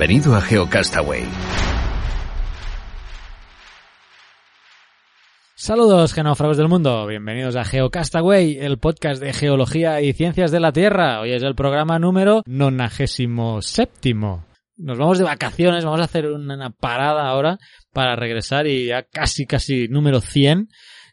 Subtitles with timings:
[0.00, 1.24] Bienvenido a GeoCastaway.
[5.54, 7.06] Saludos, genófragos del mundo.
[7.06, 11.20] Bienvenidos a GeoCastaway, el podcast de geología y ciencias de la Tierra.
[11.20, 14.14] Hoy es el programa número 97.
[14.78, 17.58] Nos vamos de vacaciones, vamos a hacer una parada ahora
[17.92, 20.68] para regresar y ya casi, casi número 100.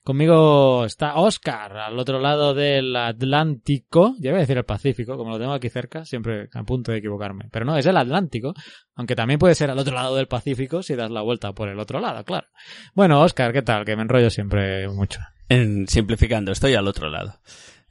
[0.08, 4.16] Conmigo está Oscar, al otro lado del Atlántico.
[4.20, 7.00] Ya voy a decir el Pacífico, como lo tengo aquí cerca, siempre a punto de
[7.00, 7.50] equivocarme.
[7.52, 8.54] Pero no, es el Atlántico,
[8.96, 11.78] aunque también puede ser al otro lado del Pacífico si das la vuelta por el
[11.78, 12.48] otro lado, claro.
[12.96, 13.84] Bueno, Oscar, ¿qué tal?
[13.84, 15.20] Que me enrollo siempre mucho.
[15.50, 17.42] En, simplificando, estoy al otro lado.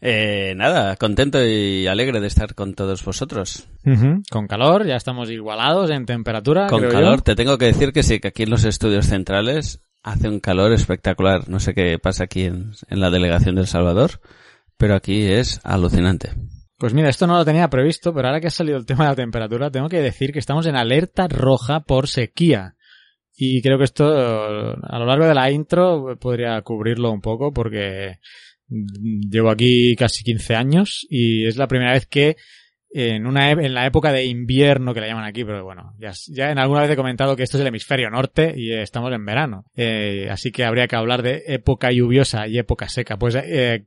[0.01, 3.69] Eh, nada, contento y alegre de estar con todos vosotros.
[4.31, 6.67] Con calor, ya estamos igualados en temperatura.
[6.69, 10.29] Con calor, te tengo que decir que sí, que aquí en los estudios centrales hace
[10.29, 11.49] un calor espectacular.
[11.49, 14.21] No sé qué pasa aquí en, la delegación del Salvador,
[14.77, 16.31] pero aquí es alucinante.
[16.79, 19.11] Pues mira, esto no lo tenía previsto, pero ahora que ha salido el tema de
[19.11, 22.77] la temperatura, tengo que decir que estamos en alerta roja por sequía.
[23.37, 28.21] Y creo que esto, a lo largo de la intro, podría cubrirlo un poco porque
[28.69, 32.37] llevo aquí casi 15 años y es la primera vez que
[32.99, 36.51] en una en la época de invierno que la llaman aquí, pero bueno, ya, ya
[36.51, 39.67] en alguna vez he comentado que esto es el hemisferio norte y estamos en verano,
[39.77, 43.85] eh, así que habría que hablar de época lluviosa y época seca, pues eh,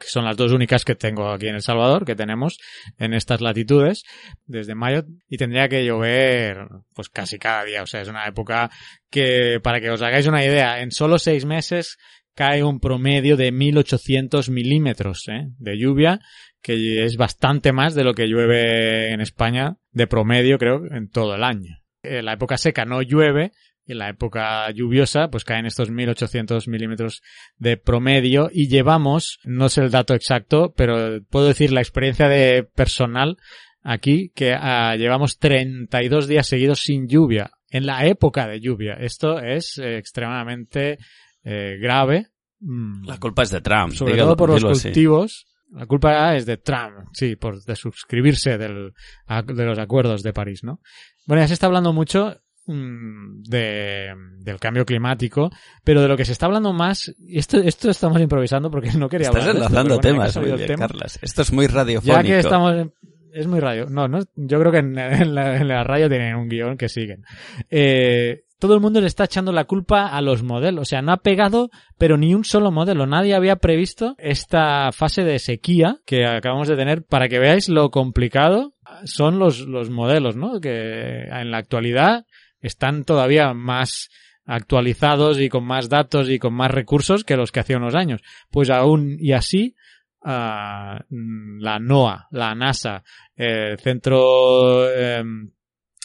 [0.00, 2.58] son las dos únicas que tengo aquí en El Salvador, que tenemos
[2.98, 4.04] en estas latitudes
[4.44, 8.70] desde mayo y tendría que llover pues casi cada día, o sea, es una época
[9.08, 11.96] que para que os hagáis una idea, en solo seis meses
[12.34, 15.48] cae un promedio de 1800 milímetros ¿eh?
[15.58, 16.20] de lluvia
[16.62, 21.34] que es bastante más de lo que llueve en España de promedio, creo, en todo
[21.34, 21.78] el año.
[22.02, 23.52] En la época seca no llueve,
[23.84, 27.22] y en la época lluviosa, pues caen estos 1800 milímetros
[27.56, 32.62] de promedio y llevamos, no sé el dato exacto, pero puedo decir la experiencia de
[32.62, 33.38] personal
[33.82, 38.94] aquí que uh, llevamos 32 días seguidos sin lluvia en la época de lluvia.
[38.94, 40.98] Esto es eh, extremadamente
[41.42, 42.28] eh, grave.
[42.60, 43.06] Mm.
[43.06, 43.94] La culpa es de Trump.
[43.94, 45.46] Sobre todo por los cultivos.
[45.74, 48.92] La culpa es de Trump, sí, por de suscribirse del,
[49.46, 50.80] de los acuerdos de París, ¿no?
[51.26, 55.50] Bueno, ya se está hablando mucho mm, de, del cambio climático,
[55.82, 59.28] pero de lo que se está hablando más, esto, esto estamos improvisando porque no quería
[59.28, 59.56] Estás hablar.
[59.56, 61.18] Estás enlazando temas, muy bien, Carlas.
[61.22, 62.22] Esto es muy radiofónico.
[62.22, 62.88] Ya que estamos,
[63.32, 63.86] es muy radio.
[63.88, 66.88] No, no, yo creo que en, en, la, en la radio tienen un guion que
[66.88, 67.24] siguen.
[67.70, 70.82] Eh, todo el mundo le está echando la culpa a los modelos.
[70.82, 71.68] O sea, no ha pegado,
[71.98, 73.08] pero ni un solo modelo.
[73.08, 77.90] Nadie había previsto esta fase de sequía que acabamos de tener para que veáis lo
[77.90, 80.60] complicado son los, los modelos, ¿no?
[80.60, 82.24] Que en la actualidad
[82.60, 84.10] están todavía más
[84.46, 88.22] actualizados y con más datos y con más recursos que los que hacía unos años.
[88.52, 89.74] Pues aún y así,
[90.20, 93.02] uh, la NOAA, la NASA,
[93.34, 95.24] el Centro eh,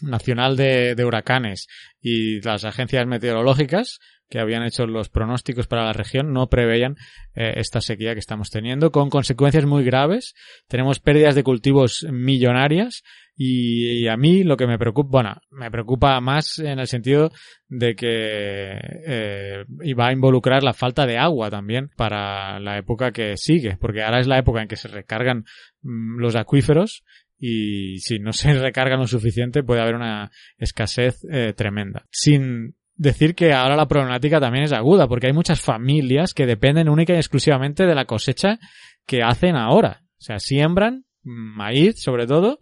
[0.01, 1.67] Nacional de, de, Huracanes
[2.01, 3.99] y las agencias meteorológicas
[4.29, 6.97] que habían hecho los pronósticos para la región no preveían
[7.33, 10.33] eh, esta sequía que estamos teniendo con consecuencias muy graves.
[10.67, 13.03] Tenemos pérdidas de cultivos millonarias
[13.39, 17.31] y, a mí lo que me preocupa, bueno, me preocupa más en el sentido
[17.67, 23.37] de que eh, iba a involucrar la falta de agua también para la época que
[23.37, 25.45] sigue, porque ahora es la época en que se recargan
[25.83, 27.03] mmm, los acuíferos
[27.39, 32.05] y si no se recargan lo suficiente puede haber una escasez eh, tremenda.
[32.11, 36.89] Sin decir que ahora la problemática también es aguda, porque hay muchas familias que dependen
[36.89, 38.59] única y exclusivamente de la cosecha
[39.05, 40.01] que hacen ahora.
[40.13, 42.59] O sea, siembran maíz sobre todo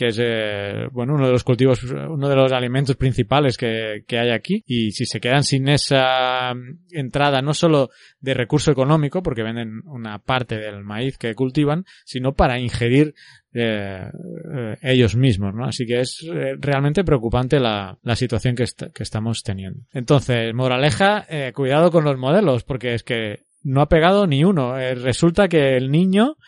[0.00, 4.18] que es eh, bueno uno de los cultivos uno de los alimentos principales que, que,
[4.18, 4.64] hay aquí.
[4.66, 6.54] Y si se quedan sin esa
[6.90, 12.32] entrada no solo de recurso económico porque venden una parte del maíz que cultivan sino
[12.32, 13.14] para ingerir
[13.52, 14.08] eh,
[14.56, 18.82] eh, ellos mismos no así que es eh, realmente preocupante la, la situación que, est
[18.94, 19.80] que, estamos teniendo.
[19.92, 24.74] Entonces moraleja eh, cuidado con los modelos porque es que no ha pegado ni uno.
[24.94, 26.38] Resulta que el niño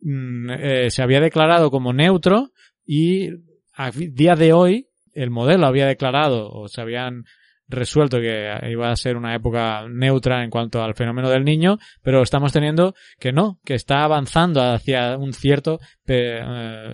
[0.00, 0.48] mm,
[0.88, 2.50] se había declarado como neutro
[2.86, 3.30] y
[3.74, 7.24] a día de hoy el modelo había declarado o se habían
[7.68, 12.22] resuelto que iba a ser una época neutra en cuanto al fenómeno del niño, pero
[12.22, 16.40] estamos teniendo que no, que está avanzando hacia un cierto eh,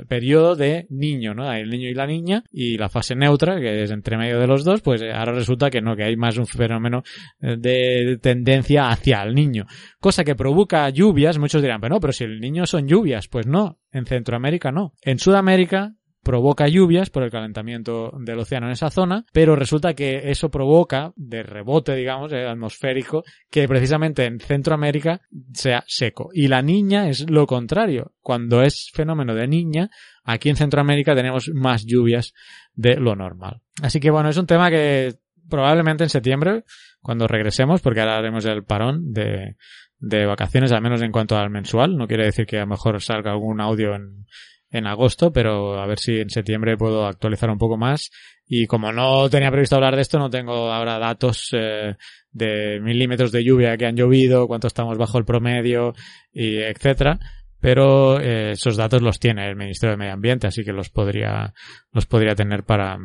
[0.08, 1.52] periodo de niño, ¿no?
[1.52, 4.64] El niño y la niña y la fase neutra, que es entre medio de los
[4.64, 7.02] dos, pues ahora resulta que no, que hay más un fenómeno
[7.40, 9.66] eh, de tendencia hacia el niño.
[10.00, 13.46] Cosa que provoca lluvias, muchos dirán, pero no, pero si el niño son lluvias, pues
[13.46, 14.94] no, en Centroamérica no.
[15.02, 20.30] En Sudamérica provoca lluvias por el calentamiento del océano en esa zona, pero resulta que
[20.30, 25.20] eso provoca, de rebote, digamos, eh, atmosférico, que precisamente en Centroamérica
[25.52, 26.30] sea seco.
[26.32, 28.12] Y la niña es lo contrario.
[28.20, 29.90] Cuando es fenómeno de niña,
[30.24, 32.34] aquí en Centroamérica tenemos más lluvias
[32.74, 33.60] de lo normal.
[33.82, 35.14] Así que bueno, es un tema que
[35.48, 36.64] probablemente en septiembre,
[37.00, 39.56] cuando regresemos, porque ahora haremos el parón de,
[39.98, 43.02] de vacaciones, al menos en cuanto al mensual, no quiere decir que a lo mejor
[43.02, 44.26] salga algún audio en,
[44.72, 48.10] en agosto, pero a ver si en septiembre puedo actualizar un poco más.
[48.46, 51.96] Y como no tenía previsto hablar de esto, no tengo ahora datos eh,
[52.30, 55.92] de milímetros de lluvia que han llovido, cuánto estamos bajo el promedio,
[56.32, 57.18] y etcétera.
[57.60, 61.52] Pero eh, esos datos los tiene el Ministerio de Medio Ambiente, así que los podría,
[61.92, 62.98] los podría tener para,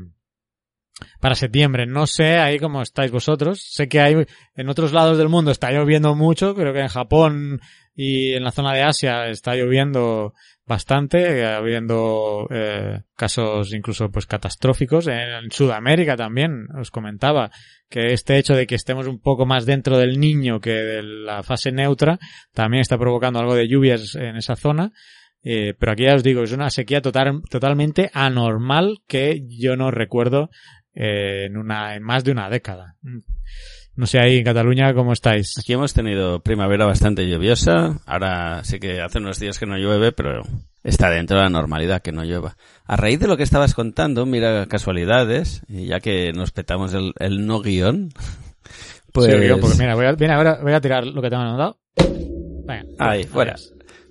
[1.20, 1.86] para septiembre.
[1.86, 3.62] No sé ahí cómo estáis vosotros.
[3.62, 4.26] Sé que hay
[4.56, 6.56] en otros lados del mundo está lloviendo mucho.
[6.56, 7.62] Creo que en Japón
[8.00, 10.36] y en la zona de Asia está lloviendo
[10.68, 15.08] bastante, habiendo eh, casos incluso pues catastróficos.
[15.08, 17.50] En Sudamérica también os comentaba
[17.90, 21.42] que este hecho de que estemos un poco más dentro del niño que de la
[21.42, 22.20] fase neutra
[22.54, 24.92] también está provocando algo de lluvias en esa zona.
[25.42, 29.90] Eh, pero aquí ya os digo, es una sequía total, totalmente anormal que yo no
[29.90, 30.52] recuerdo
[30.94, 32.96] eh, en, una, en más de una década.
[33.98, 35.58] No sé ahí en Cataluña cómo estáis.
[35.58, 38.00] Aquí hemos tenido primavera bastante lluviosa.
[38.06, 40.44] Ahora sí que hace unos días que no llueve, pero
[40.84, 42.58] está dentro de la normalidad que no llueva.
[42.86, 47.48] A raíz de lo que estabas contando, mira casualidades, y ya que nos petamos el,
[47.48, 48.10] no guion,
[49.14, 49.32] pues...
[49.32, 51.80] Sí, porque mira, voy a, ahora voy a tirar lo que te han mandado.
[52.68, 53.56] Venga, Ahí, fuera.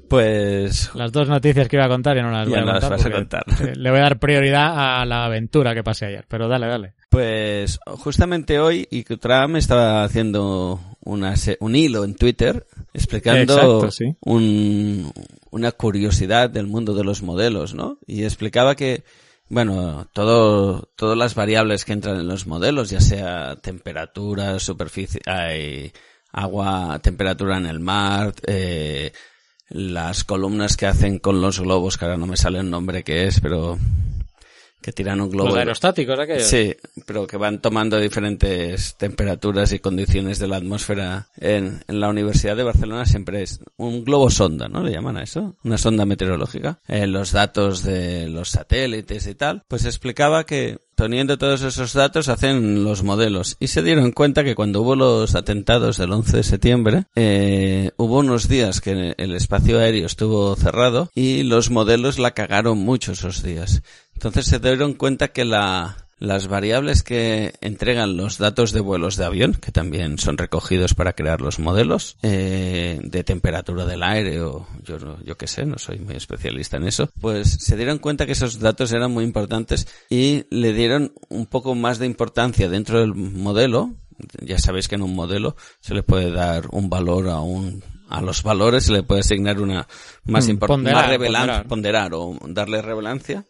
[0.08, 0.90] Pues...
[0.94, 2.90] Las dos noticias que iba a contar y no las voy a contar.
[2.90, 3.44] Vas a contar.
[3.76, 6.94] Le voy a dar prioridad a la aventura que pasé ayer, pero dale, dale.
[7.10, 8.88] Pues justamente hoy
[9.48, 13.88] me estaba haciendo una, un hilo en Twitter explicando
[14.20, 15.12] un,
[15.50, 17.98] una curiosidad del mundo de los modelos, ¿no?
[18.06, 19.04] Y explicaba que,
[19.48, 25.92] bueno, todo, todas las variables que entran en los modelos, ya sea temperatura, superficie, hay
[26.32, 29.12] agua, temperatura en el mar, eh,
[29.68, 33.26] las columnas que hacen con los globos, que ahora no me sale el nombre que
[33.26, 33.78] es, pero
[34.86, 35.48] que tiran un globo.
[35.48, 36.44] Los aerostáticos, aquellos.
[36.44, 36.76] Sí,
[37.06, 41.26] pero que van tomando diferentes temperaturas y condiciones de la atmósfera.
[41.38, 44.84] En, en, la Universidad de Barcelona siempre es un globo sonda, ¿no?
[44.84, 46.78] Le llaman a eso, una sonda meteorológica.
[46.86, 52.30] En los datos de los satélites y tal, pues explicaba que Teniendo todos esos datos
[52.30, 56.42] hacen los modelos y se dieron cuenta que cuando hubo los atentados del 11 de
[56.42, 62.30] septiembre eh, hubo unos días que el espacio aéreo estuvo cerrado y los modelos la
[62.30, 63.82] cagaron mucho esos días.
[64.14, 69.26] Entonces se dieron cuenta que la, las variables que entregan los datos de vuelos de
[69.26, 74.66] avión, que también son recogidos para crear los modelos, eh, de temperatura del aire o
[74.82, 78.32] yo, yo qué sé, no soy muy especialista en eso, pues se dieron cuenta que
[78.32, 83.14] esos datos eran muy importantes y le dieron un poco más de importancia dentro del
[83.14, 83.94] modelo.
[84.40, 88.22] Ya sabéis que en un modelo se le puede dar un valor a un a
[88.22, 89.88] los valores se le puede asignar una
[90.24, 92.14] más mm, importante, más revelancia, ponderar.
[92.14, 93.44] o darle relevancia,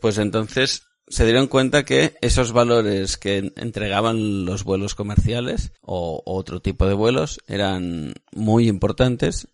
[0.00, 6.60] pues entonces se dieron cuenta que esos valores que entregaban los vuelos comerciales o otro
[6.60, 9.48] tipo de vuelos eran muy importantes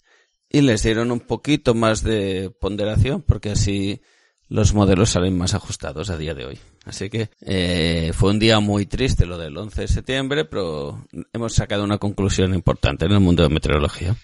[0.50, 4.00] y les dieron un poquito más de ponderación porque así
[4.48, 6.58] los modelos salen más ajustados a día de hoy.
[6.84, 11.54] Así que eh, fue un día muy triste lo del 11 de septiembre, pero hemos
[11.54, 14.14] sacado una conclusión importante en el mundo de meteorología.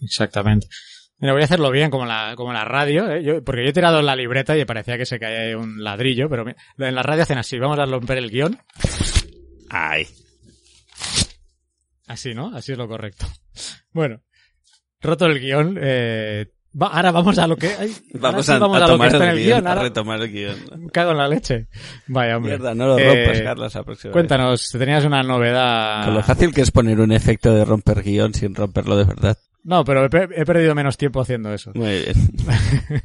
[0.00, 0.66] Exactamente.
[1.20, 3.42] Mira, voy a hacerlo bien como la, como la radio, ¿eh?
[3.42, 6.94] porque yo he tirado la libreta y parecía que se caía un ladrillo, pero en
[6.94, 7.58] la radio hacen así.
[7.58, 8.58] Vamos a romper el guion.
[9.68, 10.06] Ay.
[12.06, 12.54] Así, ¿no?
[12.56, 13.26] Así es lo correcto.
[13.92, 14.22] Bueno,
[15.00, 16.46] roto el guion, eh,
[16.80, 17.68] ahora vamos a lo que.
[18.14, 19.66] vamos, a, tomar lo que está en el guion.
[19.66, 20.88] a retomar el guion.
[20.92, 21.66] Cago en la leche.
[22.06, 22.52] Vaya, hombre.
[22.52, 26.06] Mierda, no lo rompas, eh, Carlos, la próxima Cuéntanos, tenías una novedad.
[26.06, 29.36] Con lo fácil que es poner un efecto de romper guion sin romperlo de verdad.
[29.64, 30.08] No, pero he,
[30.44, 31.72] perdido menos tiempo haciendo eso.
[31.74, 32.14] Muy bien.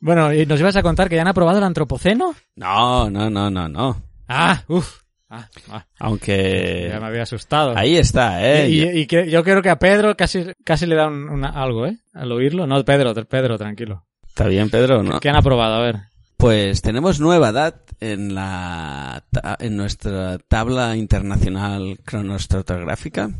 [0.00, 2.34] bueno, ¿y nos ibas a contar que ya han aprobado el antropoceno?
[2.56, 4.02] No, no, no, no, no.
[4.28, 5.02] Ah, uff.
[5.28, 5.86] Ah, ah.
[5.98, 6.88] Aunque...
[6.90, 7.76] Ya me había asustado.
[7.76, 8.68] Ahí está, ¿eh?
[8.68, 11.10] Y, que yo creo que a Pedro casi, casi le da
[11.54, 11.96] algo, ¿eh?
[12.12, 12.66] Al oírlo.
[12.66, 14.04] No, Pedro, Pedro, tranquilo.
[14.28, 15.20] Está bien, Pedro, ¿no?
[15.20, 15.76] ¿Qué han aprobado?
[15.76, 15.96] A ver.
[16.36, 19.24] Pues tenemos nueva edad en la
[19.60, 23.30] en nuestra tabla internacional cronoestratigráfica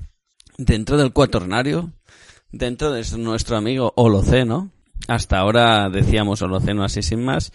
[0.57, 1.93] dentro del cuaternario,
[2.53, 4.71] dentro de nuestro amigo Holoceno.
[5.09, 7.53] Hasta ahora decíamos Holoceno así sin más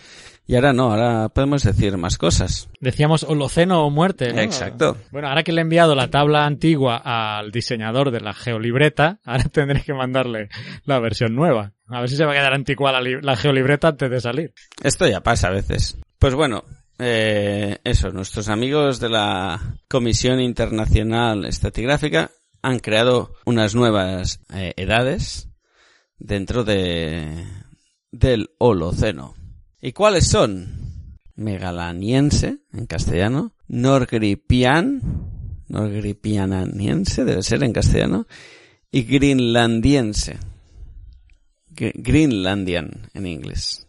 [0.49, 2.69] y ahora no, ahora podemos decir más cosas.
[2.79, 4.39] Decíamos Holoceno o muerte, ¿no?
[4.39, 4.95] Exacto.
[5.11, 9.43] Bueno, ahora que le he enviado la tabla antigua al diseñador de la geolibreta, ahora
[9.43, 10.47] tendré que mandarle
[10.85, 11.73] la versión nueva.
[11.89, 14.53] A ver si se va a quedar antigua la, la geolibreta antes de salir.
[14.81, 15.97] Esto ya pasa a veces.
[16.17, 16.63] Pues bueno,
[16.97, 25.49] eh, eso, nuestros amigos de la Comisión Internacional Estratigráfica han creado unas nuevas eh, edades
[26.19, 27.45] dentro de
[28.11, 29.35] del Holoceno.
[29.81, 31.17] ¿Y cuáles son?
[31.35, 35.01] Megalaniense, en castellano, Norgripian,
[35.67, 38.27] Norgripiananiense, debe ser en castellano,
[38.91, 40.39] y Greenlandiense,
[41.69, 43.87] Greenlandian en inglés.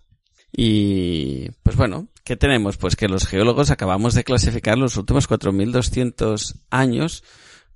[0.53, 2.77] Y, pues bueno, ¿qué tenemos?
[2.77, 7.25] Pues que los geólogos acabamos de clasificar los últimos 4.200 años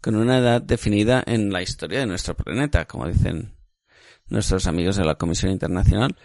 [0.02, 3.52] con una edad definida en la historia de nuestro planeta, como dicen
[4.28, 6.16] nuestros amigos de la Comisión Internacional,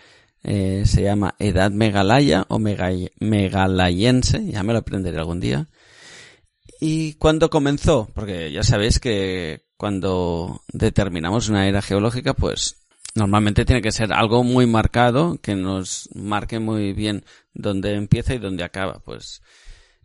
[0.43, 5.67] eh, se llama Edad Megalaya o Megalayense, ya me lo aprenderé algún día.
[6.79, 8.09] ¿Y cuándo comenzó?
[8.13, 12.77] Porque ya sabéis que cuando determinamos una era geológica, pues
[13.13, 18.39] normalmente tiene que ser algo muy marcado, que nos marque muy bien dónde empieza y
[18.39, 18.99] dónde acaba.
[18.99, 19.41] Pues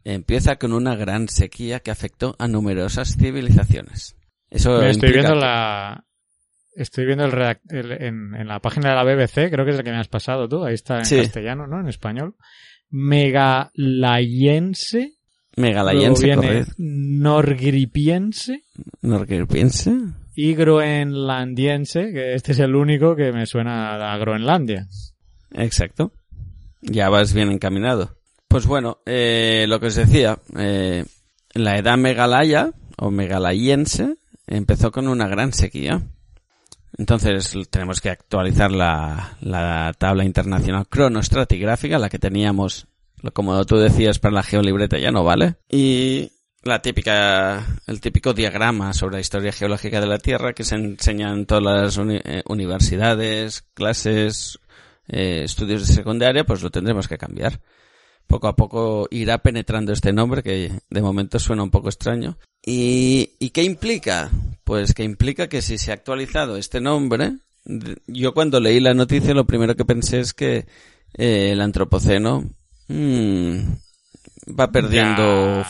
[0.05, 4.17] empieza con una gran sequía que afectó a numerosas civilizaciones.
[4.51, 6.05] Eso estoy viendo la,
[6.75, 9.99] Estoy viendo el, en, la página de la BBC, creo que es el que me
[9.99, 11.81] has pasado tú, ahí está en castellano, ¿no?
[11.81, 12.35] En español.
[12.89, 15.13] Megalayense.
[15.57, 16.73] Megalayense, correcto.
[16.79, 18.63] Norgripiense.
[19.03, 19.93] Norgripiense.
[20.35, 24.87] Y groenlandiense, que este es el único que me suena a Groenlandia.
[25.53, 26.13] Exacto.
[26.81, 28.17] Ya vas bien encaminado.
[28.53, 31.05] Pues bueno, eh, lo que os decía, eh,
[31.55, 34.17] la edad megalaya, o megalayense,
[34.47, 36.03] empezó con una gran sequía
[36.99, 42.87] entonces tenemos que actualizar la, la tabla internacional cronoestratigráfica, la que teníamos,
[43.33, 45.57] como tú decías, para la geolibreta ya no vale.
[45.71, 46.31] Y
[46.63, 51.33] la típica, el típico diagrama sobre la historia geológica de la Tierra que se enseña
[51.33, 54.59] en todas las eh, universidades, clases,
[55.09, 57.59] eh, estudios de secundaria, pues lo tendremos que cambiar.
[58.33, 62.39] Poco a poco irá penetrando este nombre que de momento suena un poco extraño.
[62.65, 64.31] ¿Y, y qué implica?
[64.65, 67.35] Pues que implica que si se ha actualizado este nombre,
[68.07, 70.65] yo cuando leí la noticia lo primero que pensé es que
[71.13, 72.49] eh, el antropoceno
[72.89, 73.57] mmm,
[74.59, 75.63] va perdiendo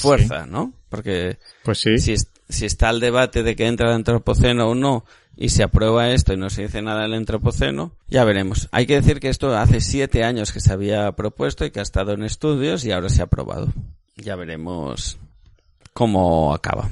[0.00, 0.72] fuerza, ¿no?
[0.88, 1.98] Porque pues sí.
[1.98, 2.16] si,
[2.48, 5.04] si está el debate de que entra el antropoceno o no
[5.40, 8.68] y se aprueba esto y no se dice nada del antropoceno, ya veremos.
[8.72, 11.82] Hay que decir que esto hace siete años que se había propuesto y que ha
[11.82, 13.68] estado en estudios y ahora se ha aprobado.
[14.16, 15.16] Ya veremos
[15.92, 16.90] cómo acaba.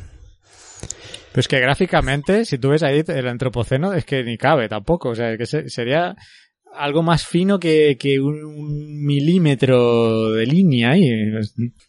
[1.33, 5.11] Pues que gráficamente, si tú ves ahí el antropoceno, es que ni cabe tampoco.
[5.11, 6.15] O sea, que sería
[6.73, 11.03] algo más fino que, un, milímetro de línea ahí.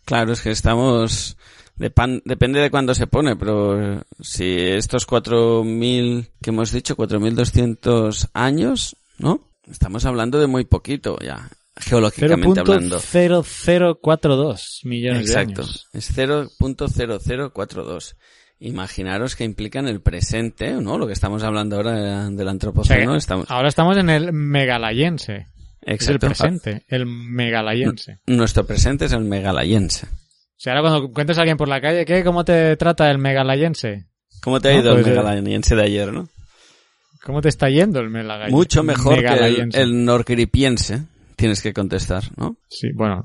[0.06, 1.38] Claro, es que estamos...
[1.78, 9.50] depende de cuándo se pone, pero si estos 4.000 que hemos dicho, 4.200 años, ¿no?
[9.70, 13.00] Estamos hablando de muy poquito ya, geológicamente hablando.
[13.00, 15.88] 0.0042 millones de años.
[15.94, 18.16] Exacto, es 0.0042
[18.60, 20.98] imaginaros que implican el presente, ¿no?
[20.98, 23.16] Lo que estamos hablando ahora del antropoceno.
[23.16, 23.50] estamos...
[23.50, 25.48] Ahora estamos en el megalayense.
[25.82, 28.20] Es el presente, el megalayense.
[28.26, 30.08] Nuestro presente es el megalayense.
[30.58, 32.24] O sea, ahora cuando cuentas a alguien por la calle, ¿qué?
[32.24, 34.08] ¿Cómo te trata el megalayense?
[34.42, 36.28] ¿Cómo te ha ido el pues, eh, megalayense de ayer, no?
[37.24, 38.56] ¿Cómo te está yendo el megalayense?
[38.56, 41.04] Mucho mejor que el, el norgripiense,
[41.36, 42.58] tienes que contestar, ¿no?
[42.70, 43.24] Sí, bueno,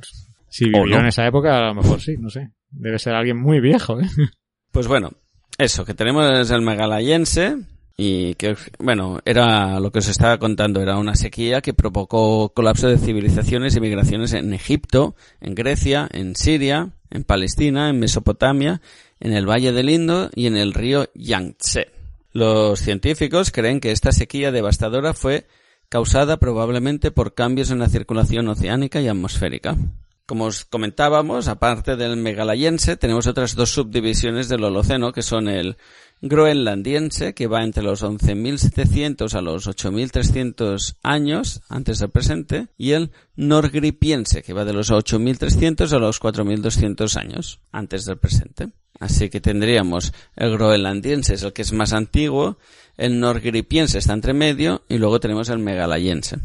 [0.50, 2.50] si vivió en esa época, a lo mejor sí, no sé.
[2.70, 4.06] Debe ser alguien muy viejo, ¿eh?
[4.70, 5.10] Pues bueno,
[5.58, 7.58] eso, que tenemos el megalayense
[7.96, 12.88] y que, bueno, era lo que os estaba contando, era una sequía que provocó colapso
[12.88, 18.80] de civilizaciones y migraciones en Egipto, en Grecia, en Siria, en Palestina, en Mesopotamia,
[19.20, 21.92] en el Valle del Indo y en el río Yangtze.
[22.32, 25.46] Los científicos creen que esta sequía devastadora fue
[25.88, 29.76] causada probablemente por cambios en la circulación oceánica y atmosférica.
[30.24, 35.76] Como os comentábamos, aparte del megalayense, tenemos otras dos subdivisiones del Holoceno, que son el
[36.22, 43.10] groenlandiense, que va entre los 11.700 a los 8.300 años antes del presente, y el
[43.34, 48.68] norgripiense, que va de los 8.300 a los 4.200 años antes del presente.
[49.00, 52.56] Así que tendríamos el groenlandiense, es el que es más antiguo,
[52.96, 56.38] el norgripiense está entre medio, y luego tenemos el megalayense.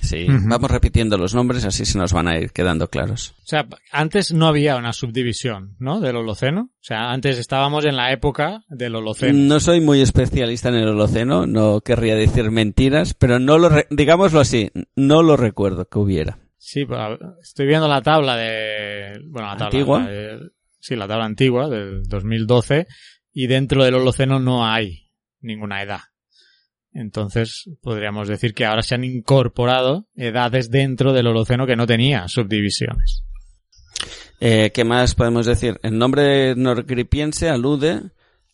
[0.00, 3.34] Sí, vamos repitiendo los nombres, así se nos van a ir quedando claros.
[3.42, 6.00] O sea, antes no había una subdivisión, ¿no?
[6.00, 6.70] Del Holoceno.
[6.72, 9.38] O sea, antes estábamos en la época del Holoceno.
[9.38, 13.86] No soy muy especialista en el Holoceno, no querría decir mentiras, pero no lo, re-
[13.90, 16.38] digámoslo así, no lo recuerdo que hubiera.
[16.56, 16.98] Sí, pues,
[17.42, 19.20] estoy viendo la tabla de...
[19.28, 19.66] Bueno, la tabla...
[19.66, 19.98] ¿Antigua?
[20.00, 22.86] la de- sí, la tabla antigua del 2012
[23.32, 26.00] y dentro del Holoceno no hay ninguna edad.
[26.94, 32.28] Entonces, podríamos decir que ahora se han incorporado edades dentro del Holoceno que no tenía
[32.28, 33.24] subdivisiones.
[34.40, 35.78] Eh, ¿Qué más podemos decir?
[35.82, 38.02] El nombre norgripiense alude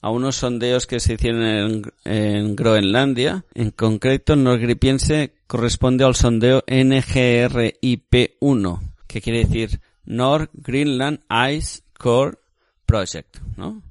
[0.00, 3.45] a unos sondeos que se hicieron en, en Groenlandia.
[3.54, 12.38] En concreto, norgripiense corresponde al sondeo NGRIP-1, que quiere decir North Greenland Ice Core
[12.87, 13.83] Project, ¿no?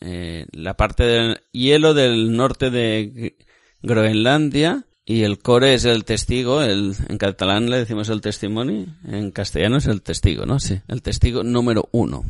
[0.00, 3.36] Eh, la parte del hielo del norte de
[3.84, 9.30] Groenlandia y el core es el testigo, el, en catalán le decimos el testimony, en
[9.30, 10.58] castellano es el testigo, ¿no?
[10.58, 12.24] Sí, el testigo número uno.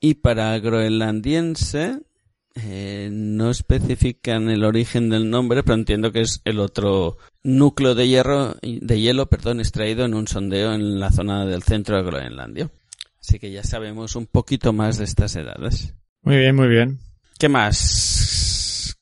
[0.00, 2.00] Y para groenlandiense,
[2.56, 8.08] eh, no especifican el origen del nombre, pero entiendo que es el otro núcleo de
[8.08, 12.70] hierro, de hielo, perdón, extraído en un sondeo en la zona del centro de Groenlandia.
[13.20, 15.94] Así que ya sabemos un poquito más de estas edades.
[16.22, 16.98] Muy bien, muy bien.
[17.38, 18.39] ¿Qué más?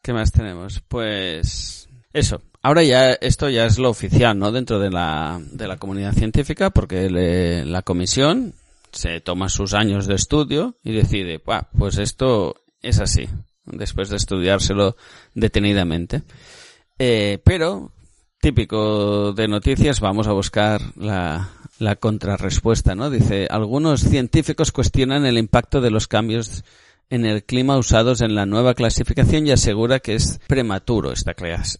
[0.08, 0.80] ¿Qué más tenemos?
[0.88, 2.40] Pues eso.
[2.62, 4.50] Ahora ya esto ya es lo oficial, ¿no?
[4.52, 8.54] Dentro de la, de la comunidad científica, porque la comisión
[8.90, 13.28] se toma sus años de estudio y decide, "Buah, pues esto es así,
[13.66, 14.96] después de estudiárselo
[15.34, 16.22] detenidamente.
[16.98, 17.92] Eh, pero,
[18.40, 23.10] típico de noticias, vamos a buscar la, la contrarrespuesta, ¿no?
[23.10, 26.64] Dice, algunos científicos cuestionan el impacto de los cambios
[27.10, 31.78] en el clima usados en la nueva clasificación y asegura que es prematuro esta, clas-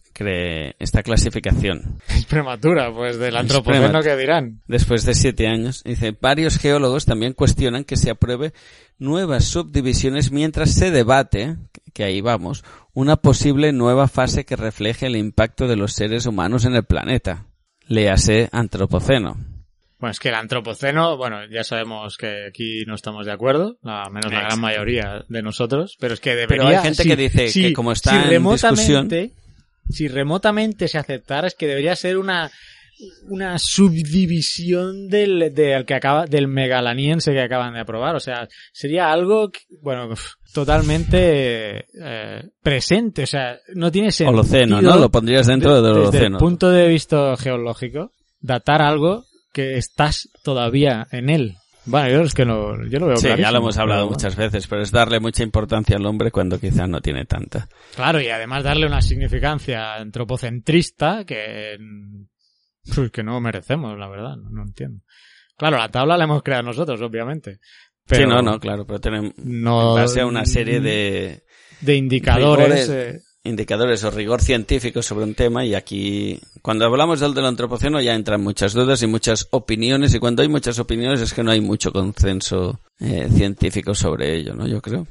[0.79, 1.99] esta clasificación.
[2.09, 4.61] Es prematura, pues del antropoceno que dirán.
[4.67, 8.53] Después de siete años, dice, varios geólogos también cuestionan que se apruebe
[8.97, 11.57] nuevas subdivisiones mientras se debate,
[11.93, 16.65] que ahí vamos, una posible nueva fase que refleje el impacto de los seres humanos
[16.65, 17.45] en el planeta.
[17.87, 19.37] Léase antropoceno.
[19.99, 24.09] Bueno, es que el antropoceno, bueno, ya sabemos que aquí no estamos de acuerdo, la
[24.09, 26.47] menos la gran mayoría de nosotros, pero es que debería...
[26.47, 29.31] Pero hay gente si- que dice si- que como está si en remotamente,
[29.89, 32.49] Si remotamente se aceptara, es que debería ser una
[33.29, 39.09] una subdivisión del, del que acaba del megalaniense que acaban de aprobar o sea sería
[39.09, 40.09] algo que, bueno
[40.53, 44.97] totalmente eh, presente o sea no tiene sentido Holoceno, ¿no?
[44.97, 46.37] Lo pondrías dentro de- del desde el Holoceno.
[46.39, 52.45] punto de vista geológico datar algo que estás todavía en él bueno yo es que
[52.45, 55.19] no yo lo veo Sí, ya lo hemos hablado pero- muchas veces, pero es darle
[55.19, 57.67] mucha importancia al hombre cuando quizás no tiene tanta.
[57.95, 61.77] Claro, y además darle una significancia antropocentrista que,
[62.93, 65.01] pues, que no merecemos, la verdad, no, no entiendo.
[65.57, 67.59] Claro, la tabla la hemos creado nosotros, obviamente.
[68.05, 71.43] Pero sí, no, no, claro, pero tenemos no en base a una serie de
[71.81, 72.87] de indicadores.
[72.87, 77.45] rigores, eh, indicadores o rigor científico sobre un tema y aquí cuando hablamos del del
[77.45, 81.43] antropoceno ya entran muchas dudas y muchas opiniones y cuando hay muchas opiniones es que
[81.43, 84.67] no hay mucho consenso eh, científico sobre ello, ¿no?
[84.67, 85.05] Yo creo.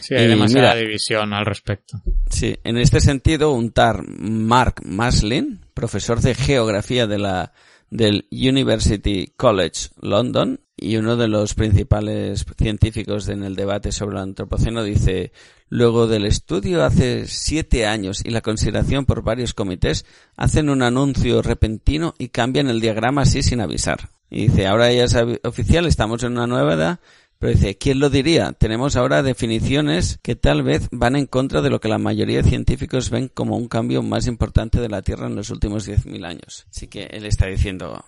[0.00, 2.00] sí, hay y demasiada mira- división al respecto.
[2.30, 7.52] Sí, en este sentido, un tar Mark Maslin, profesor de geografía de la
[7.88, 14.22] del University College London y uno de los principales científicos en el debate sobre el
[14.22, 15.30] antropoceno, dice,
[15.68, 21.42] luego del estudio hace siete años y la consideración por varios comités, hacen un anuncio
[21.42, 24.10] repentino y cambian el diagrama así sin avisar.
[24.30, 27.00] Y dice, ahora ya es oficial, estamos en una nueva edad,
[27.38, 28.52] pero dice, ¿quién lo diría?
[28.52, 32.48] Tenemos ahora definiciones que tal vez van en contra de lo que la mayoría de
[32.48, 36.66] científicos ven como un cambio más importante de la Tierra en los últimos 10.000 años.
[36.70, 38.04] Así que él está diciendo,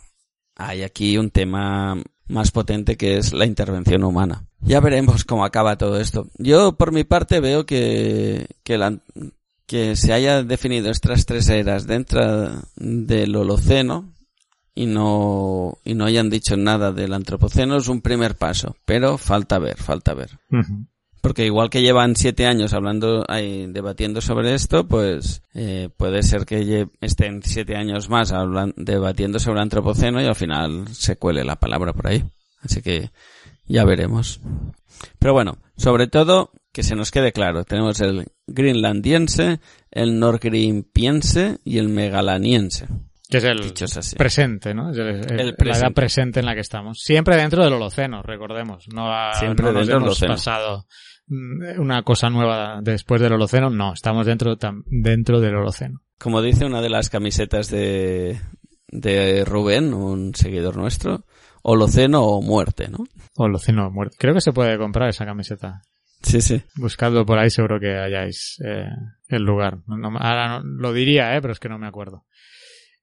[0.57, 4.48] hay aquí un tema más potente que es la intervención humana.
[4.61, 6.27] Ya veremos cómo acaba todo esto.
[6.39, 8.99] Yo, por mi parte, veo que, que, la-
[9.67, 14.13] que se haya definido estas tres eras dentro del Holoceno,
[14.75, 19.59] y no, y no hayan dicho nada del antropoceno es un primer paso, pero falta
[19.59, 20.39] ver, falta ver.
[21.21, 26.47] Porque igual que llevan siete años hablando, ahí, debatiendo sobre esto, pues eh, puede ser
[26.47, 31.43] que estén siete años más hablan- debatiendo sobre el antropoceno y al final se cuele
[31.45, 32.25] la palabra por ahí.
[32.63, 33.11] Así que
[33.69, 34.41] ya veremos.
[35.19, 41.79] Pero bueno, sobre todo que se nos quede claro, tenemos el greenlandiense, el norgrimpiense y
[41.79, 42.87] el megalaniense.
[43.31, 43.75] Que es el
[44.17, 44.91] presente, ¿no?
[44.91, 46.41] Es el- el- El La edad presente.
[46.41, 47.01] en la que estamos.
[47.03, 48.87] Siempre dentro del Holoceno, recordemos.
[48.93, 50.33] No, ha- Siempre no nos dentro del hemos Holoceno.
[50.35, 50.87] pasado
[51.27, 53.69] mm, una cosa nueva después del Holoceno.
[53.69, 56.01] No, estamos dentro, dentro del Holoceno.
[56.19, 58.41] Como dice una de las camisetas de,
[58.91, 61.27] de Rubén, un seguidor nuestro,
[61.63, 63.05] Holoceno o muerte, ¿no?
[63.39, 64.17] Holoceno o muerte.
[64.19, 65.81] Creo que se puede comprar esa camiseta.
[66.23, 66.61] Sí, sí.
[66.77, 68.89] Buscadlo por ahí, seguro que hayáis eh,
[69.29, 69.79] el lugar.
[69.87, 72.25] ahora lo diría, eh, pero es que no me acuerdo.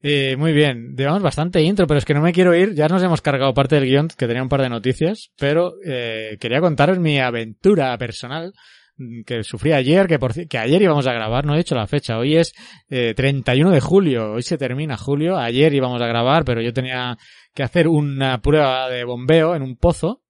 [0.08, 2.76] Eh, muy bien, llevamos bastante intro, pero es que no me quiero ir.
[2.76, 6.38] Ya nos hemos cargado parte del guion, que tenía un par de noticias, pero eh,
[6.40, 8.54] quería contaros mi aventura personal
[8.98, 11.88] mm, que sufrí ayer, que, por, que ayer íbamos a grabar, no he dicho la
[11.88, 12.54] fecha, hoy es
[12.88, 17.18] eh, 31 de julio, hoy se termina julio, ayer íbamos a grabar, pero yo tenía
[17.56, 20.22] que hacer una prueba de bombeo en un pozo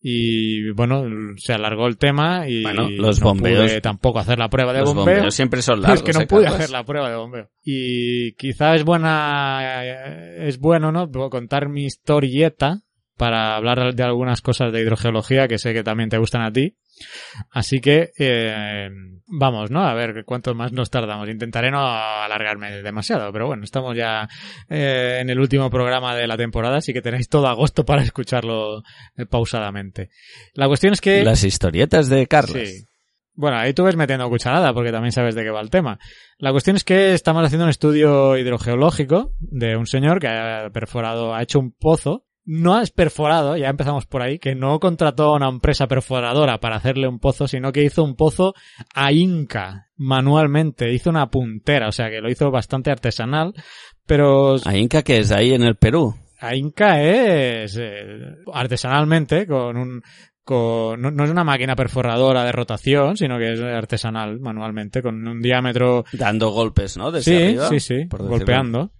[0.00, 1.04] y bueno,
[1.36, 4.80] se alargó el tema y bueno, los no bombeos pude tampoco hacer la prueba de
[4.80, 5.14] los bombeo.
[5.16, 6.00] bombeos siempre son largos.
[6.00, 7.50] Es que no ¿eh, pude hacer la prueba de bombeo.
[7.64, 9.82] Y quizá es buena,
[10.36, 11.10] es bueno, ¿no?
[11.30, 12.82] Contar mi historieta
[13.16, 16.76] para hablar de algunas cosas de hidrogeología que sé que también te gustan a ti.
[17.50, 18.88] Así que, eh,
[19.26, 19.86] vamos, ¿no?
[19.86, 21.28] A ver cuánto más nos tardamos.
[21.28, 24.28] Intentaré no alargarme demasiado, pero bueno, estamos ya
[24.68, 28.82] eh, en el último programa de la temporada, así que tenéis todo agosto para escucharlo
[29.16, 30.10] eh, pausadamente.
[30.54, 31.24] La cuestión es que...
[31.24, 32.68] Las historietas de Carlos.
[32.68, 32.88] Sí.
[33.38, 36.00] Bueno, ahí tú ves metiendo cucharada, porque también sabes de qué va el tema.
[36.38, 41.32] La cuestión es que estamos haciendo un estudio hidrogeológico de un señor que ha perforado,
[41.32, 42.24] ha hecho un pozo.
[42.50, 46.76] No es perforado, ya empezamos por ahí, que no contrató a una empresa perforadora para
[46.76, 48.54] hacerle un pozo, sino que hizo un pozo
[48.94, 50.90] a Inca, manualmente.
[50.90, 53.52] Hizo una puntera, o sea que lo hizo bastante artesanal,
[54.06, 56.14] pero A Inca, que es ahí en el Perú.
[56.40, 60.02] a Inca es eh, artesanalmente con un
[60.42, 65.28] con, no, no es una máquina perforadora de rotación, sino que es artesanal manualmente con
[65.28, 67.10] un diámetro Dando golpes, ¿no?
[67.12, 68.90] Desde sí, arriba, sí, sí, golpeando.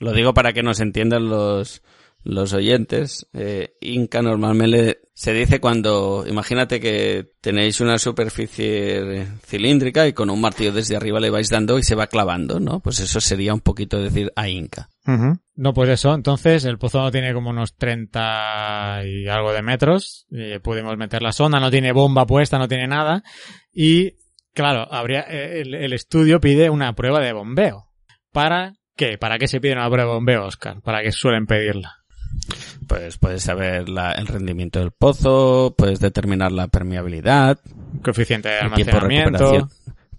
[0.00, 1.80] Lo digo para que nos entiendan los,
[2.28, 3.26] los oyentes.
[3.32, 10.40] Eh, Inca normalmente se dice cuando, imagínate que tenéis una superficie cilíndrica y con un
[10.40, 12.80] martillo desde arriba le vais dando y se va clavando, ¿no?
[12.80, 14.90] Pues eso sería un poquito decir a Inca.
[15.54, 20.26] No, pues eso, entonces el pozo no tiene como unos 30 y algo de metros,
[20.30, 23.22] eh, pudimos meter la sonda, no tiene bomba puesta, no tiene nada,
[23.72, 24.16] y
[24.52, 27.88] claro, habría, eh, el, el estudio pide una prueba de bombeo.
[28.32, 29.16] ¿Para qué?
[29.16, 30.82] ¿Para qué se pide una prueba de bombeo, Oscar?
[30.82, 31.97] ¿Para qué suelen pedirla?
[32.86, 37.58] Pues puedes saber la- el rendimiento del pozo, puedes determinar la permeabilidad,
[38.02, 39.38] Coeficiente de el tiempo de almacenamiento.
[39.38, 39.70] recuperación,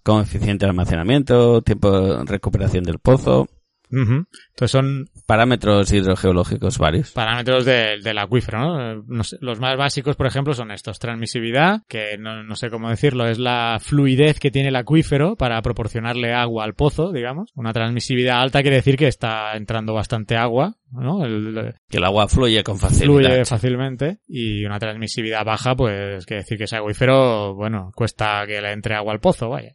[0.04, 3.48] coeficiente de almacenamiento, tiempo de recuperación del pozo,
[3.92, 4.26] Ujú.
[4.50, 7.12] Entonces son parámetros hidrogeológicos varios.
[7.12, 8.92] parámetros del, del acuífero, ¿no?
[8.94, 11.00] Eh, no sé, los más básicos, por ejemplo, son estos.
[11.00, 15.62] Transmisividad, que no, no sé cómo decirlo, es la fluidez que tiene el acuífero para
[15.62, 17.52] proporcionarle agua al pozo, digamos.
[17.56, 21.26] Una transmisividad alta quiere decir que está entrando bastante agua, ¿no?
[21.26, 23.30] El- el- Que el agua fluye con facilidad.
[23.30, 24.20] fluye fácilmente.
[24.28, 28.96] Y una transmisividad baja, pues quiere decir que ese acuífero, bueno, cuesta que le entre
[28.96, 29.74] agua al pozo, vaya.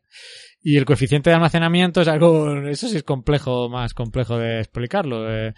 [0.66, 5.30] Y el coeficiente de almacenamiento es algo, eso sí es complejo, más complejo de explicarlo.
[5.30, 5.52] Eh,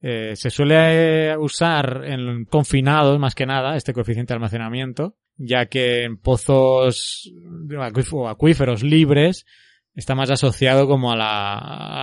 [0.00, 5.66] eh, se suele eh, usar en confinados más que nada este coeficiente de almacenamiento, ya
[5.66, 7.28] que en pozos
[8.12, 9.46] o acuíferos libres
[9.96, 11.16] está más asociado como a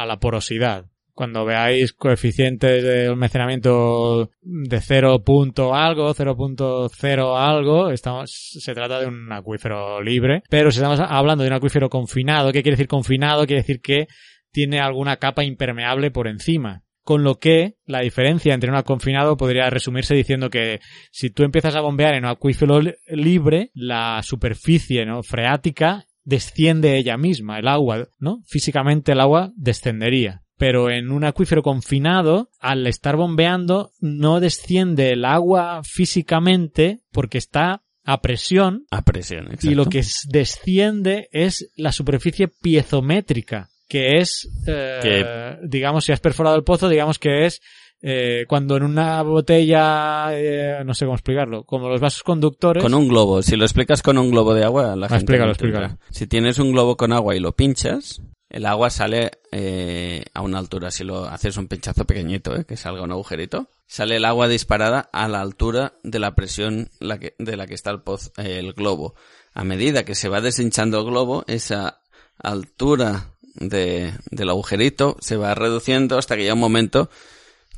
[0.06, 0.88] la porosidad.
[1.20, 9.08] Cuando veáis coeficientes de almacenamiento de 0 punto algo, 0.0 algo, estamos, se trata de
[9.08, 10.44] un acuífero libre.
[10.50, 13.46] Pero si estamos hablando de un acuífero confinado, ¿qué quiere decir confinado?
[13.46, 14.08] Quiere decir que
[14.54, 16.84] tiene alguna capa impermeable por encima.
[17.04, 20.80] Con lo que la diferencia entre un confinado podría resumirse diciendo que
[21.12, 25.22] si tú empiezas a bombear en un acuífero li- libre, la superficie ¿no?
[25.22, 28.38] freática desciende ella misma, el agua, ¿no?
[28.48, 30.44] Físicamente el agua descendería.
[30.60, 37.82] Pero en un acuífero confinado, al estar bombeando, no desciende el agua físicamente porque está
[38.06, 39.72] a presión A presión, exacto.
[39.72, 46.20] y lo que desciende es la superficie piezométrica, que es, eh, Que- digamos, si has
[46.20, 47.62] perforado el pozo, digamos que es
[48.02, 52.94] eh, cuando en una botella, eh, no sé cómo explicarlo, como los vasos conductores, Con
[52.94, 53.42] un globo.
[53.42, 55.98] Si lo explicas con un globo de agua, la Ah, gente explícalo, explícalo.
[56.10, 60.58] Si tienes un globo con agua y lo pinchas, el agua sale eh, a una
[60.60, 60.92] altura.
[60.92, 65.10] Si lo haces un pinchazo pequeñito, eh, que salga un agujerito, sale el agua disparada
[65.14, 68.60] a la altura de la presión la que- de la que está el, poz- eh,
[68.60, 69.16] el globo.
[69.54, 72.02] A medida que se va deshinchando el globo, esa
[72.38, 77.10] altura de, del agujerito se va reduciendo hasta que llega un momento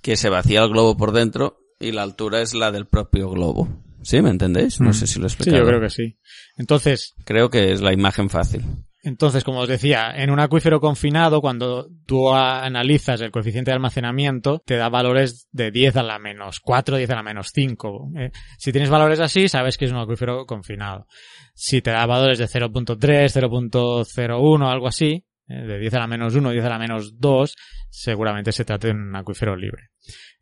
[0.02, 3.68] que se vacía el globo por dentro y la altura es la del propio globo.
[4.04, 4.22] ¿Sí?
[4.22, 4.80] ¿Me entendéis?
[4.80, 4.94] No Mm.
[4.94, 6.18] sé si lo he sí, yo creo que sí.
[6.58, 8.64] Entonces, Creo que es la imagen fácil.
[9.04, 14.62] Entonces, como os decía, en un acuífero confinado, cuando tú analizas el coeficiente de almacenamiento,
[14.64, 18.12] te da valores de 10 a la menos 4, 10 a la menos 5.
[18.16, 21.08] Eh, si tienes valores así, sabes que es un acuífero confinado.
[21.56, 26.36] Si te da valores de 0.3, 0.01, algo así, eh, de 10 a la menos
[26.36, 27.56] 1, 10 a la menos 2,
[27.90, 29.90] seguramente se trate de un acuífero libre.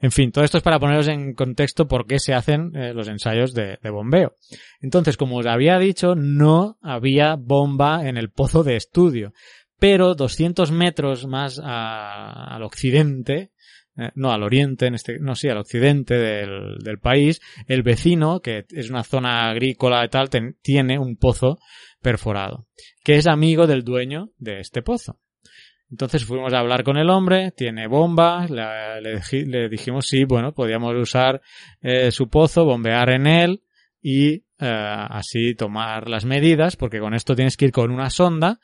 [0.02, 3.10] En fin, todo esto es para poneros en contexto por qué se hacen eh, los
[3.10, 4.36] ensayos de, bombeo.
[4.80, 9.34] Entonces, como os había dicho, no había bomba en el pozo de estudio,
[9.78, 13.52] pero 200 metros más al occidente,
[13.98, 18.66] eh, no al oriente, en este, no sí, al occidente del, país, el vecino, que
[18.70, 20.30] es una zona agrícola y tal,
[20.62, 21.60] tiene un pozo
[22.02, 22.68] perforado,
[23.04, 25.20] que es amigo del dueño de este pozo.
[25.92, 30.54] Entonces fuimos a hablar con el hombre, tiene bomba, le, le, le dijimos sí, bueno,
[30.54, 31.42] podíamos usar
[31.82, 33.64] eh, su pozo, bombear en él
[34.02, 38.60] y eh, así tomar las medidas, porque con esto tienes que ir con una sonda,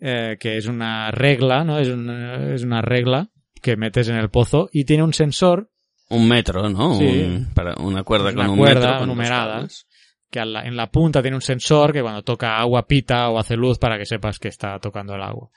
[0.00, 1.78] eh, que es una regla, ¿no?
[1.78, 3.28] Es una, es una regla
[3.62, 5.70] que metes en el pozo y tiene un sensor.
[6.08, 6.98] Un metro, ¿no?
[6.98, 7.04] Sí.
[7.04, 8.98] Un, para una cuerda una con un cuerda metro.
[8.98, 9.66] con numerada.
[10.28, 13.56] que la, en la punta tiene un sensor que cuando toca agua pita o hace
[13.56, 15.50] luz para que sepas que está tocando el agua.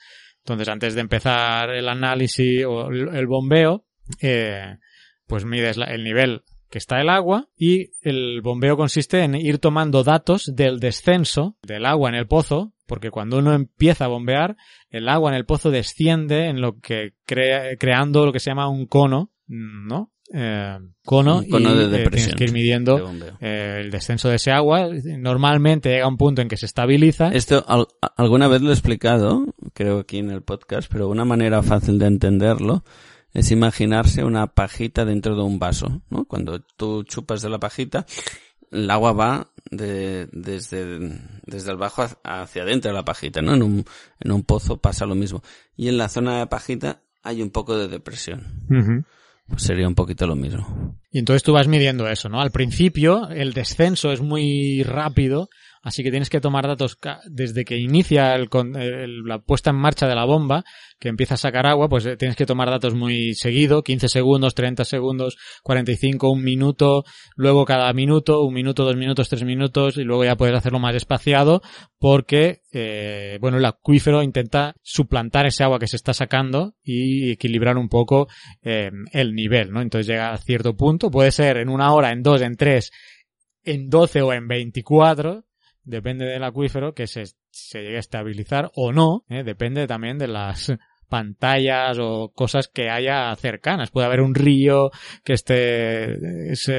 [0.47, 3.83] Entonces, antes de empezar el análisis o el, bombeo,
[4.21, 4.77] eh,
[5.25, 10.05] pues mides el nivel que está el agua y el bombeo consiste en ir tomando
[10.05, 14.55] datos del descenso del agua en el pozo, porque cuando uno empieza a bombear,
[14.89, 18.69] el agua en el pozo desciende en lo que crea, creando lo que se llama
[18.69, 20.11] un cono, ¿no?
[20.33, 22.97] Eh, cono, cono y de eh, tienes que ir midiendo
[23.39, 24.89] eh, el descenso de ese agua.
[25.17, 27.29] Normalmente llega a un punto en que se estabiliza.
[27.29, 31.63] Esto al- alguna vez lo he explicado, creo aquí en el podcast, pero una manera
[31.63, 32.83] fácil de entenderlo
[33.33, 36.25] es imaginarse una pajita dentro de un vaso, ¿no?
[36.25, 38.05] Cuando tú chupas de la pajita,
[38.71, 40.99] el agua va de- desde,
[41.45, 43.53] desde el bajo hacia- adentro de la pajita, ¿no?
[43.53, 43.85] En un,
[44.19, 45.41] en un pozo pasa lo mismo.
[45.77, 48.43] Y en la zona de pajita hay un poco de depresión.
[49.47, 50.97] Pues sería un poquito lo mismo.
[51.11, 52.41] Y entonces tú vas midiendo eso, ¿no?
[52.41, 55.49] Al principio el descenso es muy rápido,
[55.87, 60.25] así que tienes que tomar datos desde que inicia la puesta en marcha de la
[60.25, 60.65] bomba,
[60.99, 64.53] que empieza a sacar agua, pues eh, tienes que tomar datos muy seguido, 15 segundos,
[64.53, 67.05] 30 segundos, 45, un minuto,
[67.37, 70.93] luego cada minuto, un minuto, dos minutos, tres minutos, y luego ya puedes hacerlo más
[70.93, 71.61] espaciado,
[71.99, 77.77] porque, eh, bueno, el acuífero intenta suplantar ese agua que se está sacando y equilibrar
[77.77, 78.27] un poco
[78.61, 79.81] eh, el nivel, ¿no?
[79.81, 82.91] Entonces llega a cierto punto, puede ser en una hora, en dos, en tres,
[83.63, 85.46] en 12 o en 24,
[85.87, 89.43] depende del acuífero, que se, se llegue a estabilizar o no, ¿eh?
[89.43, 90.73] depende también de las
[91.09, 93.89] pantallas o cosas que haya cercanas.
[93.89, 94.91] Puede haber un río
[95.23, 96.69] que esté es,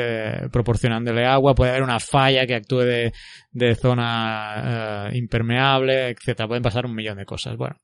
[0.52, 3.12] proporcionándole agua, puede haber una falla que actúe de,
[3.50, 6.46] de zona eh, impermeable, etcétera.
[6.46, 7.56] Pueden pasar un millón de cosas.
[7.56, 7.76] Bueno,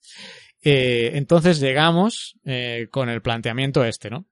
[0.63, 2.39] eh, entonces llegamos
[2.91, 4.27] con el planteamiento este, ¿no?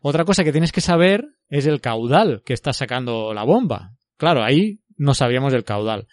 [0.00, 3.92] Otra cosa que tienes que saber es el caudal que está sacando la bomba.
[4.16, 6.08] Claro, ahí no sabíamos el caudal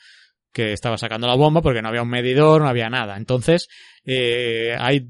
[0.51, 3.17] que estaba sacando la bomba porque no había un medidor, no había nada.
[3.17, 3.67] Entonces,
[4.05, 5.07] eh, hay,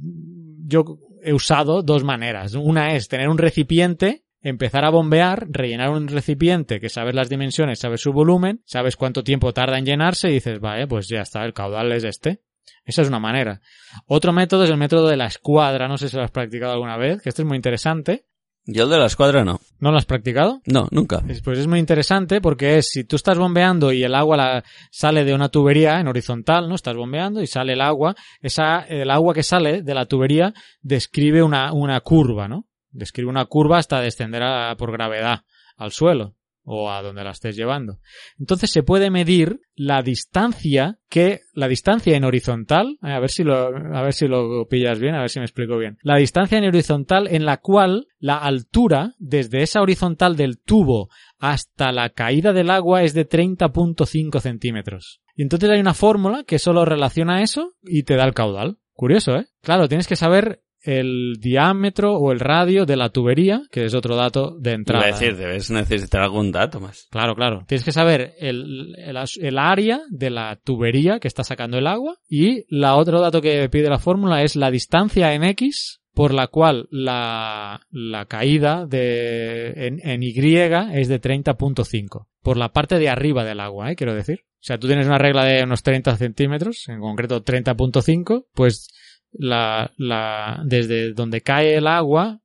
[0.65, 2.53] yo he usado dos maneras.
[2.55, 7.79] Una es tener un recipiente, empezar a bombear, rellenar un recipiente que sabes las dimensiones,
[7.79, 11.43] sabes su volumen, sabes cuánto tiempo tarda en llenarse y dices, vale, pues ya está,
[11.45, 12.41] el caudal es este.
[12.85, 13.61] Esa es una manera.
[14.07, 16.97] Otro método es el método de la escuadra, no sé si lo has practicado alguna
[16.97, 18.25] vez, que este es muy interesante.
[18.71, 19.59] Yo el de la escuadra no.
[19.79, 20.61] ¿No lo has practicado?
[20.65, 21.23] No, nunca.
[21.27, 24.63] Es- Pues es muy interesante porque es si tú estás bombeando y el agua la-
[24.91, 26.75] sale de una tubería en horizontal, ¿no?
[26.75, 31.41] Estás bombeando y sale el agua, esa, el agua que sale de la tubería describe
[31.41, 32.65] una, una curva, ¿no?
[32.91, 35.41] Describe una curva hasta descender a- por gravedad
[35.77, 37.99] al suelo o a donde la estés llevando.
[38.37, 43.43] Entonces se puede medir la distancia que, la distancia en horizontal, eh, a ver si
[43.43, 45.97] lo, a ver si lo pillas bien, a ver si me explico bien.
[46.03, 51.91] La distancia en horizontal en la cual la altura desde esa horizontal del tubo hasta
[51.91, 55.21] la caída del agua es de 30.5 centímetros.
[55.35, 58.77] Y entonces hay una fórmula que solo relaciona eso y te da el caudal.
[58.93, 59.47] Curioso, ¿eh?
[59.61, 64.15] Claro, tienes que saber el diámetro o el radio de la tubería, que es otro
[64.15, 65.03] dato de Iba entrada.
[65.05, 67.07] a decir, debes necesitar algún dato más.
[67.11, 67.63] Claro, claro.
[67.67, 72.65] Tienes que saber el, el área de la tubería que está sacando el agua y
[72.69, 76.87] la otro dato que pide la fórmula es la distancia en X por la cual
[76.91, 82.27] la, la caída de, en, en Y es de 30.5.
[82.41, 83.95] Por la parte de arriba del agua, ¿eh?
[83.95, 84.41] quiero decir.
[84.55, 88.89] O sea, tú tienes una regla de unos 30 centímetros, en concreto 30.5, pues
[89.31, 92.41] la, la, desde donde cae el agua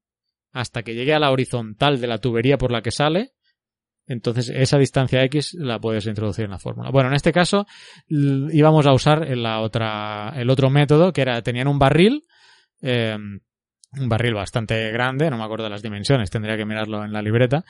[0.52, 3.32] hasta que llegue a la horizontal de la tubería por la que sale,
[4.06, 6.90] entonces esa distancia X la puedes introducir en la fórmula.
[6.90, 7.66] Bueno, en este caso
[8.08, 12.24] íbamos a usar la otra, el otro método que era, tenían un barril,
[12.82, 13.16] eh,
[13.98, 17.64] un barril bastante grande, no me acuerdo las dimensiones, tendría que mirarlo en la libreta.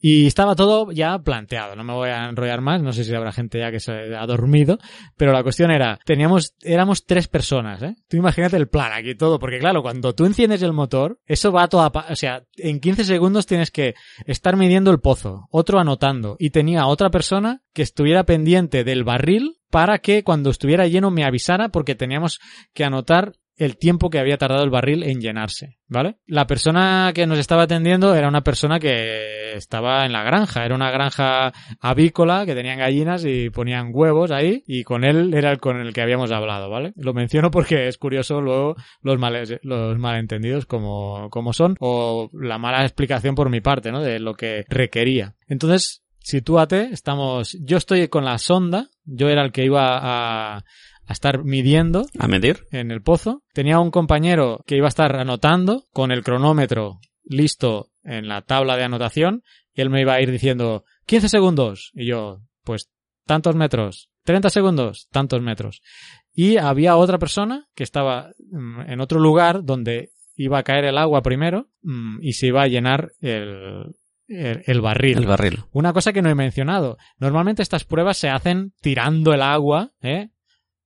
[0.00, 3.32] Y estaba todo ya planteado, no me voy a enrollar más, no sé si habrá
[3.32, 4.78] gente ya que se ha dormido,
[5.16, 7.96] pero la cuestión era, teníamos, éramos tres personas, ¿eh?
[8.08, 11.64] Tú imagínate el plan aquí todo, porque claro, cuando tú enciendes el motor, eso va
[11.64, 13.94] a toda, o sea, en 15 segundos tienes que
[14.26, 19.58] estar midiendo el pozo, otro anotando, y tenía otra persona que estuviera pendiente del barril
[19.70, 22.40] para que cuando estuviera lleno me avisara porque teníamos
[22.72, 26.16] que anotar el tiempo que había tardado el barril en llenarse, ¿vale?
[26.26, 30.74] La persona que nos estaba atendiendo era una persona que estaba en la granja, era
[30.74, 35.58] una granja avícola que tenían gallinas y ponían huevos ahí y con él era el
[35.58, 36.92] con el que habíamos hablado, ¿vale?
[36.96, 42.58] Lo menciono porque es curioso luego los, males, los malentendidos como, como son o la
[42.58, 44.00] mala explicación por mi parte, ¿no?
[44.00, 45.34] De lo que requería.
[45.48, 50.64] Entonces, sitúate, estamos, yo estoy con la sonda, yo era el que iba a,
[51.08, 52.66] a estar midiendo ¿A medir?
[52.70, 53.42] en el pozo.
[53.54, 58.76] Tenía un compañero que iba a estar anotando con el cronómetro listo en la tabla
[58.76, 59.42] de anotación
[59.74, 62.90] y él me iba a ir diciendo 15 segundos y yo, pues
[63.26, 65.80] tantos metros, 30 segundos, tantos metros.
[66.32, 70.98] Y había otra persona que estaba mm, en otro lugar donde iba a caer el
[70.98, 75.18] agua primero mm, y se iba a llenar el, el, el barril.
[75.18, 75.64] El barril.
[75.72, 76.98] Una cosa que no he mencionado.
[77.18, 80.28] Normalmente estas pruebas se hacen tirando el agua, ¿eh?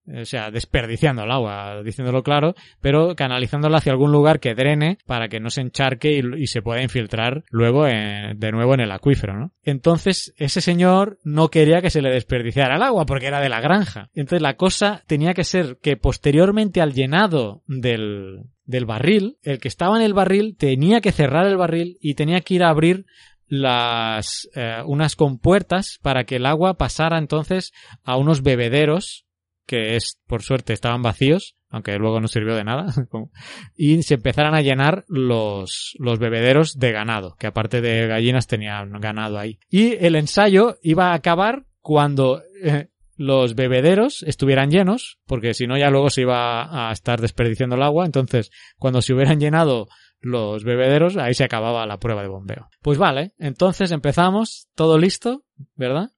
[0.06, 5.28] O sea, desperdiciando el agua, diciéndolo claro, pero canalizándola hacia algún lugar que drene para
[5.28, 9.52] que no se encharque y, se pueda infiltrar luego de nuevo en el acuífero, ¿no?
[9.62, 13.60] Entonces, ese señor no quería que se le desperdiciara el agua porque era de la
[13.60, 14.10] granja.
[14.14, 19.68] Entonces, la cosa tenía que ser que posteriormente al llenado del, del barril, el que
[19.68, 23.06] estaba en el barril tenía que cerrar el barril y tenía que ir a abrir
[23.46, 29.26] las eh, unas compuertas para que el agua pasara entonces a unos bebederos
[29.72, 32.92] que es por suerte estaban vacíos aunque luego no sirvió de nada
[33.74, 38.92] y se empezaran a llenar los los bebederos de ganado que aparte de gallinas tenían
[39.00, 45.54] ganado ahí y el ensayo iba a acabar cuando eh, los bebederos estuvieran llenos, porque
[45.54, 49.38] si no ya luego se iba a estar desperdiciando el agua, entonces cuando se hubieran
[49.38, 49.88] llenado
[50.20, 52.68] los bebederos, ahí se acababa la prueba de bombeo.
[52.80, 56.10] Pues vale, entonces empezamos, todo listo, ¿verdad?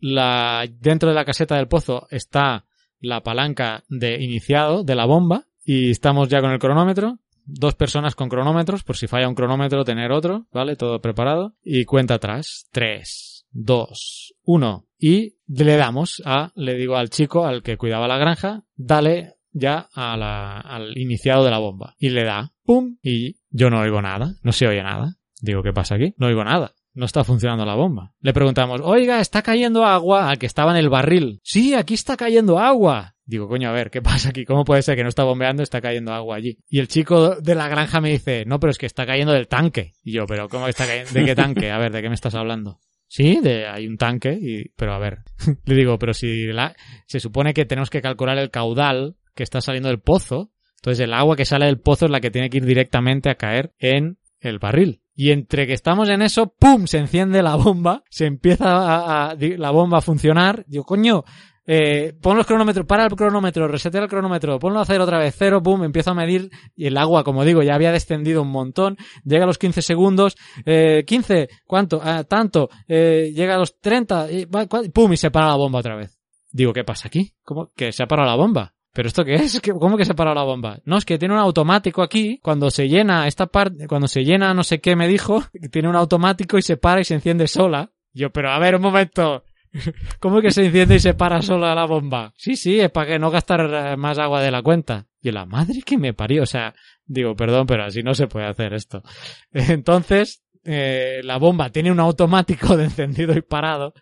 [0.00, 2.66] Dentro de la caseta del pozo está
[3.02, 7.18] la palanca de iniciado de la bomba y estamos ya con el cronómetro.
[7.44, 10.76] Dos personas con cronómetros, por si falla un cronómetro, tener otro, ¿vale?
[10.76, 11.54] Todo preparado.
[11.64, 12.68] Y cuenta atrás.
[12.70, 14.86] Tres, dos, uno.
[14.96, 19.88] Y le damos a, le digo al chico, al que cuidaba la granja, dale ya
[19.92, 21.96] al iniciado de la bomba.
[21.98, 22.98] Y le da, ¡pum!
[23.02, 25.16] Y yo no oigo nada, no se oye nada.
[25.40, 26.14] Digo, ¿qué pasa aquí?
[26.18, 26.74] No oigo nada.
[26.94, 28.12] No está funcionando la bomba.
[28.20, 31.40] Le preguntamos, oiga, está cayendo agua al que estaba en el barril.
[31.42, 33.14] Sí, aquí está cayendo agua.
[33.24, 34.44] Digo, coño, a ver, ¿qué pasa aquí?
[34.44, 36.58] ¿Cómo puede ser que no está bombeando y está cayendo agua allí?
[36.68, 39.48] Y el chico de la granja me dice, no, pero es que está cayendo del
[39.48, 39.92] tanque.
[40.02, 41.12] Y yo, pero ¿cómo está cayendo?
[41.12, 41.70] ¿De qué tanque?
[41.70, 42.80] A ver, ¿de qué me estás hablando?
[43.06, 45.18] Sí, de, hay un tanque, y, pero a ver.
[45.66, 46.74] Le digo, pero si la,
[47.06, 51.12] se supone que tenemos que calcular el caudal que está saliendo del pozo, entonces el
[51.12, 54.18] agua que sale del pozo es la que tiene que ir directamente a caer en
[54.40, 55.01] el barril.
[55.14, 56.86] Y entre que estamos en eso, ¡pum!
[56.86, 60.64] Se enciende la bomba, se empieza a, a- la bomba a funcionar.
[60.66, 61.22] Digo, coño,
[61.66, 65.34] eh, pon los cronómetros, para el cronómetro, resetea el cronómetro, ponlo a cero otra vez,
[65.38, 68.96] cero, pum, empiezo a medir y el agua, como digo, ya había descendido un montón,
[69.24, 70.34] llega a los 15 segundos,
[70.66, 72.00] eh, 15, ¿cuánto?
[72.02, 75.94] Ah, tanto, eh, llega a los 30, y, pum, y se para la bomba otra
[75.94, 76.18] vez.
[76.50, 77.32] Digo, ¿qué pasa aquí?
[77.44, 78.74] ¿Cómo que se ha parado la bomba?
[78.92, 79.60] ¿Pero esto qué es?
[79.60, 80.78] ¿Qué- ¿Cómo que se parado la bomba?
[80.84, 82.38] No, es que tiene un automático aquí.
[82.42, 85.96] Cuando se llena esta parte, cuando se llena no sé qué me dijo, tiene un
[85.96, 87.90] automático y se para y se enciende sola.
[88.12, 89.44] Yo, pero a ver, un momento.
[90.20, 92.34] ¿Cómo que se enciende y se para sola la bomba?
[92.36, 95.06] Sí, sí, es para que no gastar eh, más agua de la cuenta.
[95.22, 96.74] Y la madre que me parió, o sea,
[97.06, 99.02] digo, perdón, pero así no se puede hacer esto.
[99.52, 103.94] Entonces, eh, la bomba tiene un automático de encendido y parado,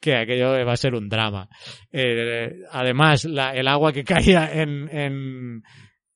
[0.00, 1.48] que aquello va a ser un drama.
[1.92, 5.62] Eh, además, la- el agua que caía en, en,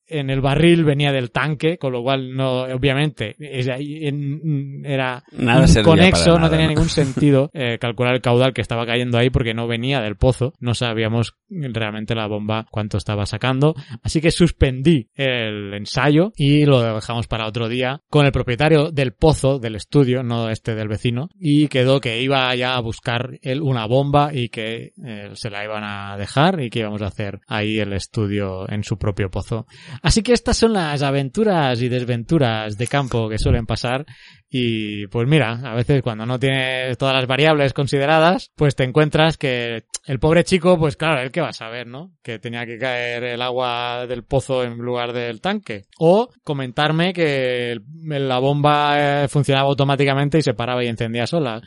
[0.09, 6.37] en el barril venía del tanque, con lo cual no, obviamente, era Nada conexo, no
[6.37, 6.71] nada, tenía ¿no?
[6.71, 10.53] ningún sentido eh, calcular el caudal que estaba cayendo ahí porque no venía del pozo,
[10.59, 16.81] no sabíamos realmente la bomba cuánto estaba sacando, así que suspendí el ensayo y lo
[16.81, 21.29] dejamos para otro día con el propietario del pozo del estudio, no este del vecino,
[21.39, 25.63] y quedó que iba ya a buscar él una bomba y que eh, se la
[25.63, 29.65] iban a dejar y que íbamos a hacer ahí el estudio en su propio pozo.
[30.01, 34.05] Así que estas son las aventuras y desventuras de campo que suelen pasar
[34.49, 39.37] Y pues mira, a veces cuando no tienes todas las variables consideradas, pues te encuentras
[39.37, 42.13] que el pobre chico, pues claro, él que va a saber, ¿no?
[42.23, 45.83] Que tenía que caer el agua del pozo en lugar del tanque.
[45.99, 51.61] O comentarme que la bomba eh, funcionaba automáticamente y se paraba y encendía sola.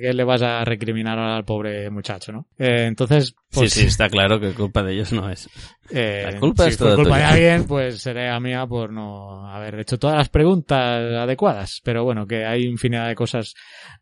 [0.00, 2.46] ¿Qué le vas a recriminar al pobre muchacho, no?
[2.58, 5.48] Eh, entonces, pues, sí, sí, está claro que culpa de ellos no es.
[5.90, 7.28] eh, La culpa si es toda culpa de tuya.
[7.34, 11.80] alguien, pues sería mía por no haber hecho todas las preguntas adecuadas.
[11.84, 13.54] Pero bueno, que hay infinidad de cosas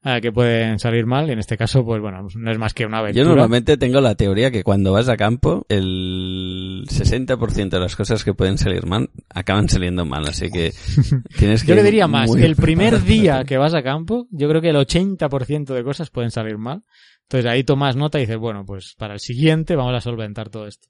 [0.04, 2.86] eh, que pueden salir mal y en este caso, pues bueno, no es más que
[2.86, 3.26] una Yo aventura.
[3.26, 6.39] normalmente tengo la teoría que cuando vas a campo, el
[6.86, 10.72] 60% de las cosas que pueden salir mal acaban saliendo mal, así que
[11.38, 14.48] tienes que Yo le ir diría más, el primer día que vas a campo, yo
[14.48, 16.82] creo que el 80% de cosas pueden salir mal.
[17.22, 20.66] Entonces ahí tomas nota y dices, bueno, pues para el siguiente vamos a solventar todo
[20.66, 20.88] esto.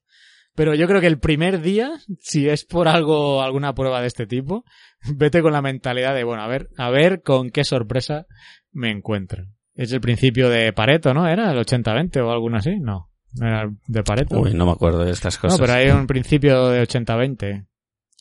[0.55, 4.27] Pero yo creo que el primer día, si es por algo, alguna prueba de este
[4.27, 4.65] tipo,
[5.17, 8.27] vete con la mentalidad de, bueno, a ver, a ver con qué sorpresa
[8.73, 9.45] me encuentro.
[9.75, 11.29] Es el principio de Pareto, ¿no?
[11.29, 12.79] ¿Era el 80-20 o alguno así?
[12.81, 13.10] No.
[13.35, 14.41] No de Pareto.
[14.41, 15.61] Uy, no me acuerdo de estas No, cosas.
[15.61, 17.67] pero hay un principio de 80-20.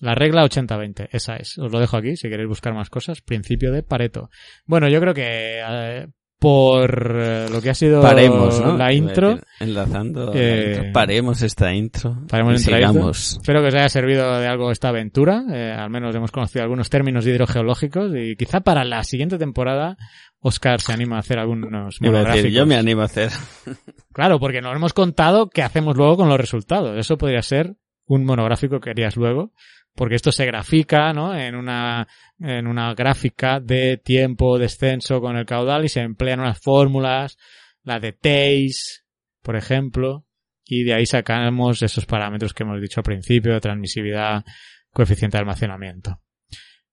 [0.01, 1.57] La regla 80-20, esa es.
[1.57, 3.22] Os lo dejo aquí si queréis buscar más cosas.
[3.22, 4.30] Principio de Pareto.
[4.66, 6.07] Bueno, yo creo que eh,
[6.40, 8.78] por eh, lo que ha sido Paremos, ¿no?
[8.78, 10.34] la intro, Enlazando.
[10.34, 10.94] la intro.
[10.94, 12.18] Paremos esta intro.
[12.30, 12.76] Paremos y intro.
[12.76, 13.32] sigamos.
[13.34, 15.44] espero que os haya servido de algo esta aventura.
[15.52, 19.98] Eh, al menos hemos conocido algunos términos hidrogeológicos y quizá para la siguiente temporada
[20.40, 22.52] Oscar se anima a hacer algunos monográficos.
[22.54, 23.32] yo me animo a hacer.
[24.12, 26.98] Claro, porque nos hemos contado qué hacemos luego con los resultados.
[26.98, 27.76] Eso podría ser
[28.06, 29.54] un monográfico que harías luego,
[30.00, 31.38] porque esto se grafica, ¿no?
[31.38, 32.08] En una,
[32.39, 37.38] en una gráfica de tiempo, descenso con el caudal y se emplean unas fórmulas,
[37.84, 39.04] la de Tays,
[39.41, 40.26] por ejemplo,
[40.64, 44.45] y de ahí sacamos esos parámetros que hemos dicho al principio, transmisividad,
[44.93, 46.22] coeficiente de almacenamiento.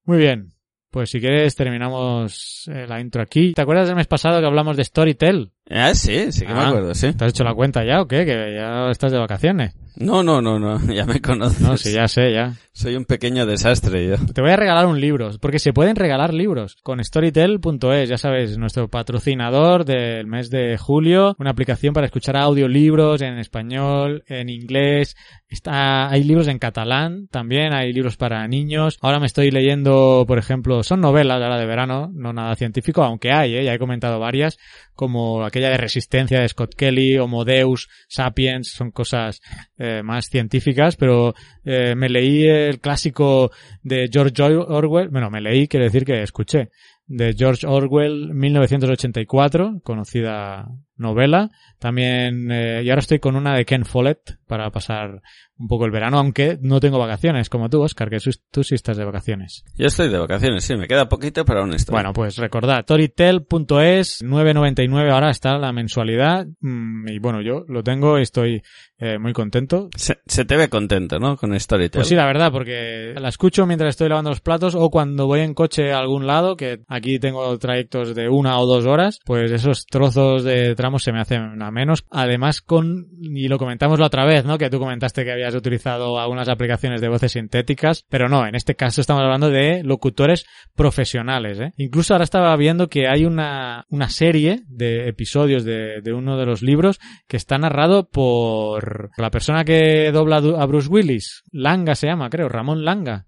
[0.03, 0.49] Muy bien.
[0.91, 3.53] Pues si quieres terminamos eh, la intro aquí.
[3.53, 5.53] ¿Te acuerdas del mes pasado que hablamos de Storytel?
[5.69, 6.69] Ah, sí, sí que me Ah.
[6.69, 7.13] acuerdo, sí.
[7.13, 8.25] ¿Te has hecho la cuenta ya o qué?
[8.25, 9.75] Que ya estás de vacaciones.
[9.99, 11.61] No, no, no, no, ya me conoces.
[11.61, 12.53] No, sí, ya sé, ya.
[12.73, 14.17] Soy un pequeño desastre yo.
[14.35, 18.59] Te voy a regalar un libro, porque se pueden regalar libros con Storytel.es, ya sabes,
[18.59, 25.17] nuestro patrocinador del mes de julio, una aplicación para escuchar audiolibros en español, en inglés,
[25.49, 28.99] está, hay libros en catalán también, hay libros para niños.
[29.01, 33.33] Ahora me estoy leyendo, por ejemplo, son novelas ahora de verano, no nada científico, aunque
[33.33, 33.65] hay, ¿eh?
[33.65, 34.59] ya he comentado varias,
[34.95, 39.41] como aquella de Resistencia de Scott Kelly, Homo Deus, Sapiens, son cosas
[39.79, 41.35] eh, más científicas, pero
[41.65, 43.51] eh, me leí el clásico
[43.83, 46.69] de George Orwell, bueno, me leí, quiere decir que escuché,
[47.07, 51.51] de George Orwell 1984, conocida novela.
[51.79, 55.21] También, eh, y ahora estoy con una de Ken Follett para pasar
[55.59, 58.19] un poco el verano, aunque no tengo vacaciones como tú, Oscar, que
[58.51, 59.65] tú- sí estás de vacaciones.
[59.77, 61.93] Yo estoy de vacaciones, sí, me queda poquito para un estoy.
[61.95, 68.19] Bueno, pues recordad, toritel.es, 9.99 ahora está la mensualidad, mm, y bueno, yo lo tengo
[68.19, 68.63] y estoy
[68.99, 69.89] eh, muy contento.
[69.95, 71.37] Se, se te ve contento, ¿no?
[71.37, 71.99] Con Storytel.
[71.99, 75.41] Pues sí, la verdad, porque la escucho mientras estoy lavando los platos o cuando voy
[75.41, 79.51] en coche a algún lado, que aquí tengo trayectos de una o dos horas, pues
[79.53, 82.05] esos trozos de se me hacen a menos.
[82.11, 84.59] Además, con, y lo comentamos la otra vez, ¿no?
[84.59, 88.75] Que tú comentaste que habías utilizado algunas aplicaciones de voces sintéticas, pero no, en este
[88.75, 91.73] caso estamos hablando de locutores profesionales, ¿eh?
[91.77, 96.47] Incluso ahora estaba viendo que hay una, una serie de episodios de, de uno de
[96.47, 101.43] los libros que está narrado por la persona que dobla a Bruce Willis.
[101.53, 103.27] Langa se llama, creo, Ramón Langa.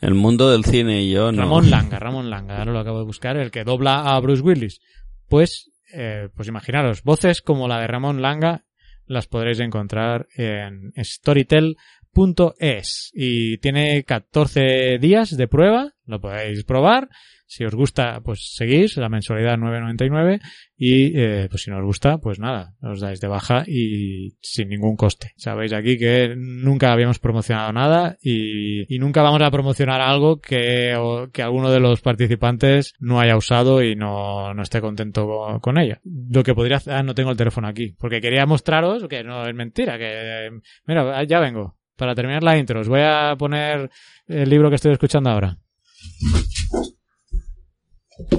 [0.00, 1.42] El mundo del cine y yo no.
[1.42, 4.80] Ramón Langa, Ramón Langa, ahora lo acabo de buscar, el que dobla a Bruce Willis.
[5.28, 8.64] Pues, eh, pues imaginaros, voces como la de Ramón Langa
[9.06, 11.76] las podréis encontrar en storytel.es
[13.14, 17.08] y tiene 14 días de prueba, lo podéis probar.
[17.46, 20.40] Si os gusta, pues seguís, la mensualidad 9.99
[20.76, 24.70] y eh, pues si no os gusta, pues nada, os dais de baja y sin
[24.70, 25.32] ningún coste.
[25.36, 30.96] Sabéis aquí que nunca habíamos promocionado nada y, y nunca vamos a promocionar algo que,
[31.32, 35.78] que alguno de los participantes no haya usado y no, no esté contento con, con
[35.78, 35.98] ello.
[36.02, 39.46] Lo que podría hacer, ah, no tengo el teléfono aquí, porque quería mostraros que no
[39.46, 40.50] es mentira, que,
[40.86, 41.76] mira, ya vengo.
[41.96, 43.88] Para terminar la intro, os voy a poner
[44.26, 45.58] el libro que estoy escuchando ahora.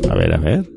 [0.09, 0.69] A ver, a ver.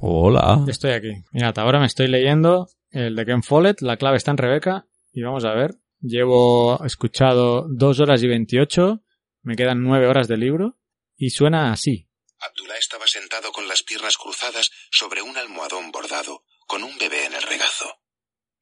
[0.00, 0.64] Hola.
[0.68, 1.10] Estoy aquí.
[1.32, 5.22] Mirad, ahora me estoy leyendo el de Ken Follett, la clave está en Rebeca, y
[5.22, 5.74] vamos a ver.
[6.00, 9.02] Llevo escuchado dos horas y 28,
[9.42, 10.78] me quedan nueve horas de libro,
[11.16, 12.08] y suena así.
[12.40, 17.34] Abdullah estaba sentado con las piernas cruzadas sobre un almohadón bordado, con un bebé en
[17.34, 17.86] el regazo.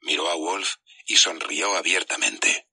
[0.01, 2.69] Miró a Wolf y sonrió abiertamente.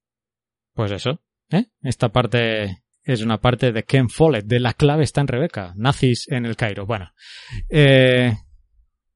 [0.74, 1.66] Pues eso, ¿eh?
[1.82, 6.28] Esta parte es una parte de Ken Follett, de La clave está en Rebeca, nazis
[6.30, 6.86] en el Cairo.
[6.86, 7.12] Bueno,
[7.70, 8.34] eh,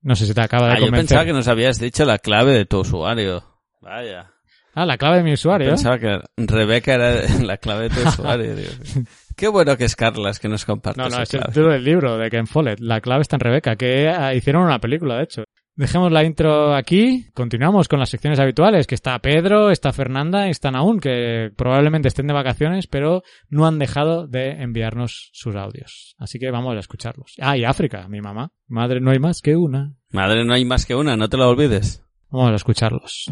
[0.01, 2.53] no sé si te acaba de Ah, yo pensaba que nos habías dicho la clave
[2.53, 3.43] de tu usuario.
[3.81, 4.31] Vaya.
[4.73, 5.69] Ah, la clave de mi usuario.
[5.69, 8.55] Pensaba que Rebeca era la clave de tu usuario.
[8.55, 8.69] digo.
[9.35, 12.17] Qué bueno que es Carlas que nos comparte No, no, es el título del libro
[12.17, 12.79] de Ken Follett.
[12.79, 15.43] La clave está en Rebeca, que hicieron una película, de hecho.
[15.77, 17.27] Dejemos la intro aquí.
[17.35, 22.07] Continuamos con las secciones habituales, que está Pedro, está Fernanda y están aún, que probablemente
[22.07, 26.15] estén de vacaciones, pero no han dejado de enviarnos sus audios.
[26.17, 27.35] Así que vamos a escucharlos.
[27.39, 28.51] Ah, y África, mi mamá.
[28.67, 29.93] Madre, no hay más que una.
[30.11, 32.03] Madre, no hay más que una, no te la olvides.
[32.31, 33.31] Vamos a escucharlos.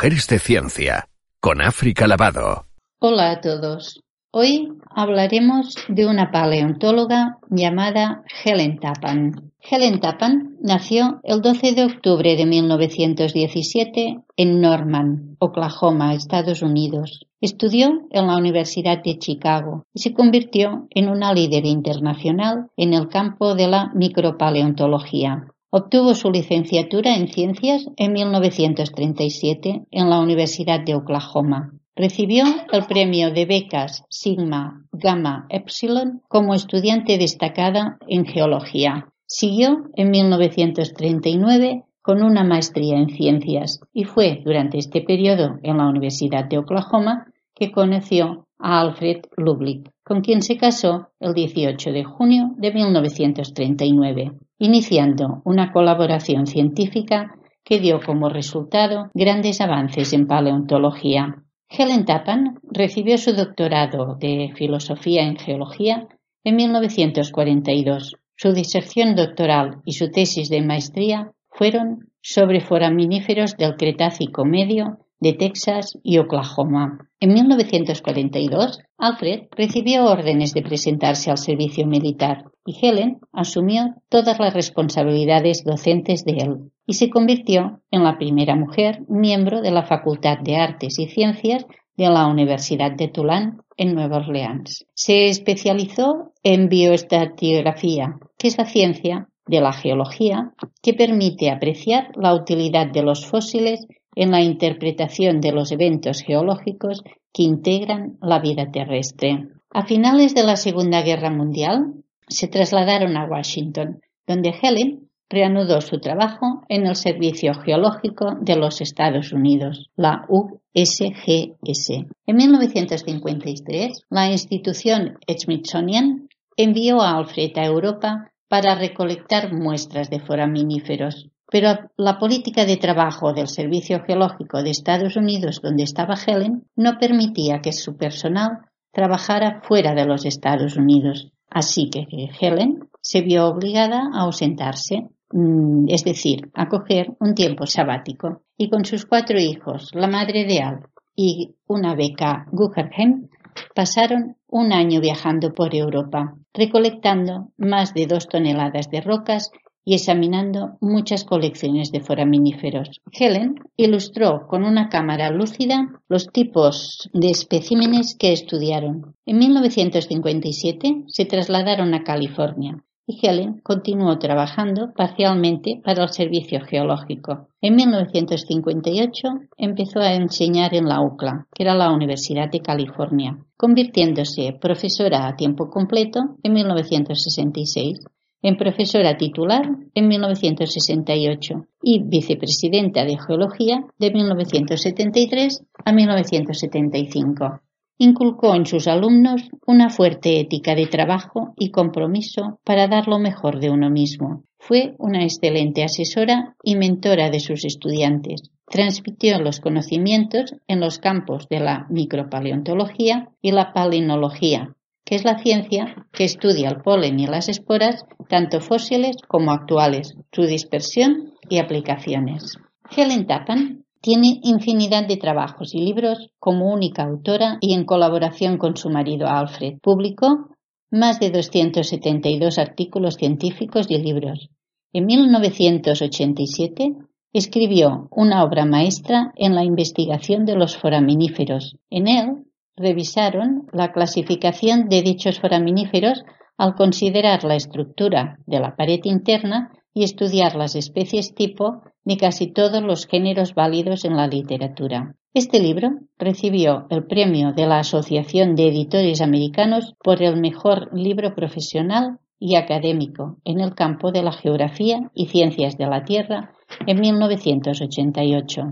[0.00, 1.08] Mujeres de Ciencia,
[1.40, 2.64] con África Lavado.
[3.00, 4.00] Hola a todos.
[4.30, 9.52] Hoy hablaremos de una paleontóloga llamada Helen Tappan.
[9.60, 17.26] Helen Tappan nació el 12 de octubre de 1917 en Norman, Oklahoma, Estados Unidos.
[17.42, 23.08] Estudió en la Universidad de Chicago y se convirtió en una líder internacional en el
[23.08, 25.46] campo de la micropaleontología.
[25.72, 31.72] Obtuvo su licenciatura en ciencias en 1937 en la Universidad de Oklahoma.
[31.94, 39.12] Recibió el premio de becas Sigma Gamma Epsilon como estudiante destacada en geología.
[39.26, 45.88] Siguió en 1939 con una maestría en ciencias y fue durante este periodo en la
[45.88, 52.02] Universidad de Oklahoma que conoció a Alfred Lublick, con quien se casó el 18 de
[52.02, 61.44] junio de 1939, iniciando una colaboración científica que dio como resultado grandes avances en paleontología.
[61.68, 66.08] Helen Tappan recibió su doctorado de Filosofía en Geología
[66.42, 68.16] en 1942.
[68.34, 75.34] Su diserción doctoral y su tesis de maestría fueron sobre foraminíferos del Cretácico Medio de
[75.34, 77.09] Texas y Oklahoma.
[77.22, 84.54] En 1942, Alfred recibió órdenes de presentarse al servicio militar y Helen asumió todas las
[84.54, 90.38] responsabilidades docentes de él y se convirtió en la primera mujer miembro de la Facultad
[90.38, 94.86] de Artes y Ciencias de la Universidad de Tulane en Nueva Orleans.
[94.94, 102.34] Se especializó en bioestratigrafía, que es la ciencia de la geología que permite apreciar la
[102.34, 107.02] utilidad de los fósiles en la interpretación de los eventos geológicos
[107.32, 109.48] que integran la vida terrestre.
[109.70, 111.94] A finales de la Segunda Guerra Mundial
[112.28, 118.80] se trasladaron a Washington, donde Helen reanudó su trabajo en el Servicio Geológico de los
[118.80, 121.90] Estados Unidos, la USGS.
[122.26, 131.28] En 1953, la institución Smithsonian envió a Alfred a Europa para recolectar muestras de foraminíferos,
[131.50, 136.98] pero la política de trabajo del Servicio Geológico de Estados Unidos, donde estaba Helen, no
[136.98, 138.60] permitía que su personal
[138.92, 141.32] trabajara fuera de los Estados Unidos.
[141.50, 142.06] Así que
[142.40, 148.42] Helen se vio obligada a ausentarse, mm, es decir, a coger un tiempo sabático.
[148.56, 150.86] Y con sus cuatro hijos, la madre de Al
[151.16, 153.28] y una beca Guggenheim,
[153.74, 159.50] pasaron un año viajando por Europa, recolectando más de dos toneladas de rocas
[159.90, 163.00] y examinando muchas colecciones de foraminíferos.
[163.10, 169.16] Helen ilustró con una cámara lúcida los tipos de especímenes que estudiaron.
[169.26, 177.48] En 1957 se trasladaron a California y Helen continuó trabajando parcialmente para el Servicio Geológico.
[177.60, 184.56] En 1958 empezó a enseñar en la UCLA, que era la Universidad de California, convirtiéndose
[184.60, 187.98] profesora a tiempo completo en 1966
[188.42, 197.60] en profesora titular en 1968 y vicepresidenta de Geología de 1973 a 1975.
[197.98, 203.60] inculcó en sus alumnos una fuerte ética de trabajo y compromiso para dar lo mejor
[203.60, 204.44] de uno mismo.
[204.58, 208.50] Fue una excelente asesora y mentora de sus estudiantes.
[208.66, 214.74] Transmitió los conocimientos en los campos de la micropaleontología y la palinología,
[215.10, 220.14] que es la ciencia que estudia el polen y las esporas, tanto fósiles como actuales,
[220.30, 222.58] su dispersión y aplicaciones.
[222.96, 228.76] Helen Tappan tiene infinidad de trabajos y libros como única autora y en colaboración con
[228.76, 229.78] su marido Alfred.
[229.82, 230.50] Publicó
[230.92, 234.48] más de 272 artículos científicos y libros.
[234.92, 236.94] En 1987
[237.32, 241.74] escribió una obra maestra en la investigación de los foraminíferos.
[241.90, 242.44] En él
[242.80, 246.24] revisaron la clasificación de dichos foraminíferos
[246.56, 252.52] al considerar la estructura de la pared interna y estudiar las especies tipo de casi
[252.52, 255.14] todos los géneros válidos en la literatura.
[255.32, 261.34] Este libro recibió el premio de la Asociación de Editores Americanos por el mejor libro
[261.34, 266.52] profesional y académico en el campo de la geografía y ciencias de la Tierra
[266.86, 268.62] en 1988.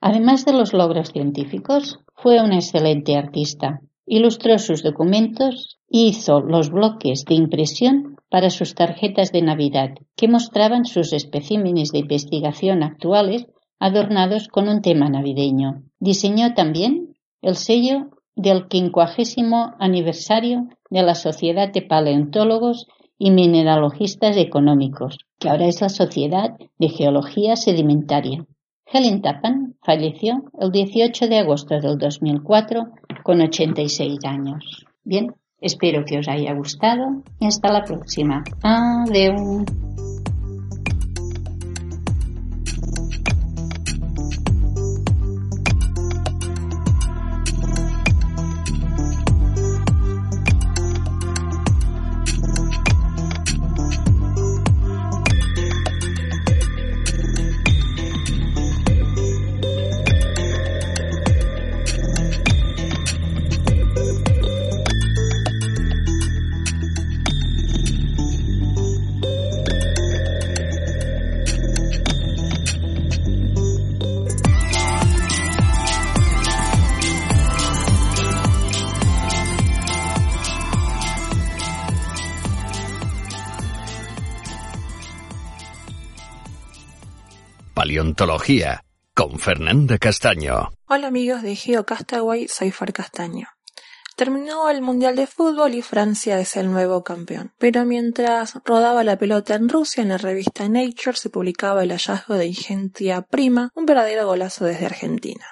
[0.00, 3.80] Además de los logros científicos, fue un excelente artista.
[4.06, 10.28] Ilustró sus documentos y hizo los bloques de impresión para sus tarjetas de Navidad, que
[10.28, 13.46] mostraban sus especímenes de investigación actuales
[13.78, 15.82] adornados con un tema navideño.
[16.00, 22.86] Diseñó también el sello del quincuagésimo aniversario de la Sociedad de Paleontólogos
[23.18, 28.46] y Mineralogistas Económicos, que ahora es la Sociedad de Geología Sedimentaria.
[28.86, 34.86] Helen Tappan falleció el 18 de agosto del 2004 con 86 años.
[35.04, 38.44] Bien, Espero que os haya gustado y hasta la próxima.
[38.62, 39.64] Adiós.
[89.12, 90.72] Con Fernanda Castaño.
[90.88, 93.46] Hola amigos de GeoCastaway, soy Far Castaño.
[94.16, 97.52] Terminó el Mundial de Fútbol y Francia es el nuevo campeón.
[97.58, 102.36] Pero mientras rodaba la pelota en Rusia, en la revista Nature se publicaba el hallazgo
[102.36, 105.44] de Ingentia Prima, un verdadero golazo desde Argentina.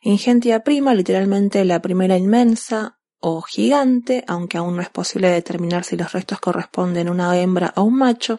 [0.00, 5.98] Ingentia Prima, literalmente la primera inmensa o gigante, aunque aún no es posible determinar si
[5.98, 8.38] los restos corresponden a una hembra o un macho,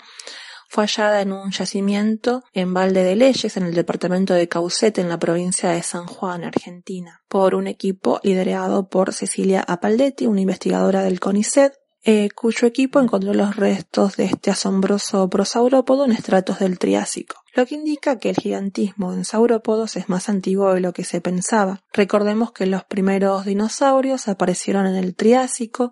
[0.70, 5.09] fue hallada en un yacimiento en Valde de Leyes, en el departamento de Caucete, en
[5.09, 11.01] la provincia de San Juan, Argentina, por un equipo liderado por Cecilia Apaldetti, una investigadora
[11.01, 16.80] del CONICET, eh, cuyo equipo encontró los restos de este asombroso prosaurópodo en estratos del
[16.80, 21.03] Triásico, lo que indica que el gigantismo en saurópodos es más antiguo de lo que
[21.03, 21.84] se pensaba.
[21.91, 25.91] Recordemos que los primeros dinosaurios aparecieron en el Triásico,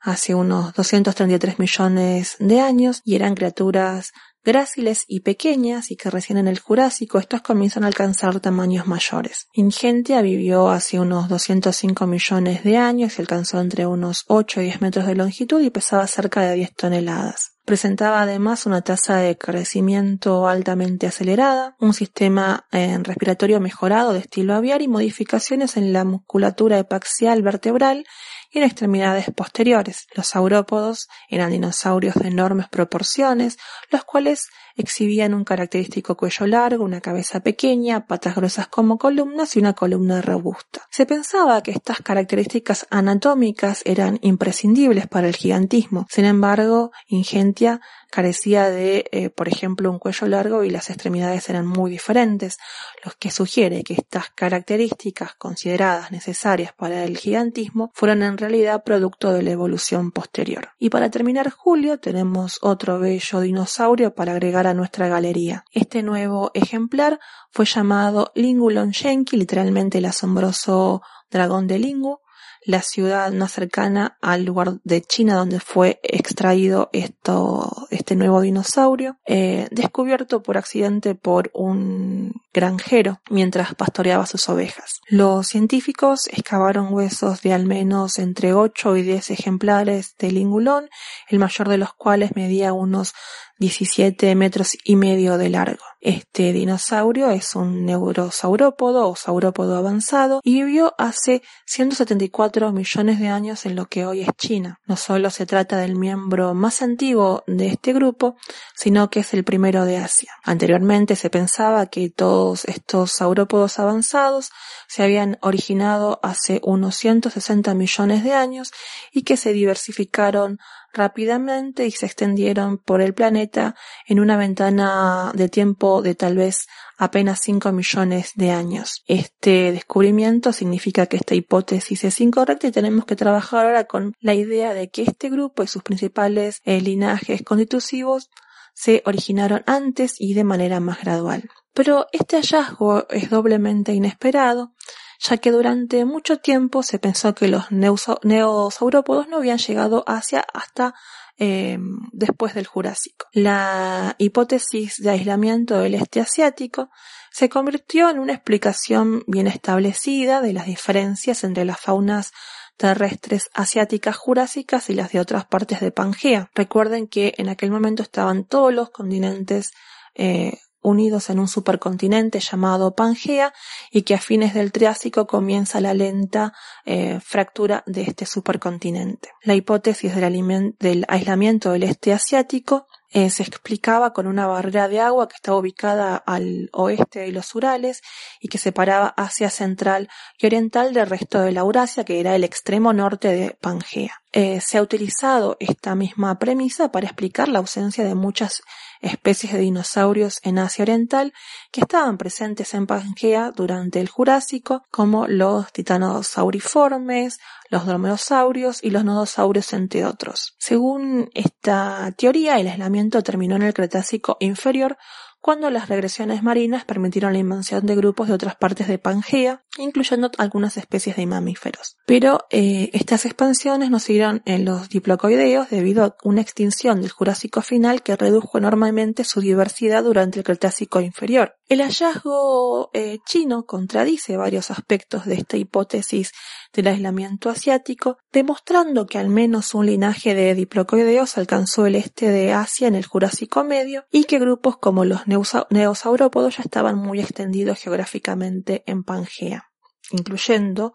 [0.00, 4.12] hace unos 233 millones de años y eran criaturas
[4.44, 9.48] gráciles y pequeñas y que recién en el Jurásico estos comienzan a alcanzar tamaños mayores.
[9.52, 14.80] Ingentia vivió hace unos 205 millones de años y alcanzó entre unos 8 y 10
[14.80, 17.58] metros de longitud y pesaba cerca de 10 toneladas.
[17.66, 24.80] Presentaba además una tasa de crecimiento altamente acelerada, un sistema respiratorio mejorado de estilo aviar
[24.80, 28.06] y modificaciones en la musculatura epaxial vertebral
[28.52, 30.06] en extremidades posteriores.
[30.14, 33.58] Los saurópodos eran dinosaurios de enormes proporciones,
[33.90, 39.58] los cuales exhibían un característico cuello largo, una cabeza pequeña, patas gruesas como columnas y
[39.58, 40.86] una columna robusta.
[40.90, 46.06] Se pensaba que estas características anatómicas eran imprescindibles para el gigantismo.
[46.08, 47.80] Sin embargo, Ingentia
[48.10, 52.58] carecía de, eh, por ejemplo, un cuello largo y las extremidades eran muy diferentes,
[53.04, 59.32] lo que sugiere que estas características consideradas necesarias para el gigantismo fueron en realidad producto
[59.32, 60.70] de la evolución posterior.
[60.78, 65.64] Y para terminar Julio tenemos otro bello dinosaurio para agregar a nuestra galería.
[65.72, 72.20] Este nuevo ejemplar fue llamado Lingulon Shenki, literalmente el asombroso dragón de Lingu,
[72.64, 79.16] la ciudad más cercana al lugar de China donde fue extraído esto, este nuevo dinosaurio,
[79.26, 85.00] eh, descubierto por accidente por un granjero mientras pastoreaba sus ovejas.
[85.08, 90.88] Los científicos excavaron huesos de al menos entre 8 y 10 ejemplares de lingulón,
[91.28, 93.14] el mayor de los cuales medía unos
[93.58, 95.82] 17 metros y medio de largo.
[96.00, 103.66] Este dinosaurio es un neurosaurópodo o saurópodo avanzado y vivió hace 174 millones de años
[103.66, 104.78] en lo que hoy es China.
[104.86, 108.36] No solo se trata del miembro más antiguo de este grupo,
[108.76, 110.32] sino que es el primero de Asia.
[110.44, 114.50] Anteriormente se pensaba que todos estos saurópodos avanzados
[114.86, 118.70] se habían originado hace unos 160 millones de años
[119.10, 120.58] y que se diversificaron
[120.92, 123.74] rápidamente y se extendieron por el planeta
[124.06, 126.66] en una ventana de tiempo de tal vez
[126.96, 129.04] apenas 5 millones de años.
[129.06, 134.34] Este descubrimiento significa que esta hipótesis es incorrecta y tenemos que trabajar ahora con la
[134.34, 138.30] idea de que este grupo y sus principales eh, linajes constitutivos
[138.74, 141.50] se originaron antes y de manera más gradual.
[141.74, 144.72] Pero este hallazgo es doblemente inesperado,
[145.18, 150.94] ya que durante mucho tiempo se pensó que los neosaurópodos no habían llegado hacia hasta
[151.36, 153.26] em, después del Jurásico.
[153.32, 156.90] La hipótesis de aislamiento del este asiático
[157.30, 162.32] se convirtió en una explicación bien establecida de las diferencias entre las faunas
[162.76, 166.50] terrestres asiáticas jurásicas y las de otras partes de Pangea.
[166.54, 169.72] Recuerden que en aquel momento estaban todos los continentes
[170.14, 173.52] eh, unidos en un supercontinente llamado Pangea
[173.90, 176.52] y que a fines del Triásico comienza la lenta
[176.84, 179.30] eh, fractura de este supercontinente.
[179.42, 185.28] La hipótesis del, aislamiento del este asiático eh, se explicaba con una barrera de agua
[185.28, 188.02] que estaba ubicada al oeste de los Urales
[188.38, 190.08] y que separaba Asia Central
[190.38, 194.20] y Oriental del resto de la Eurasia, que era el extremo norte de Pangea.
[194.32, 198.60] Eh, se ha utilizado esta misma premisa para explicar la ausencia de muchas
[199.00, 201.32] especies de dinosaurios en Asia Oriental
[201.72, 207.38] que estaban presentes en Pangea durante el Jurásico, como los titanosauriformes,
[207.70, 210.54] los dromeosaurios y los nodosaurios, entre otros.
[210.58, 214.98] Según esta teoría, el aislamiento terminó en el Cretácico inferior,
[215.40, 220.30] cuando las regresiones marinas permitieron la invasión de grupos de otras partes de Pangea, incluyendo
[220.38, 221.96] algunas especies de mamíferos.
[222.06, 227.62] Pero eh, estas expansiones no siguieron en los diplocoideos debido a una extinción del Jurásico
[227.62, 231.54] final que redujo enormemente su diversidad durante el Cretácico inferior.
[231.68, 236.32] El hallazgo eh, chino contradice varios aspectos de esta hipótesis
[236.72, 242.52] del aislamiento asiático, demostrando que al menos un linaje de diplocoideos alcanzó el este de
[242.52, 245.27] Asia en el Jurásico medio y que grupos como los
[245.70, 249.70] neosaurópodos ya estaban muy extendidos geográficamente en Pangea,
[250.10, 250.94] incluyendo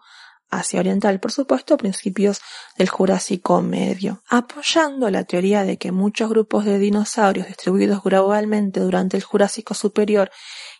[0.50, 2.40] Asia Oriental, por supuesto, principios
[2.76, 9.16] del Jurásico Medio, apoyando la teoría de que muchos grupos de dinosaurios distribuidos gradualmente durante
[9.16, 10.30] el Jurásico Superior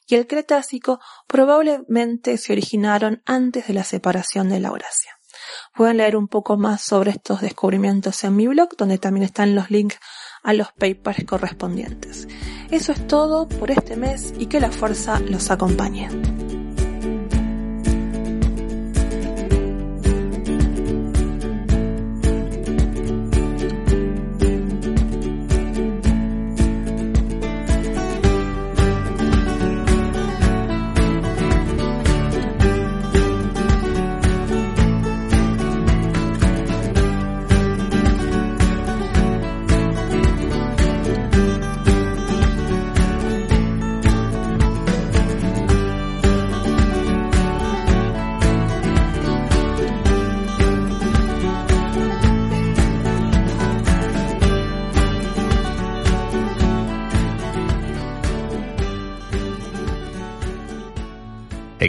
[0.07, 5.18] y el Cretácico probablemente se originaron antes de la separación de la Eurasia.
[5.74, 9.70] Pueden leer un poco más sobre estos descubrimientos en mi blog, donde también están los
[9.70, 9.98] links
[10.45, 12.28] a los papers correspondientes.
[12.70, 16.09] Eso es todo por este mes y que la fuerza los acompañe.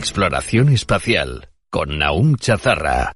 [0.05, 3.13] Exploración espacial con Naum Chazarra.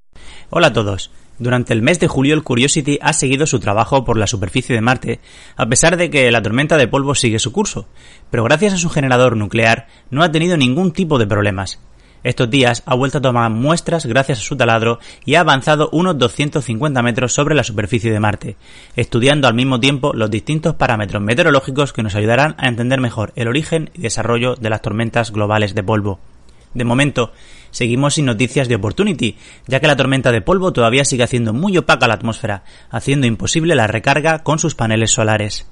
[0.50, 1.12] Hola a todos.
[1.38, 4.82] Durante el mes de julio el Curiosity ha seguido su trabajo por la superficie de
[4.82, 5.20] Marte,
[5.56, 7.88] a pesar de que la tormenta de polvo sigue su curso,
[8.32, 11.80] pero gracias a su generador nuclear no ha tenido ningún tipo de problemas.
[12.24, 16.18] Estos días ha vuelto a tomar muestras gracias a su taladro y ha avanzado unos
[16.18, 18.56] 250 metros sobre la superficie de Marte,
[18.96, 23.48] estudiando al mismo tiempo los distintos parámetros meteorológicos que nos ayudarán a entender mejor el
[23.48, 26.20] origen y desarrollo de las tormentas globales de polvo.
[26.74, 27.32] De momento,
[27.72, 31.78] seguimos sin noticias de Opportunity, ya que la tormenta de polvo todavía sigue haciendo muy
[31.78, 35.66] opaca la atmósfera, haciendo imposible la recarga con sus paneles solares.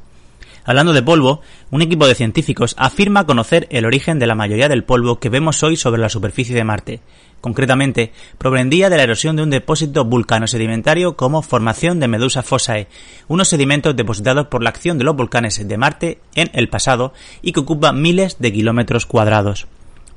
[0.67, 1.39] Hablando de polvo,
[1.71, 5.63] un equipo de científicos afirma conocer el origen de la mayoría del polvo que vemos
[5.63, 6.99] hoy sobre la superficie de Marte.
[7.39, 12.89] Concretamente, provendría de la erosión de un depósito vulcano-sedimentario como formación de Medusa fossae,
[13.29, 17.53] unos sedimentos depositados por la acción de los volcanes de Marte en el pasado y
[17.53, 19.67] que ocupa miles de kilómetros cuadrados.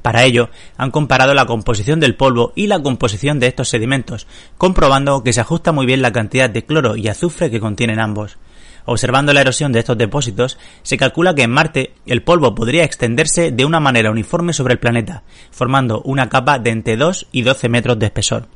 [0.03, 4.27] Para ello, han comparado la composición del polvo y la composición de estos sedimentos,
[4.57, 8.39] comprobando que se ajusta muy bien la cantidad de cloro y azufre que contienen ambos.
[8.87, 13.53] Observando la erosión de estos depósitos, se calcula que en Marte el polvo podría extenderse
[13.53, 17.69] de una manera uniforme sobre el planeta, formando una capa de entre 2 y 12
[17.69, 18.49] metros de espesor.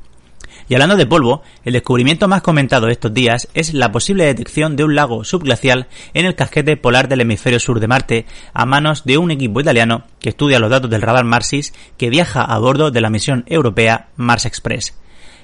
[0.69, 4.85] Y hablando de polvo, el descubrimiento más comentado estos días es la posible detección de
[4.85, 9.19] un lago subglacial en el casquete polar del hemisferio sur de Marte a manos de
[9.19, 13.01] un equipo italiano que estudia los datos del radar Marsis que viaja a bordo de
[13.01, 14.95] la misión europea Mars Express.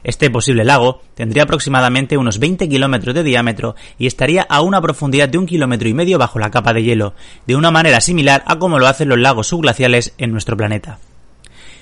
[0.03, 5.29] Este posible lago tendría aproximadamente unos 20 kilómetros de diámetro y estaría a una profundidad
[5.29, 7.14] de un kilómetro y medio bajo la capa de hielo,
[7.47, 10.99] de una manera similar a como lo hacen los lagos subglaciales en nuestro planeta.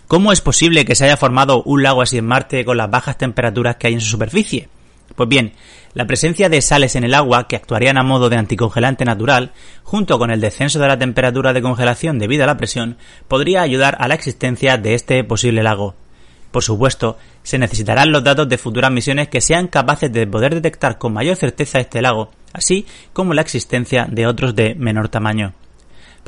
[0.09, 3.19] ¿Cómo es posible que se haya formado un lago así en Marte con las bajas
[3.19, 4.71] temperaturas que hay en su superficie?
[5.15, 5.53] Pues bien,
[5.93, 9.53] la presencia de sales en el agua que actuarían a modo de anticongelante natural,
[9.83, 12.97] junto con el descenso de la temperatura de congelación debido a la presión,
[13.29, 15.95] podría ayudar a la existencia de este posible lago.
[16.53, 20.97] Por supuesto, se necesitarán los datos de futuras misiones que sean capaces de poder detectar
[20.97, 25.53] con mayor certeza este lago, así como la existencia de otros de menor tamaño.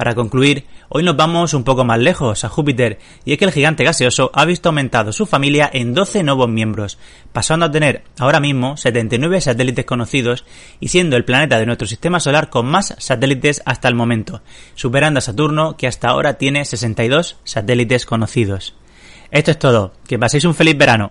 [0.00, 3.52] Para concluir, hoy nos vamos un poco más lejos, a Júpiter, y es que el
[3.52, 6.98] gigante gaseoso ha visto aumentado su familia en 12 nuevos miembros,
[7.32, 10.44] pasando a tener ahora mismo 79 satélites conocidos
[10.80, 14.42] y siendo el planeta de nuestro sistema solar con más satélites hasta el momento,
[14.74, 18.74] superando a Saturno que hasta ahora tiene 62 satélites conocidos.
[19.30, 19.92] Esto es todo.
[20.08, 21.10] Que paséis un feliz verano.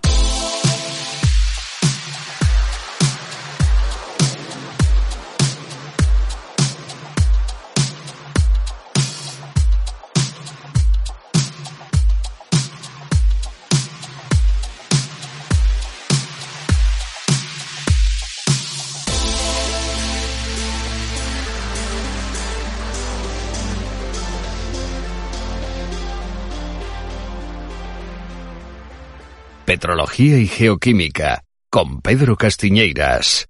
[29.70, 33.46] Petrología y Geoquímica con Pedro Castiñeiras.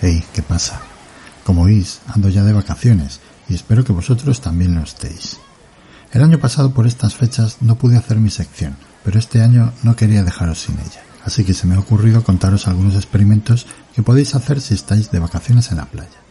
[0.00, 0.80] Hey, ¿qué pasa?
[1.44, 5.38] Como veis, ando ya de vacaciones y espero que vosotros también lo estéis.
[6.12, 9.94] El año pasado por estas fechas no pude hacer mi sección, pero este año no
[9.94, 11.02] quería dejaros sin ella.
[11.26, 15.18] Así que se me ha ocurrido contaros algunos experimentos que podéis hacer si estáis de
[15.18, 16.23] vacaciones en la playa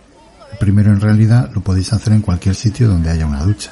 [0.64, 3.72] primero en realidad lo podéis hacer en cualquier sitio donde haya una ducha.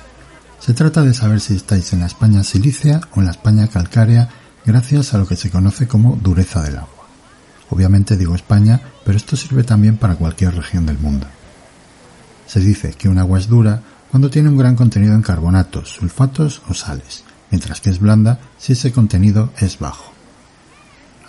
[0.59, 4.27] Se trata de saber si estáis en la España silícea o en la España calcárea
[4.65, 7.07] gracias a lo que se conoce como dureza del agua.
[7.69, 11.27] Obviamente digo España, pero esto sirve también para cualquier región del mundo.
[12.45, 16.61] Se dice que un agua es dura cuando tiene un gran contenido en carbonatos, sulfatos
[16.67, 20.11] o sales, mientras que es blanda si ese contenido es bajo.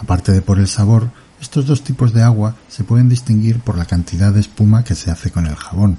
[0.01, 1.11] Aparte de por el sabor,
[1.43, 5.11] estos dos tipos de agua se pueden distinguir por la cantidad de espuma que se
[5.11, 5.99] hace con el jabón.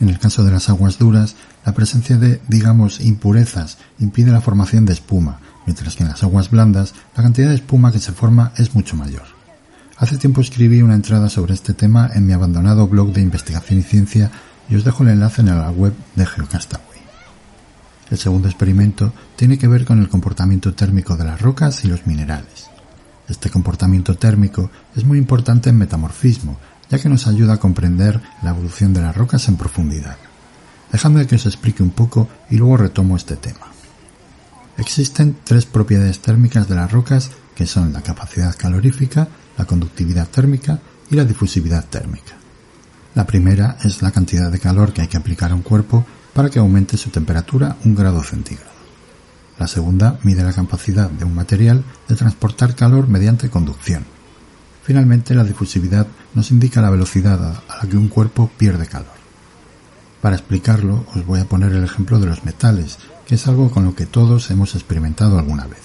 [0.00, 4.84] En el caso de las aguas duras, la presencia de, digamos, impurezas impide la formación
[4.84, 8.52] de espuma, mientras que en las aguas blandas la cantidad de espuma que se forma
[8.56, 9.22] es mucho mayor.
[9.96, 13.82] Hace tiempo escribí una entrada sobre este tema en mi abandonado blog de investigación y
[13.82, 14.32] ciencia
[14.68, 17.00] y os dejo el enlace en la web de Geocastaway.
[18.10, 22.08] El segundo experimento tiene que ver con el comportamiento térmico de las rocas y los
[22.08, 22.70] minerales.
[23.30, 26.58] Este comportamiento térmico es muy importante en metamorfismo,
[26.90, 30.16] ya que nos ayuda a comprender la evolución de las rocas en profundidad.
[30.90, 33.70] Dejadme que os explique un poco y luego retomo este tema.
[34.76, 40.80] Existen tres propiedades térmicas de las rocas que son la capacidad calorífica, la conductividad térmica
[41.10, 42.34] y la difusividad térmica.
[43.14, 46.50] La primera es la cantidad de calor que hay que aplicar a un cuerpo para
[46.50, 48.69] que aumente su temperatura un grado centígrado.
[49.60, 54.06] La segunda mide la capacidad de un material de transportar calor mediante conducción.
[54.82, 59.20] Finalmente, la difusividad nos indica la velocidad a la que un cuerpo pierde calor.
[60.22, 62.96] Para explicarlo, os voy a poner el ejemplo de los metales,
[63.26, 65.82] que es algo con lo que todos hemos experimentado alguna vez.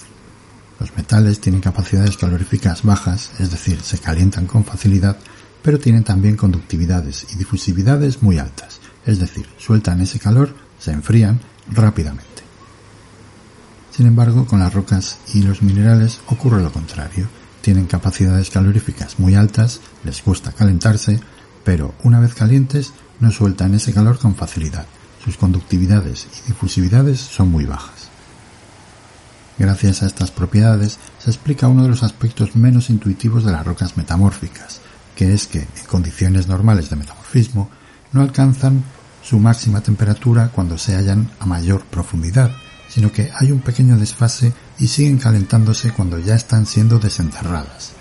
[0.80, 5.18] Los metales tienen capacidades caloríficas bajas, es decir, se calientan con facilidad,
[5.62, 11.42] pero tienen también conductividades y difusividades muy altas, es decir, sueltan ese calor, se enfrían
[11.70, 12.35] rápidamente.
[13.96, 17.30] Sin embargo, con las rocas y los minerales ocurre lo contrario.
[17.62, 21.22] Tienen capacidades caloríficas muy altas, les gusta calentarse,
[21.64, 22.92] pero una vez calientes
[23.22, 24.86] no sueltan ese calor con facilidad.
[25.24, 28.10] Sus conductividades y difusividades son muy bajas.
[29.58, 33.96] Gracias a estas propiedades se explica uno de los aspectos menos intuitivos de las rocas
[33.96, 34.82] metamórficas,
[35.16, 37.70] que es que, en condiciones normales de metamorfismo,
[38.12, 38.84] no alcanzan
[39.24, 42.52] su máxima temperatura cuando se hallan a mayor profundidad,
[42.96, 47.92] sino que hay un pequeño desfase y siguen calentándose cuando ya están siendo desenterradas.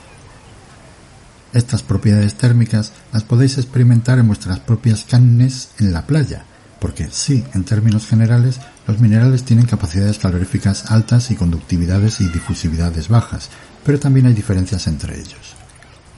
[1.53, 6.45] Estas propiedades térmicas las podéis experimentar en vuestras propias carnes en la playa,
[6.79, 13.09] porque sí, en términos generales, los minerales tienen capacidades caloríficas altas y conductividades y difusividades
[13.09, 13.51] bajas,
[13.85, 15.57] pero también hay diferencias entre ellos.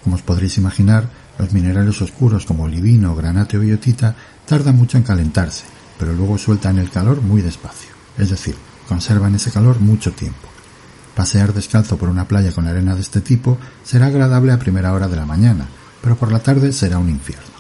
[0.04, 1.08] Como os podréis imaginar,
[1.38, 4.14] los minerales oscuros como olivino, granate o biotita
[4.44, 5.64] tardan mucho en calentarse,
[5.98, 8.56] pero luego sueltan el calor muy despacio, es decir,
[8.88, 10.48] conservan ese calor mucho tiempo.
[11.14, 15.08] Pasear descalzo por una playa con arena de este tipo será agradable a primera hora
[15.08, 15.66] de la mañana,
[16.02, 17.56] pero por la tarde será un infierno.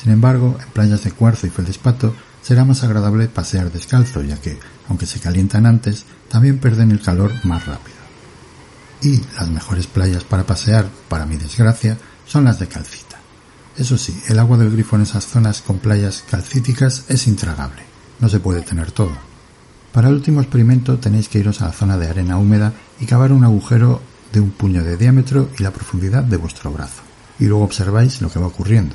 [0.00, 4.58] Sin embargo, en playas de cuarzo y feldespato será más agradable pasear descalzo, ya que,
[4.88, 7.98] aunque se calientan antes, también pierden el calor más rápido.
[9.02, 11.96] Y las mejores playas para pasear, para mi desgracia,
[12.26, 13.18] son las de calcita.
[13.76, 17.82] Eso sí, el agua del grifo en esas zonas con playas calcíticas es intragable.
[18.18, 19.27] No se puede tener todo.
[19.98, 23.32] Para el último experimento tenéis que iros a la zona de arena húmeda y cavar
[23.32, 24.00] un agujero
[24.32, 27.02] de un puño de diámetro y la profundidad de vuestro brazo.
[27.40, 28.94] Y luego observáis lo que va ocurriendo.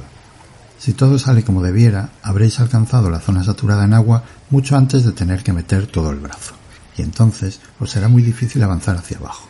[0.79, 5.11] Si todo sale como debiera, habréis alcanzado la zona saturada en agua mucho antes de
[5.11, 6.53] tener que meter todo el brazo.
[6.97, 9.49] Y entonces os será muy difícil avanzar hacia abajo.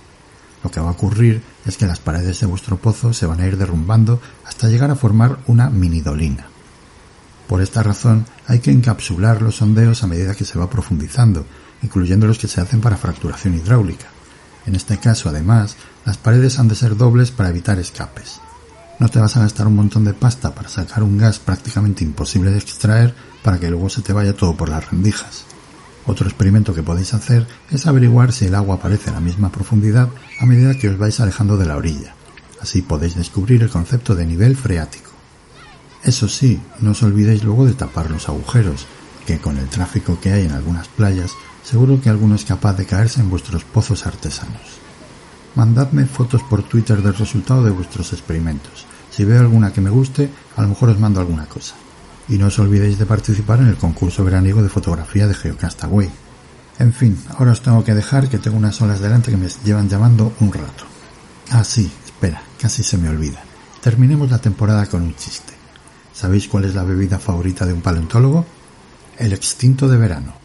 [0.64, 3.46] Lo que va a ocurrir es que las paredes de vuestro pozo se van a
[3.46, 6.48] ir derrumbando hasta llegar a formar una mini dolina.
[7.48, 11.46] Por esta razón hay que encapsular los sondeos a medida que se va profundizando,
[11.82, 14.08] incluyendo los que se hacen para fracturación hidráulica.
[14.66, 15.76] En este caso, además,
[16.06, 18.40] las paredes han de ser dobles para evitar escapes.
[19.00, 22.52] No te vas a gastar un montón de pasta para sacar un gas prácticamente imposible
[22.52, 23.14] de extraer
[23.44, 25.46] para que luego se te vaya todo por las rendijas.
[26.06, 30.10] Otro experimento que podéis hacer es averiguar si el agua aparece a la misma profundidad
[30.40, 32.14] a medida que os vais alejando de la orilla.
[32.62, 35.13] Así podéis descubrir el concepto de nivel freático.
[36.04, 38.88] Eso sí, no os olvidéis luego de tapar los agujeros,
[39.26, 41.32] que con el tráfico que hay en algunas playas,
[41.64, 44.84] seguro que alguno es capaz de caerse en vuestros pozos artesanos.
[45.56, 48.86] Mandadme fotos por Twitter del resultado de vuestros experimentos.
[49.12, 51.76] Si veo alguna que me guste, a lo mejor os mando alguna cosa.
[52.28, 56.10] Y no os olvidéis de participar en el concurso veraniego de fotografía de Geocastaway.
[56.80, 59.88] En fin, ahora os tengo que dejar que tengo unas olas delante que me llevan
[59.88, 60.84] llamando un rato.
[61.52, 63.44] Ah, sí, espera, casi se me olvida.
[63.82, 65.53] Terminemos la temporada con un chiste.
[66.14, 68.46] ¿Sabéis cuál es la bebida favorita de un paleontólogo?
[69.18, 70.43] El extinto de verano.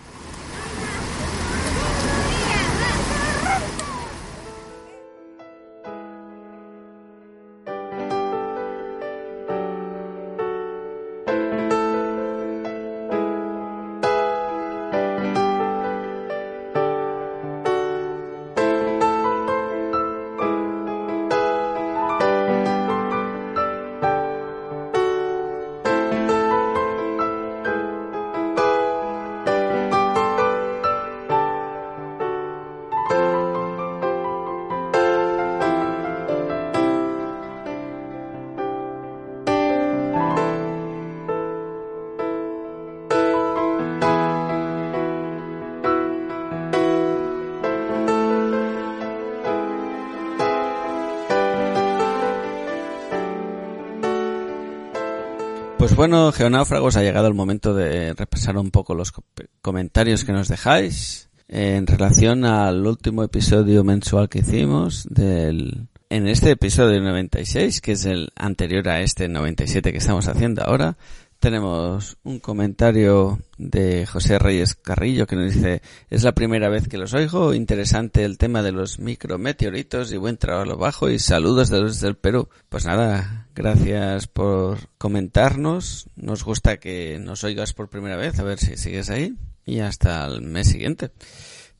[56.08, 59.12] Bueno, geonáufragos, ha llegado el momento de repasar un poco los
[59.60, 66.52] comentarios que nos dejáis en relación al último episodio mensual que hicimos del en este
[66.52, 70.96] episodio 96, que es el anterior a este 97 que estamos haciendo ahora,
[71.38, 76.98] tenemos un comentario de José Reyes Carrillo que nos dice, es la primera vez que
[76.98, 82.08] los oigo, interesante el tema de los micrometeoritos y buen trabajo bajo y saludos desde
[82.08, 82.48] el Perú.
[82.68, 88.58] Pues nada, gracias por comentarnos, nos gusta que nos oigas por primera vez, a ver
[88.58, 91.10] si sigues ahí y hasta el mes siguiente.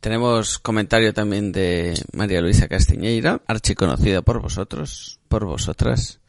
[0.01, 6.21] Tenemos comentario también de María Luisa Castiñeira, archiconocida por vosotros, por vosotras.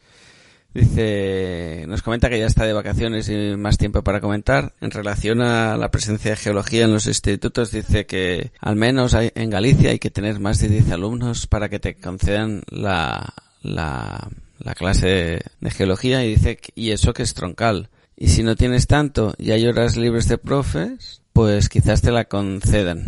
[0.72, 4.72] Dice, nos comenta que ya está de vacaciones y más tiempo para comentar.
[4.80, 9.50] En relación a la presencia de geología en los institutos, dice que al menos en
[9.50, 14.74] Galicia hay que tener más de 10 alumnos para que te concedan la, la, la
[14.74, 17.88] clase de geología y dice, y eso que es troncal.
[18.16, 22.26] Y si no tienes tanto y hay horas libres de profes, pues quizás te la
[22.26, 23.06] concedan.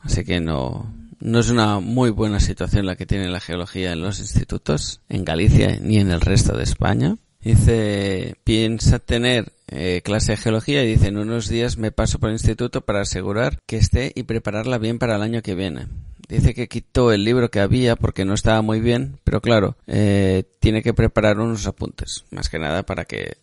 [0.00, 4.02] Así que no, no es una muy buena situación la que tiene la geología en
[4.02, 7.16] los institutos, en Galicia ni en el resto de España.
[7.42, 12.28] Dice, piensa tener eh, clase de geología y dice, en unos días me paso por
[12.28, 15.86] el instituto para asegurar que esté y prepararla bien para el año que viene.
[16.28, 20.44] Dice que quitó el libro que había porque no estaba muy bien, pero claro, eh,
[20.60, 23.38] tiene que preparar unos apuntes, más que nada para que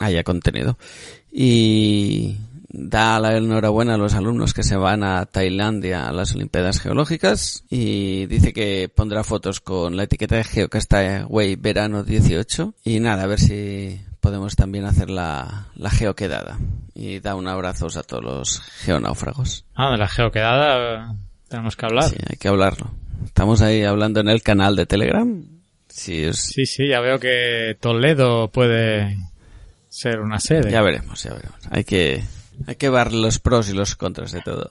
[0.00, 0.76] haya contenido.
[1.30, 2.36] Y
[2.80, 7.64] da la enhorabuena a los alumnos que se van a Tailandia a las Olimpiadas Geológicas
[7.68, 13.26] y dice que pondrá fotos con la etiqueta de Geocastaway Verano 18 y nada, a
[13.26, 16.58] ver si podemos también hacer la, la geoquedada
[16.94, 19.64] y da un abrazo a todos los geonáufragos.
[19.74, 21.14] Ah, de la geoquedada
[21.48, 22.04] tenemos que hablar.
[22.04, 22.90] Sí, hay que hablarlo.
[23.24, 25.42] Estamos ahí hablando en el canal de Telegram.
[25.88, 29.16] Si os- Sí, sí, ya veo que Toledo puede
[29.88, 30.70] ser una sede.
[30.70, 31.58] Ya veremos, ya veremos.
[31.70, 32.22] Hay que,
[32.66, 34.70] hay que ver los pros y los contras de todo.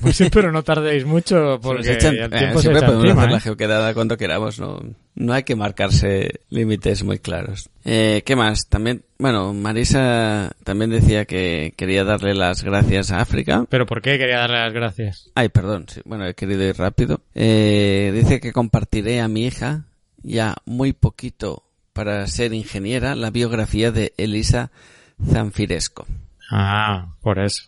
[0.00, 3.30] Pues sí, pero no tardéis mucho porque echan- el eh, tiempo siempre podemos encima, hacer
[3.32, 3.40] la ¿eh?
[3.40, 4.80] geoquedada cuando queramos, no,
[5.14, 7.68] no hay que marcarse límites muy claros.
[7.84, 8.66] Eh, ¿Qué más?
[8.68, 13.66] También, bueno, Marisa también decía que quería darle las gracias a África.
[13.68, 15.30] Pero ¿por qué quería darle las gracias?
[15.34, 17.20] Ay, perdón, sí, bueno, he querido ir rápido.
[17.34, 19.84] Eh, dice que compartiré a mi hija,
[20.22, 21.62] ya muy poquito
[21.92, 24.70] para ser ingeniera, la biografía de Elisa
[25.30, 26.06] Zanfiresco.
[26.56, 27.64] Ah, por eso.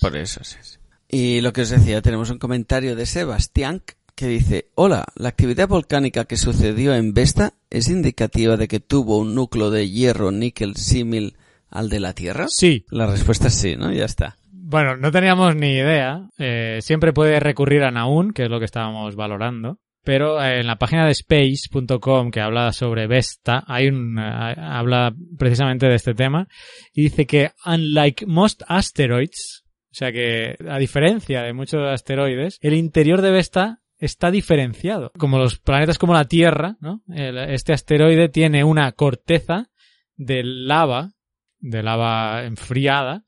[0.00, 0.58] Por eso, sí.
[0.60, 0.78] sí.
[1.08, 3.82] Y lo que os decía, tenemos un comentario de Sebastián
[4.14, 9.16] que dice, hola, la actividad volcánica que sucedió en Vesta es indicativa de que tuvo
[9.16, 11.36] un núcleo de hierro níquel símil
[11.70, 12.48] al de la Tierra.
[12.48, 12.84] Sí.
[12.90, 13.90] La respuesta es sí, ¿no?
[13.90, 14.36] Ya está.
[14.50, 16.28] Bueno, no teníamos ni idea.
[16.38, 19.78] Eh, siempre puede recurrir a Naun, que es lo que estábamos valorando.
[20.04, 25.14] Pero eh, en la página de space.com que habla sobre Vesta, hay un, eh, habla
[25.38, 26.48] precisamente de este tema
[26.92, 32.74] y dice que unlike most asteroids, o sea que a diferencia de muchos asteroides, el
[32.74, 35.12] interior de Vesta está diferenciado.
[35.16, 37.02] Como los planetas como la Tierra, ¿no?
[37.14, 39.70] Este asteroide tiene una corteza
[40.16, 41.12] de lava,
[41.60, 43.24] de lava enfriada,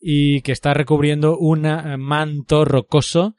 [0.00, 3.36] y que está recubriendo un eh, manto rocoso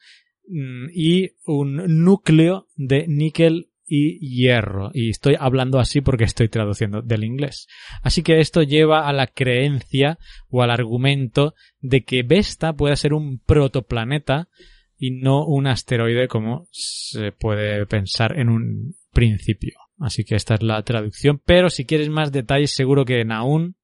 [0.47, 4.91] y un núcleo de níquel y hierro.
[4.93, 7.67] Y estoy hablando así porque estoy traduciendo del inglés.
[8.01, 10.17] Así que esto lleva a la creencia
[10.49, 14.49] o al argumento de que Vesta puede ser un protoplaneta
[14.97, 19.77] y no un asteroide como se puede pensar en un principio.
[19.99, 21.41] Así que esta es la traducción.
[21.45, 23.75] Pero si quieres más detalles, seguro que Naun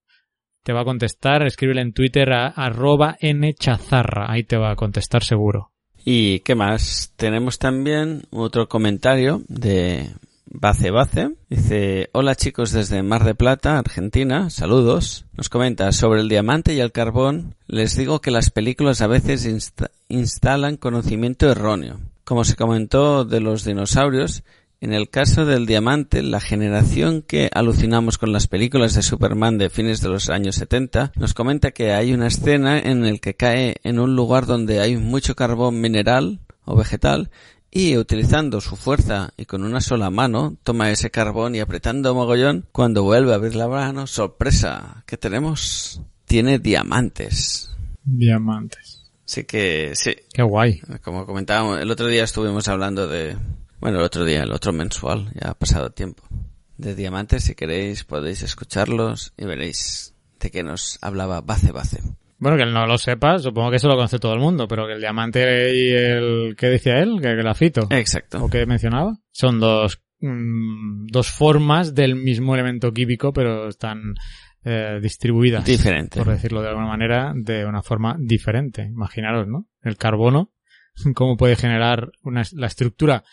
[0.63, 1.45] te va a contestar.
[1.45, 4.31] Escríbele en Twitter a arroba nchazarra.
[4.31, 5.71] Ahí te va a contestar seguro.
[6.05, 7.11] ¿Y qué más?
[7.15, 10.09] Tenemos también otro comentario de
[10.45, 11.31] Bace Bace.
[11.49, 15.25] Dice, hola chicos desde Mar de Plata, Argentina, saludos.
[15.35, 17.55] Nos comenta sobre el diamante y el carbón.
[17.67, 21.99] Les digo que las películas a veces insta- instalan conocimiento erróneo.
[22.23, 24.43] Como se comentó de los dinosaurios,
[24.81, 29.69] en el caso del diamante, la generación que alucinamos con las películas de Superman de
[29.69, 33.75] fines de los años 70 nos comenta que hay una escena en el que cae
[33.83, 37.29] en un lugar donde hay mucho carbón mineral o vegetal
[37.69, 42.65] y utilizando su fuerza y con una sola mano toma ese carbón y apretando mogollón
[42.71, 46.01] cuando vuelve a abrir la mano, sorpresa, ¿qué tenemos?
[46.23, 47.75] Tiene diamantes.
[48.03, 49.11] Diamantes.
[49.27, 50.81] Así que sí, Qué guay.
[51.03, 53.35] como comentábamos, el otro día estuvimos hablando de,
[53.79, 56.23] bueno, el otro día, el otro mensual, ya ha pasado tiempo,
[56.77, 62.01] de diamantes, si queréis podéis escucharlos y veréis de qué nos hablaba Bace Bace.
[62.39, 64.87] Bueno, que él no lo sepa, supongo que eso lo conoce todo el mundo, pero
[64.87, 66.55] que el diamante y el...
[66.57, 67.19] ¿Qué decía él?
[67.21, 67.87] Que el grafito.
[67.89, 68.45] Exacto.
[68.45, 69.17] ¿O qué mencionaba?
[69.31, 74.15] Son dos, mm, dos formas del mismo elemento químico, pero están
[74.63, 75.65] eh, distribuidas.
[75.65, 76.19] Diferente.
[76.19, 78.83] Por decirlo de alguna manera, de una forma diferente.
[78.83, 79.67] Imaginaros, ¿no?
[79.81, 80.53] El carbono,
[81.15, 83.25] cómo puede generar una, la estructura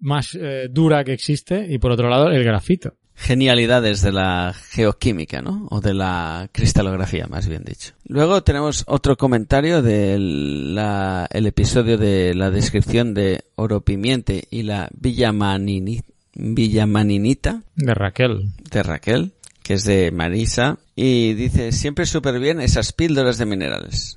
[0.00, 2.94] más eh, dura que existe, y por otro lado, el grafito.
[3.14, 5.66] Genialidades de la geoquímica, ¿no?
[5.70, 7.92] O de la cristalografía, más bien dicho.
[8.06, 14.62] Luego tenemos otro comentario del la- el episodio de la descripción de oro pimiente y
[14.62, 16.02] la villamanini-
[16.34, 17.62] villamaninita.
[17.76, 18.48] De Raquel.
[18.70, 19.32] de Raquel,
[19.62, 24.16] que es de Marisa, y dice, siempre súper bien esas píldoras de minerales.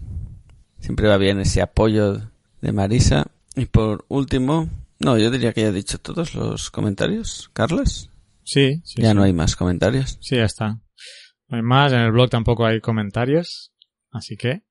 [0.80, 2.22] Siempre va bien ese apoyo
[2.62, 3.28] de Marisa.
[3.56, 4.70] Y por último,
[5.04, 8.10] no, yo diría que ya he dicho todos los comentarios, Carlos.
[8.44, 9.02] Sí, sí.
[9.02, 9.16] ya sí.
[9.16, 10.18] no hay más comentarios.
[10.22, 10.80] Sí, ya está.
[11.48, 13.74] No hay más, en el blog tampoco hay comentarios.
[14.12, 14.64] Así que,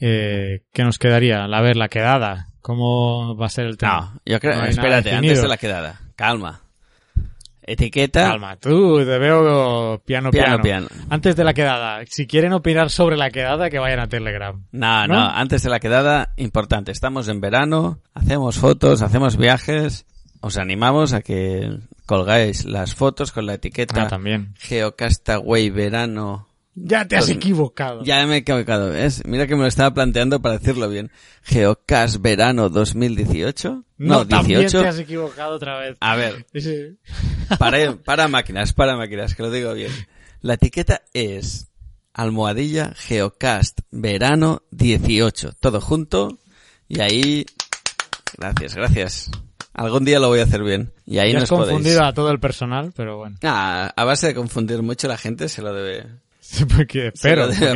[0.00, 1.44] eh, ¿qué nos quedaría?
[1.44, 2.48] A ver, la quedada.
[2.60, 4.14] ¿Cómo va a ser el tema?
[4.14, 6.62] No, yo creo, No espérate, antes de la quedada, calma.
[7.72, 10.86] Etiqueta, Calma, tú, te veo piano, piano, piano.
[11.10, 14.62] Antes de la quedada, si quieren opinar sobre la quedada, que vayan a Telegram.
[14.72, 15.14] No, ¿No?
[15.14, 16.92] no, antes de la quedada, importante.
[16.92, 20.06] Estamos en verano, hacemos fotos, hacemos viajes.
[20.40, 24.54] Os animamos a que colgáis las fotos con la etiqueta Ah, también.
[24.58, 26.48] Geocastaway Verano.
[26.74, 28.02] Ya te has Con- equivocado.
[28.04, 29.22] Ya me he equivocado, ¿ves?
[29.26, 31.10] Mira que me lo estaba planteando para decirlo bien.
[31.42, 33.84] Geocast Verano 2018.
[33.98, 34.82] No, No, también 18.
[34.82, 35.96] te has equivocado otra vez.
[36.00, 36.96] A ver, Sí.
[37.58, 39.92] para, para máquinas, para máquinas, que lo digo bien.
[40.40, 41.68] La etiqueta es
[42.14, 45.52] almohadilla Geocast Verano 18.
[45.60, 46.38] Todo junto.
[46.88, 47.46] Y ahí...
[48.38, 49.30] Gracias, gracias.
[49.74, 50.92] Algún día lo voy a hacer bien.
[51.06, 52.10] Y ahí Ya nos has confundido podéis...
[52.10, 53.36] a todo el personal, pero bueno.
[53.42, 56.06] Ah, a base de confundir mucho la gente se lo debe...
[56.76, 57.12] Porque,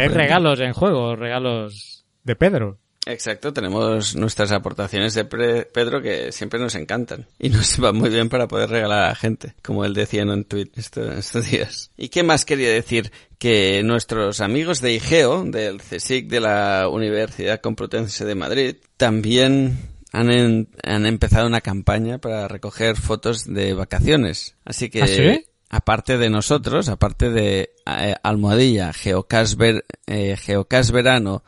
[0.02, 2.78] hay regalos en juego, regalos de Pedro.
[3.08, 8.10] Exacto, tenemos nuestras aportaciones de Pre- Pedro que siempre nos encantan y nos va muy
[8.10, 11.48] bien para poder regalar a la gente, como él decía en un tweet esto- estos
[11.48, 11.92] días.
[11.96, 13.12] ¿Y qué más quería decir?
[13.38, 19.78] Que nuestros amigos de IGEO, del CSIC de la Universidad Complutense de Madrid, también
[20.12, 24.56] han, en- han empezado una campaña para recoger fotos de vacaciones.
[24.64, 25.02] Así que...
[25.02, 25.44] ¿Ah, sí?
[25.68, 31.42] Aparte de nosotros, aparte de eh, Almohadilla, Geocast, Ver- eh, Geocast Verano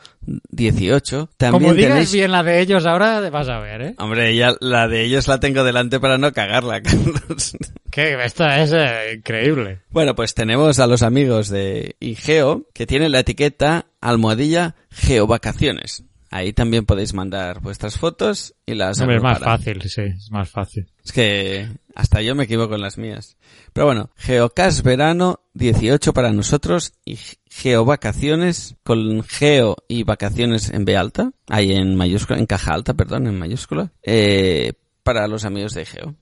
[0.50, 2.12] 18, también Como digas tenéis...
[2.12, 3.94] bien la de ellos ahora, vas a ver, ¿eh?
[3.98, 7.56] Hombre, ya la de ellos la tengo delante para no cagarla, Carlos.
[7.92, 9.82] Que esto es eh, increíble.
[9.90, 16.04] bueno, pues tenemos a los amigos de IGEO que tienen la etiqueta Almohadilla Geovacaciones.
[16.30, 20.50] Ahí también podéis mandar vuestras fotos y las Hombre, es más fácil, sí, es más
[20.50, 20.86] fácil.
[21.02, 23.38] Es que hasta yo me equivoco en las mías.
[23.72, 30.96] Pero bueno, Geocast Verano 18 para nosotros y Geovacaciones con Geo y Vacaciones en B
[30.96, 35.86] alta, ahí en mayúscula, en caja alta, perdón, en mayúscula, eh, para los amigos de
[35.86, 36.14] Geo.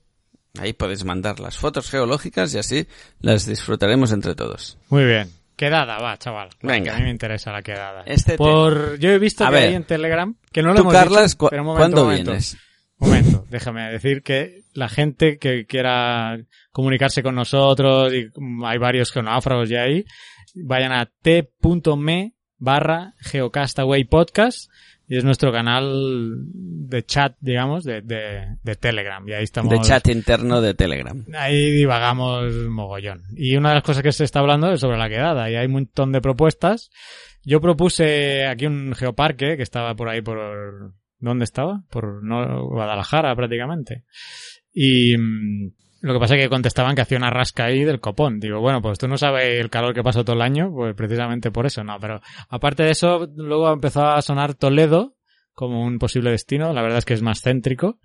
[0.57, 2.87] Ahí podéis mandar las fotos geológicas y así
[3.19, 4.77] las disfrutaremos entre todos.
[4.89, 5.29] Muy bien.
[5.57, 6.49] Quedada, va, chaval.
[6.61, 6.93] Venga.
[6.95, 8.03] A mí me interesa la quedada.
[8.05, 8.97] Este te- Por...
[8.99, 9.63] Yo he visto A que ver.
[9.69, 12.31] hay en Telegram, que no lo Tú, hemos dicho, pero un momento, ¿cuándo un momento.
[12.31, 12.57] vienes?
[12.99, 16.37] Momento, déjame decir que la gente que quiera
[16.71, 18.29] comunicarse con nosotros, y
[18.65, 20.03] hay varios con náufragos ya ahí,
[20.55, 24.71] vayan a t.me barra Geocastaway Podcast
[25.09, 29.27] y es nuestro canal de chat, digamos, de, de, de Telegram.
[29.27, 29.71] Y ahí estamos.
[29.71, 31.23] De chat interno de Telegram.
[31.33, 33.23] Ahí divagamos mogollón.
[33.35, 35.49] Y una de las cosas que se está hablando es sobre la quedada.
[35.49, 36.89] Y hay un montón de propuestas.
[37.43, 40.93] Yo propuse aquí un geoparque que estaba por ahí por...
[41.19, 41.83] ¿Dónde estaba?
[41.89, 44.03] Por no, Guadalajara prácticamente.
[44.73, 45.71] Y mm,
[46.01, 48.39] lo que pasa es que contestaban que hacía una rasca ahí del copón.
[48.39, 51.51] Digo, bueno, pues tú no sabes el calor que pasó todo el año, pues precisamente
[51.51, 51.97] por eso, no.
[51.99, 55.15] Pero aparte de eso, luego empezó a sonar Toledo
[55.53, 56.71] como un posible destino.
[56.73, 57.99] La verdad es que es más céntrico.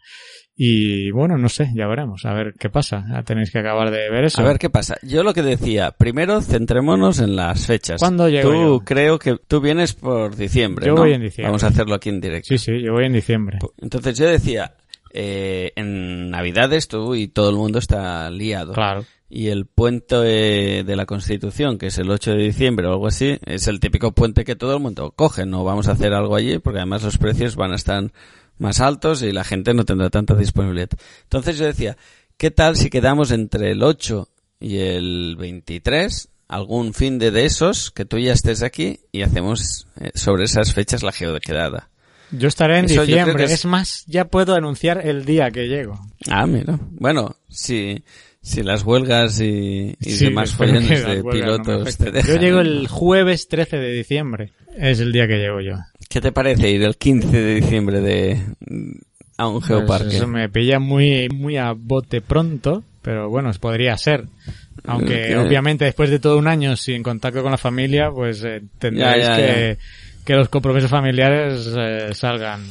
[0.54, 3.04] Y bueno, no sé, ya veremos, a ver qué pasa.
[3.10, 4.42] Ya tenéis que acabar de ver eso.
[4.42, 4.96] A ver qué pasa.
[5.02, 8.00] Yo lo que decía, primero centrémonos en las fechas.
[8.00, 8.80] ¿Cuándo llego Tú yo?
[8.84, 11.00] creo que tú vienes por diciembre, Yo ¿no?
[11.00, 11.48] voy en diciembre.
[11.48, 12.48] Vamos a hacerlo aquí en directo.
[12.48, 13.58] Sí, sí, yo voy en diciembre.
[13.78, 14.74] Entonces yo decía,
[15.12, 18.72] eh, en Navidades tú y todo el mundo está liado.
[18.72, 19.04] Claro.
[19.28, 20.16] Y el puente
[20.78, 23.80] eh, de la Constitución, que es el 8 de diciembre o algo así, es el
[23.80, 25.46] típico puente que todo el mundo coge.
[25.46, 28.12] No vamos a hacer algo allí porque además los precios van a estar
[28.58, 30.90] más altos y la gente no tendrá tanta disponibilidad.
[31.22, 31.96] Entonces yo decía,
[32.36, 34.28] ¿qué tal si quedamos entre el 8
[34.60, 36.28] y el 23?
[36.48, 40.74] Algún fin de, de esos, que tú ya estés aquí y hacemos eh, sobre esas
[40.74, 41.88] fechas la geoquedada.
[42.32, 43.44] Yo estaré en Eso diciembre.
[43.44, 43.50] es...
[43.52, 46.00] es- más, ya puedo anunciar el día que llego.
[46.30, 46.78] Ah, mira.
[46.92, 48.02] Bueno, si,
[48.40, 52.34] si las huelgas y, y Sí, demás follones de no pilotos te dejan.
[52.34, 54.52] Yo llego el jueves 13 de diciembre.
[54.76, 55.74] Es el día que llego yo.
[56.08, 58.40] ¿Qué te parece ir el 15 de diciembre de
[59.38, 60.16] a un Pues geoparque?
[60.16, 64.24] eso me pilla muy, muy a bote pronto, pero bueno, podría ser.
[64.84, 69.24] Aunque obviamente después de todo un año sin contacto con la familia, pues eh, tendréis
[69.26, 69.78] Ya, ya, que,
[70.24, 72.62] que los compromisos familiares eh, salgan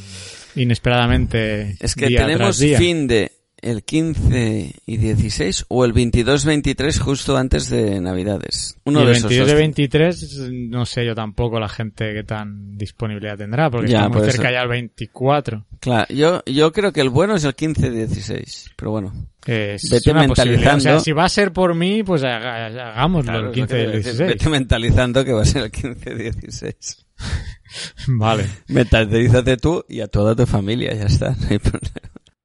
[0.54, 1.76] inesperadamente.
[1.80, 2.78] Es que día tenemos tras día.
[2.78, 8.76] fin de el 15 y 16 o el 22-23 justo antes de Navidades.
[8.84, 9.54] Uno y el de esos 22 dos.
[9.54, 14.16] de 23, no sé yo tampoco la gente que tan disponibilidad tendrá, porque Ya, estamos
[14.18, 14.54] puede cerca ser.
[14.54, 15.64] ya al 24.
[15.78, 19.12] Claro, yo, yo creo que el bueno es el 15-16, pero bueno.
[19.46, 20.30] Es Vete posibilidad.
[20.30, 21.00] O sea, mentalizando.
[21.00, 23.84] si va a ser por mí, pues hagámoslo Claro, el es lo 15 que y
[23.84, 24.12] el te voy a decir.
[24.26, 24.28] 16.
[24.28, 26.96] Vete mentalizando que va a ser el 15-16.
[28.08, 28.46] Vale.
[28.68, 31.90] Mentalízate tú y a toda tu familia, ya está, no hay problema.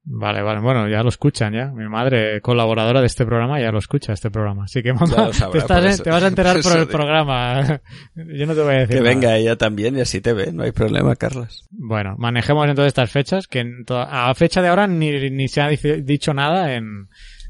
[0.10, 0.62] Vale, vale.
[0.62, 1.66] Bueno, ya lo escuchan ya.
[1.68, 4.64] Mi madre, colaboradora de este programa, ya lo escucha este programa.
[4.64, 6.92] Así que, mamá, sabrá, te, estás te vas a enterar Por el digo.
[6.92, 7.82] programa.
[8.16, 9.10] Yo no te voy a decir Que nada.
[9.10, 11.66] venga ella también y así te ve, no hay problema, Carlos.
[11.72, 16.34] Bueno, manejemos entonces estas fechas, que a fecha de ahora ni, ni se ha dicho
[16.34, 17.10] nada en,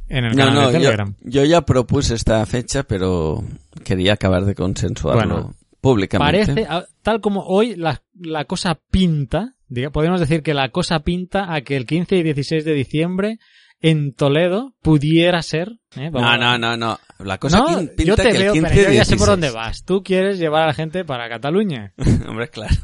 [0.09, 1.13] en el canal no, de yo, Telegram.
[1.21, 3.43] yo ya propuse esta fecha, pero
[3.83, 6.65] quería acabar de consensuarlo Bueno, públicamente.
[6.65, 6.67] Parece,
[7.01, 9.55] tal como hoy la, la cosa pinta,
[9.91, 13.39] podemos decir que la cosa pinta a que el 15 y 16 de diciembre
[13.79, 15.73] en Toledo pudiera ser.
[15.95, 16.09] ¿eh?
[16.11, 16.99] No, no, no, no.
[17.19, 19.27] La cosa No, pinta yo te que veo, el 15 pero yo ya sé por
[19.27, 19.29] 16.
[19.29, 19.83] dónde vas.
[19.85, 21.93] Tú quieres llevar a la gente para Cataluña,
[22.27, 22.75] Hombre, claro.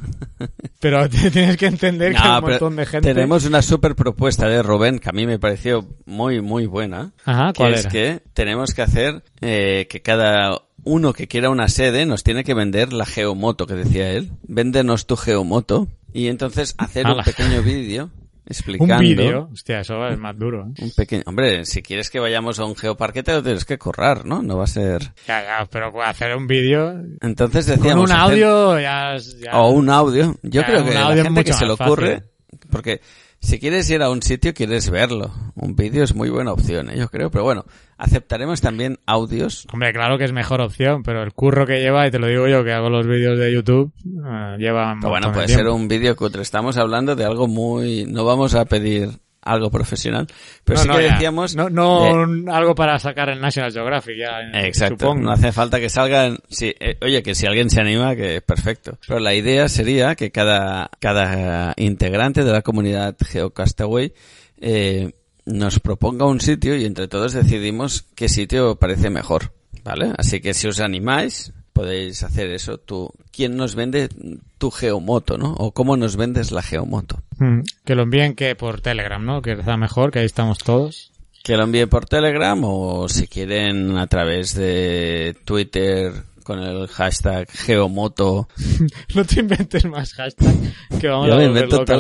[0.80, 3.14] pero te tienes que entender que hay No, un montón de gente.
[3.14, 7.12] Tenemos una super propuesta de Rubén que a mí me pareció muy, muy buena.
[7.26, 7.90] Ajá, que ¿cuál es era?
[7.92, 12.54] que tenemos que hacer eh, que cada uno que quiera una sede nos tiene que
[12.54, 14.32] vender la geomoto que decía él.
[14.48, 17.16] Véndenos tu geomoto y entonces hacer Ala.
[17.20, 18.10] un pequeño vídeo
[18.46, 18.96] explicando.
[18.96, 19.50] Un vídeo.
[19.54, 20.68] Hostia, eso es más duro.
[20.78, 20.84] ¿eh?
[20.84, 24.26] Un pequeño, hombre, si quieres que vayamos a un geoparque te lo tienes que correr,
[24.26, 24.44] ¿no?
[24.44, 25.02] No va a ser.
[25.28, 28.10] Ya, ya, pero para hacer un vídeo Entonces con decíamos.
[28.10, 29.16] un hacer- audio ya,
[29.54, 30.36] O un audio.
[30.44, 32.24] Yo creo que la gente que se le ocurre,
[32.70, 33.00] porque
[33.44, 35.32] si quieres ir a un sitio quieres verlo.
[35.56, 36.98] Un vídeo es muy buena opción, ¿eh?
[36.98, 37.30] yo creo.
[37.30, 37.66] Pero bueno,
[37.98, 39.68] aceptaremos también audios.
[39.74, 42.48] Hombre, claro que es mejor opción, pero el curro que lleva, y te lo digo
[42.48, 45.90] yo que hago los vídeos de YouTube, eh, lleva un Pero bueno, puede ser un
[45.90, 46.42] vídeo cutre.
[46.42, 48.06] Estamos hablando de algo muy...
[48.06, 49.10] No vamos a pedir
[49.46, 50.28] algo profesional.
[50.64, 51.14] Pero No, sí no, que ya.
[51.14, 51.56] decíamos...
[51.56, 54.42] No, no de- un- algo para sacar en National Geographic, ya.
[54.66, 55.22] Exacto, Supongo.
[55.24, 58.98] no hace falta que salgan, sí, eh, oye, que si alguien se anima, que perfecto.
[59.08, 64.14] Pero la idea sería que cada, cada integrante de la comunidad GeoCastaway
[64.62, 65.12] eh,
[65.46, 69.52] nos proponga un sitio y entre todos decidimos qué sitio parece mejor,
[69.84, 70.14] ¿vale?
[70.18, 72.78] Así que si os animáis, podéis hacer eso.
[72.78, 74.10] Tú, ¿quién nos vende
[74.58, 75.54] tu geomoto, no?
[75.56, 77.22] O cómo nos vendes la geomoto.
[77.40, 79.42] Mm, Que lo envíen que por Telegram, ¿no?
[79.42, 81.12] Que está mejor, que ahí estamos todos.
[81.44, 86.14] Que lo envíe por Telegram o si quieren a través de Twitter
[86.44, 88.48] con el hashtag geomoto.
[89.16, 90.56] No te inventes más hashtag
[91.00, 91.98] que vamos Yo a me invento loca a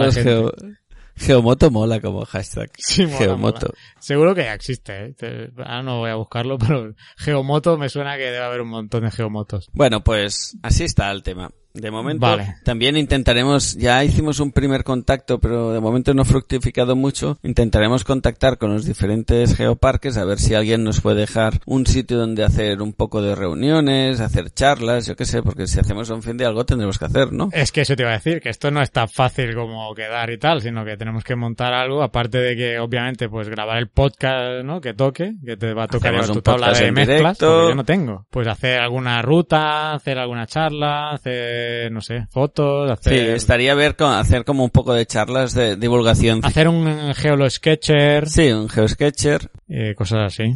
[1.15, 2.71] Geomoto mola como hashtag.
[2.77, 3.67] Sí, mola, Geomoto.
[3.67, 3.79] mola.
[3.99, 5.51] Seguro que ya existe, ¿eh?
[5.57, 9.11] Ahora no voy a buscarlo, pero Geomoto me suena que debe haber un montón de
[9.11, 9.69] Geomotos.
[9.73, 11.51] Bueno, pues así está el tema.
[11.73, 12.57] De momento, Vale.
[12.63, 17.39] también intentaremos, ya hicimos un primer contacto, pero de momento no ha fructificado mucho.
[17.41, 22.17] Intentaremos contactar con los diferentes geoparques a ver si alguien nos puede dejar un sitio
[22.17, 26.21] donde hacer un poco de reuniones, hacer charlas, yo qué sé, porque si hacemos un
[26.21, 27.49] fin de algo tendremos que hacer, ¿no?
[27.51, 30.29] Es que eso te iba a decir, que esto no es tan fácil como quedar
[30.29, 33.87] y tal, sino que tenemos que montar algo, aparte de que obviamente pues grabar el
[33.87, 34.79] podcast, ¿no?
[34.79, 37.51] Que toque, que te va a tocar tu tabla de mezclas, directo.
[37.51, 38.27] porque yo no tengo.
[38.29, 43.29] Pues hacer alguna ruta, hacer alguna charla, hacer, no sé, fotos, Sí, hacer...
[43.35, 46.41] estaría ver hacer como un poco de charlas de divulgación.
[46.43, 49.49] Hacer un geolosketcher, Sí, un geosketcher.
[49.67, 50.53] eh, cosas así.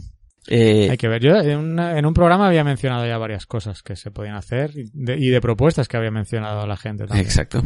[0.50, 1.22] Eh, Hay que ver.
[1.22, 4.72] Yo en, una- en un programa había mencionado ya varias cosas que se podían hacer
[4.76, 7.26] y de, y de propuestas que había mencionado a la gente también.
[7.26, 7.62] Exacto.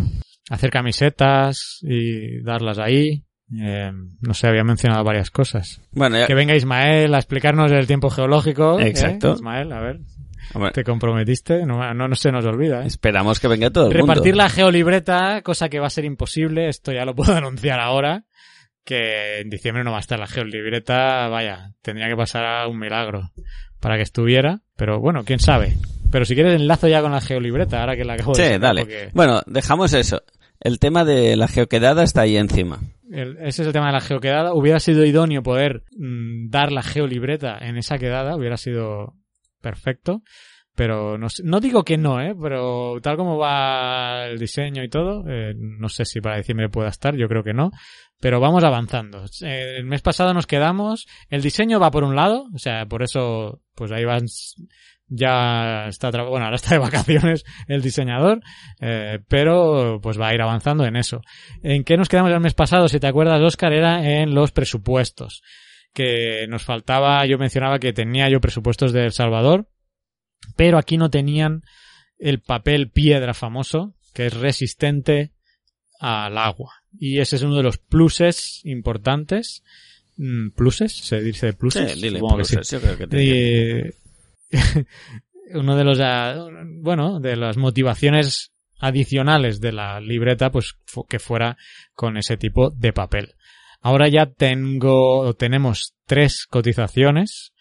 [0.49, 3.23] Hacer camisetas y darlas ahí.
[3.61, 3.91] Eh,
[4.21, 5.81] no sé, había mencionado varias cosas.
[5.91, 8.79] Bueno, ya, Que venga Ismael a explicarnos el tiempo geológico.
[8.79, 8.87] ¿eh?
[8.87, 9.33] Exacto.
[9.35, 9.99] Ismael, a ver,
[10.53, 11.65] hombre, te comprometiste.
[11.65, 12.83] No, no, no se nos olvida.
[12.83, 12.87] ¿eh?
[12.87, 14.43] esperamos que venga todo el Repartir mundo.
[14.43, 18.25] la geolibreta, cosa que va a ser imposible, esto ya lo puedo anunciar ahora,
[18.83, 22.79] que en diciembre no va a estar la geolibreta, vaya, tendría que pasar a un
[22.79, 23.31] milagro
[23.79, 25.73] para que estuviera, pero bueno, quién sabe.
[26.11, 28.81] Pero si quieres enlazo ya con la geolibreta, ahora que la acabo de Sí, dale.
[28.81, 30.21] porque Bueno, dejamos eso.
[30.59, 32.79] El tema de la geoquedada está ahí encima.
[33.11, 34.53] el- ese es el tema de la geoquedada.
[34.53, 39.15] Hubiera sido idóneo poder mm, dar la geolibreta en esa quedada, hubiera sido
[39.61, 40.21] perfecto.
[40.75, 42.33] Pero no, no digo que no, ¿eh?
[42.41, 46.89] Pero tal como va el diseño y todo, eh, no sé si para diciembre pueda
[46.89, 47.71] estar, yo creo que no.
[48.21, 49.25] Pero vamos avanzando.
[49.41, 51.07] Eh, el mes pasado nos quedamos.
[51.29, 54.25] El diseño va por un lado, o sea, por eso, pues ahí van.
[55.13, 58.39] Ya está, bueno, ahora está de vacaciones el diseñador,
[58.79, 61.19] eh, pero pues va a ir avanzando en eso.
[61.63, 62.87] ¿En qué nos quedamos el mes pasado?
[62.87, 65.41] Si te acuerdas, Oscar, era en los presupuestos.
[65.93, 69.67] Que nos faltaba, yo mencionaba que tenía yo presupuestos de El Salvador,
[70.55, 71.63] pero aquí no tenían
[72.17, 75.33] el papel piedra famoso, que es resistente
[75.99, 76.73] al agua.
[76.97, 79.63] Y ese es uno de los pluses importantes.
[80.17, 80.95] Mm, ¿Pluses?
[80.95, 81.93] ¿Se dice pluses?
[81.93, 82.55] Sí, dile, que sí.
[82.55, 83.23] pluses, yo creo que te.
[83.23, 83.91] Y,
[85.53, 86.47] uno de los ah,
[86.81, 90.75] bueno de las motivaciones adicionales de la libreta pues
[91.07, 91.57] que fuera
[91.93, 93.35] con ese tipo de papel
[93.81, 97.53] ahora ya tengo tenemos tres cotizaciones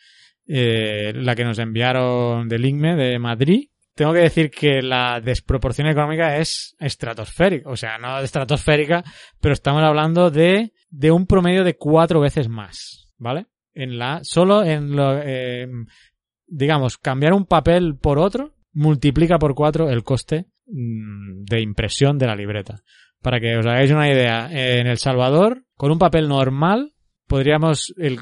[0.46, 3.70] eh, la que nos enviaron del INME de Madrid
[4.00, 9.04] tengo que decir que la desproporción económica es estratosférica, o sea, no estratosférica,
[9.40, 13.48] pero estamos hablando de, de un promedio de cuatro veces más, ¿vale?
[13.74, 15.68] En la, solo en lo, eh,
[16.46, 22.26] digamos, cambiar un papel por otro multiplica por cuatro el coste mm, de impresión de
[22.26, 22.82] la libreta.
[23.22, 26.94] Para que os hagáis una idea, en El Salvador, con un papel normal,
[27.26, 28.18] podríamos, el,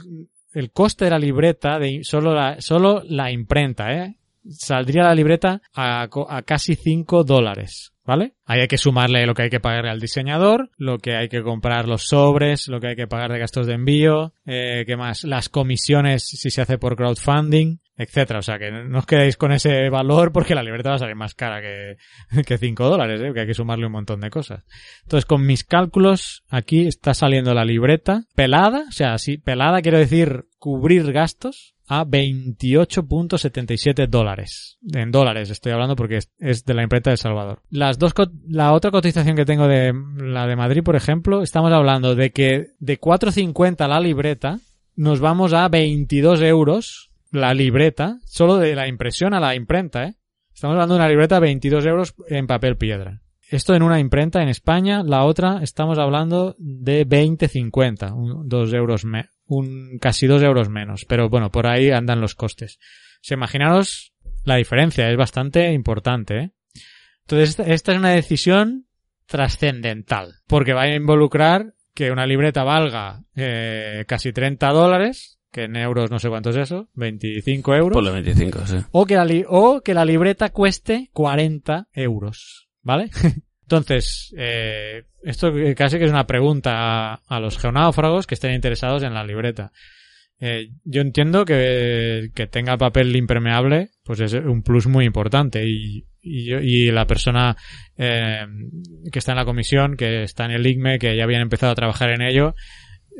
[0.52, 4.16] el coste de la libreta, de solo la, solo la imprenta, ¿eh?
[4.50, 7.92] saldría la libreta a, a casi 5 dólares.
[8.04, 8.32] ¿Vale?
[8.46, 11.42] Ahí hay que sumarle lo que hay que pagarle al diseñador, lo que hay que
[11.42, 15.24] comprar los sobres, lo que hay que pagar de gastos de envío, eh, ¿qué más?
[15.24, 18.38] Las comisiones si se hace por crowdfunding, etcétera.
[18.38, 21.16] O sea, que no os quedéis con ese valor porque la libreta va a salir
[21.16, 21.96] más cara que,
[22.46, 23.32] que 5 dólares, ¿eh?
[23.34, 24.64] que hay que sumarle un montón de cosas.
[25.02, 29.98] Entonces, con mis cálculos, aquí está saliendo la libreta pelada, o sea, sí, pelada quiero
[29.98, 34.78] decir cubrir gastos a 28.77 dólares.
[34.92, 37.62] En dólares estoy hablando porque es, de la imprenta de Salvador.
[37.70, 38.12] Las dos,
[38.46, 42.66] la otra cotización que tengo de la de Madrid, por ejemplo, estamos hablando de que
[42.78, 44.58] de 4.50 la libreta
[44.96, 50.14] nos vamos a 22 euros la libreta, solo de la impresión a la imprenta, ¿eh?
[50.52, 53.22] Estamos hablando de una libreta 22 euros en papel piedra.
[53.48, 59.04] Esto en una imprenta en España, la otra estamos hablando de 20.50, un, dos euros
[59.04, 62.78] me, un casi dos euros menos, pero bueno, por ahí andan los costes.
[63.20, 64.12] Sea, imaginaros
[64.44, 66.50] la diferencia, es bastante importante, ¿eh?
[67.20, 68.86] Entonces, esta, esta es una decisión
[69.26, 75.76] trascendental, porque va a involucrar que una libreta valga eh, casi 30 dólares, que en
[75.76, 77.92] euros no sé cuánto es eso, 25 euros.
[77.94, 78.76] Por los 25, sí.
[78.92, 83.10] O que, la li- o que la libreta cueste 40 euros, ¿vale?
[83.62, 86.72] Entonces, eh, esto casi que es una pregunta
[87.14, 89.72] a, a los geonáufragos que estén interesados en la libreta.
[90.40, 96.06] Eh, yo entiendo que, que tenga papel impermeable, pues es un plus muy importante y,
[96.22, 97.56] y, la persona
[97.96, 98.46] eh,
[99.12, 101.74] que está en la comisión, que está en el IGME, que ya habían empezado a
[101.74, 102.54] trabajar en ello,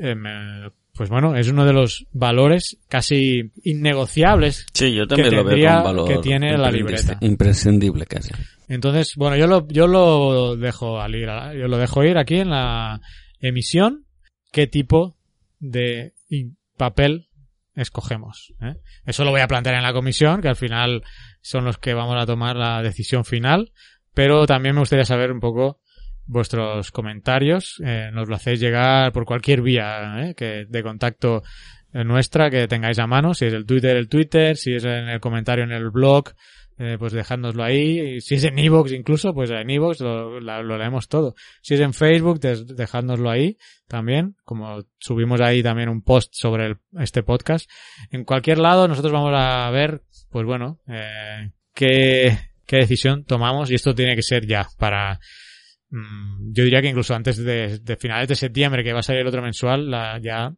[0.00, 5.44] me- pues bueno, es uno de los valores casi innegociables Sí, yo también que lo
[5.44, 6.08] veo tendría- con valor.
[6.08, 7.16] que tiene la libreta.
[7.22, 8.30] Imprescindible casi.
[8.68, 12.36] Entonces, bueno, yo lo, yo lo dejo al ir, a- yo lo dejo ir aquí
[12.40, 13.00] en la
[13.40, 14.04] emisión.
[14.52, 15.16] ¿Qué tipo
[15.60, 16.12] de
[16.76, 17.28] papel
[17.74, 18.52] escogemos?
[18.60, 18.74] eh?
[19.06, 21.02] Eso lo voy a plantear en la comisión, que al final
[21.40, 23.72] son los que vamos a tomar la decisión final.
[24.14, 25.80] Pero también me gustaría saber un poco
[26.28, 27.82] vuestros comentarios.
[27.84, 31.42] Eh, nos lo hacéis llegar por cualquier vía eh, que de contacto
[31.92, 33.34] eh, nuestra que tengáis a mano.
[33.34, 34.56] Si es el Twitter, el Twitter.
[34.56, 36.30] Si es en el comentario en el blog,
[36.78, 38.16] eh, pues dejádnoslo ahí.
[38.16, 41.34] Y si es en iVoox incluso, pues en iVoox lo, lo leemos todo.
[41.60, 43.56] Si es en Facebook, dejádnoslo ahí
[43.88, 47.68] también, como subimos ahí también un post sobre este podcast.
[48.10, 53.74] En cualquier lado, nosotros vamos a ver, pues bueno, eh, qué, qué decisión tomamos y
[53.74, 55.18] esto tiene que ser ya para,
[55.90, 59.42] yo diría que incluso antes de, finales de septiembre que va a salir el otro
[59.42, 60.52] mensual, la, ya,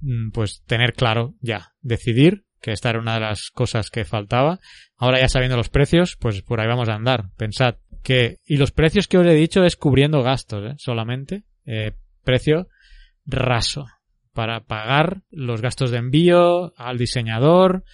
[0.00, 4.58] mm, pues tener claro ya, decidir que esta era una de las cosas que faltaba.
[4.96, 7.30] Ahora ya sabiendo los precios, pues por ahí vamos a andar.
[7.36, 10.74] Pensad que, y los precios que os he dicho es cubriendo gastos, ¿eh?
[10.78, 11.92] solamente, eh,
[12.24, 12.68] precio
[13.24, 13.86] raso
[14.32, 17.84] para pagar los gastos de envío al diseñador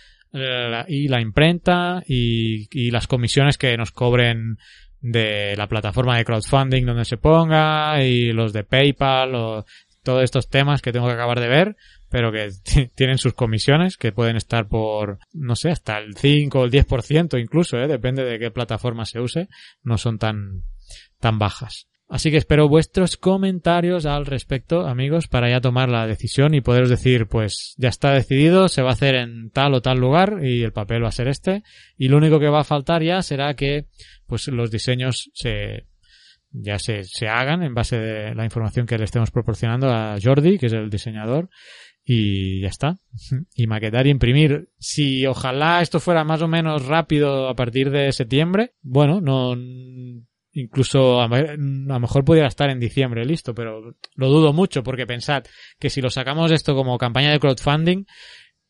[0.88, 4.56] y la imprenta y las comisiones que nos cobren
[5.02, 9.64] de la plataforma de crowdfunding donde se ponga y los de PayPal o
[10.02, 11.76] todos estos temas que tengo que acabar de ver
[12.12, 12.50] pero que
[12.94, 17.40] tienen sus comisiones que pueden estar por, no sé, hasta el 5 o el 10%
[17.40, 17.88] incluso, ¿eh?
[17.88, 19.48] depende de qué plataforma se use,
[19.82, 20.62] no son tan,
[21.18, 21.88] tan bajas.
[22.12, 26.90] Así que espero vuestros comentarios al respecto, amigos, para ya tomar la decisión y poderos
[26.90, 30.62] decir, pues ya está decidido, se va a hacer en tal o tal lugar y
[30.62, 31.62] el papel va a ser este.
[31.96, 33.86] Y lo único que va a faltar ya será que,
[34.26, 35.86] pues los diseños se,
[36.50, 40.58] ya se, se hagan en base de la información que le estemos proporcionando a Jordi,
[40.58, 41.48] que es el diseñador,
[42.04, 42.98] y ya está.
[43.56, 44.68] Y maquetar y imprimir.
[44.78, 49.56] Si ojalá esto fuera más o menos rápido a partir de septiembre, bueno, no,
[50.52, 55.06] incluso a, a lo mejor pudiera estar en diciembre listo, pero lo dudo mucho porque
[55.06, 55.44] pensad
[55.78, 58.04] que si lo sacamos esto como campaña de crowdfunding,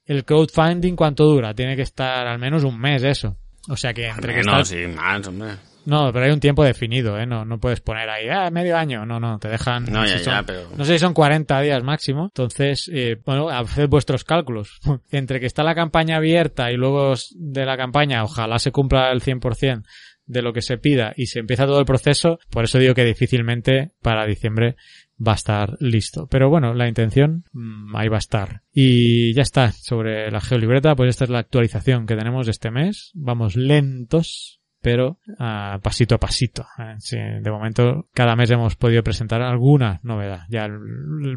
[0.04, 1.54] el crowdfunding cuánto dura?
[1.54, 3.36] Tiene que estar al menos un mes eso.
[3.68, 5.52] O sea que entre que está Menos y más, hombre.
[5.86, 7.26] no, pero hay un tiempo definido, ¿eh?
[7.26, 9.06] No, no puedes poner ahí, ah, medio año.
[9.06, 9.84] No, no, te dejan.
[9.84, 10.68] No, ya, si ya, pero...
[10.76, 12.24] no sé si son 40 días máximo.
[12.24, 14.80] Entonces, eh, bueno, haced vuestros cálculos.
[15.12, 19.20] Entre que está la campaña abierta y luego de la campaña, ojalá se cumpla el
[19.22, 19.84] 100%
[20.26, 23.04] de lo que se pida y se empieza todo el proceso, por eso digo que
[23.04, 24.76] difícilmente para diciembre
[25.24, 26.26] va a estar listo.
[26.28, 28.62] Pero bueno, la intención mm, ahí va a estar.
[28.72, 33.10] Y ya está, sobre la geolibreta, pues esta es la actualización que tenemos este mes.
[33.14, 36.66] Vamos lentos, pero ah, pasito a pasito.
[36.78, 37.40] eh.
[37.40, 40.42] De momento, cada mes hemos podido presentar alguna novedad.
[40.48, 40.68] Ya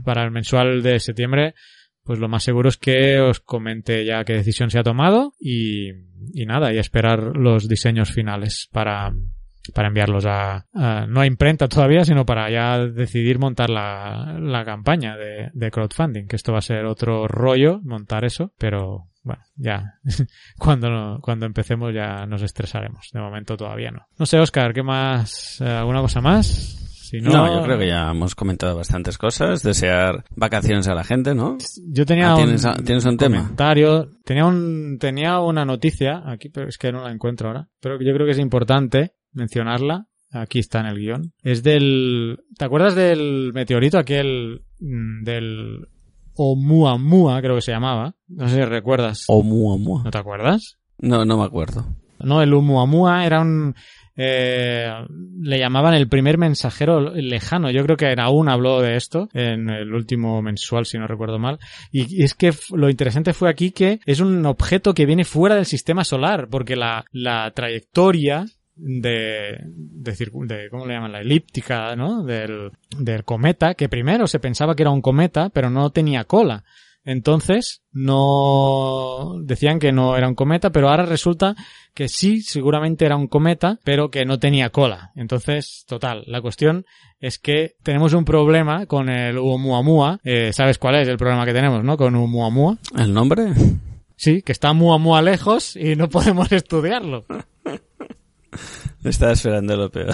[0.04, 1.54] para el mensual de septiembre,
[2.06, 5.90] pues lo más seguro es que os comente ya qué decisión se ha tomado y,
[6.34, 9.12] y nada, y esperar los diseños finales para,
[9.74, 10.66] para enviarlos a,
[11.08, 16.28] no a imprenta todavía, sino para ya decidir montar la, la campaña de, de crowdfunding,
[16.28, 19.96] que esto va a ser otro rollo, montar eso, pero bueno, ya
[20.60, 23.10] cuando, cuando empecemos ya nos estresaremos.
[23.12, 24.06] De momento todavía no.
[24.20, 25.60] No sé, Oscar, ¿qué más?
[25.60, 26.85] Eh, ¿Alguna cosa más?
[27.10, 29.62] Si no, No, yo creo que ya hemos comentado bastantes cosas.
[29.62, 31.58] Desear vacaciones a la gente, ¿no?
[31.90, 33.38] Yo tenía Ah, un, ¿tienes, ¿tienes un tema?
[33.38, 37.70] comentario, tenía un, tenía una noticia aquí, pero es que no la encuentro ahora.
[37.80, 40.08] Pero yo creo que es importante mencionarla.
[40.32, 41.34] Aquí está en el guion.
[41.44, 45.88] Es del, ¿te acuerdas del meteorito aquel mm, del
[46.36, 48.16] Oumuamua, creo que se llamaba?
[48.28, 49.24] No sé si recuerdas.
[49.28, 50.04] Oumuamua.
[50.04, 50.78] ¿No te acuerdas?
[51.00, 51.86] No, no me acuerdo.
[52.20, 53.76] No, el Oumuamua era un...
[54.16, 54.90] eh,
[55.42, 57.70] le llamaban el primer mensajero lejano.
[57.72, 61.60] Yo creo que aún habló de esto en el último mensual, si no recuerdo mal.
[61.92, 65.66] Y es que lo interesante fue aquí que es un objeto que viene fuera del
[65.66, 71.12] sistema solar, porque la, la trayectoria de, de, de, ¿cómo le llaman?
[71.12, 72.24] La elíptica, ¿no?
[72.24, 76.64] Del, del cometa, que primero se pensaba que era un cometa, pero no tenía cola.
[77.06, 81.56] Entonces, no decían que no era un cometa, pero ahora resulta
[81.94, 85.12] que sí, seguramente era un cometa, pero que no tenía cola.
[85.16, 86.86] Entonces, total, la cuestión
[87.20, 90.20] es que tenemos un problema con el Oumuamua.
[90.24, 91.96] Eh, ¿Sabes cuál es el problema que tenemos, no?
[91.96, 92.80] Con Oumuamua.
[92.98, 93.54] ¿El nombre?
[94.16, 97.26] Sí, que está Muamua lejos y no podemos estudiarlo.
[99.04, 100.14] Estaba esperando lo peor.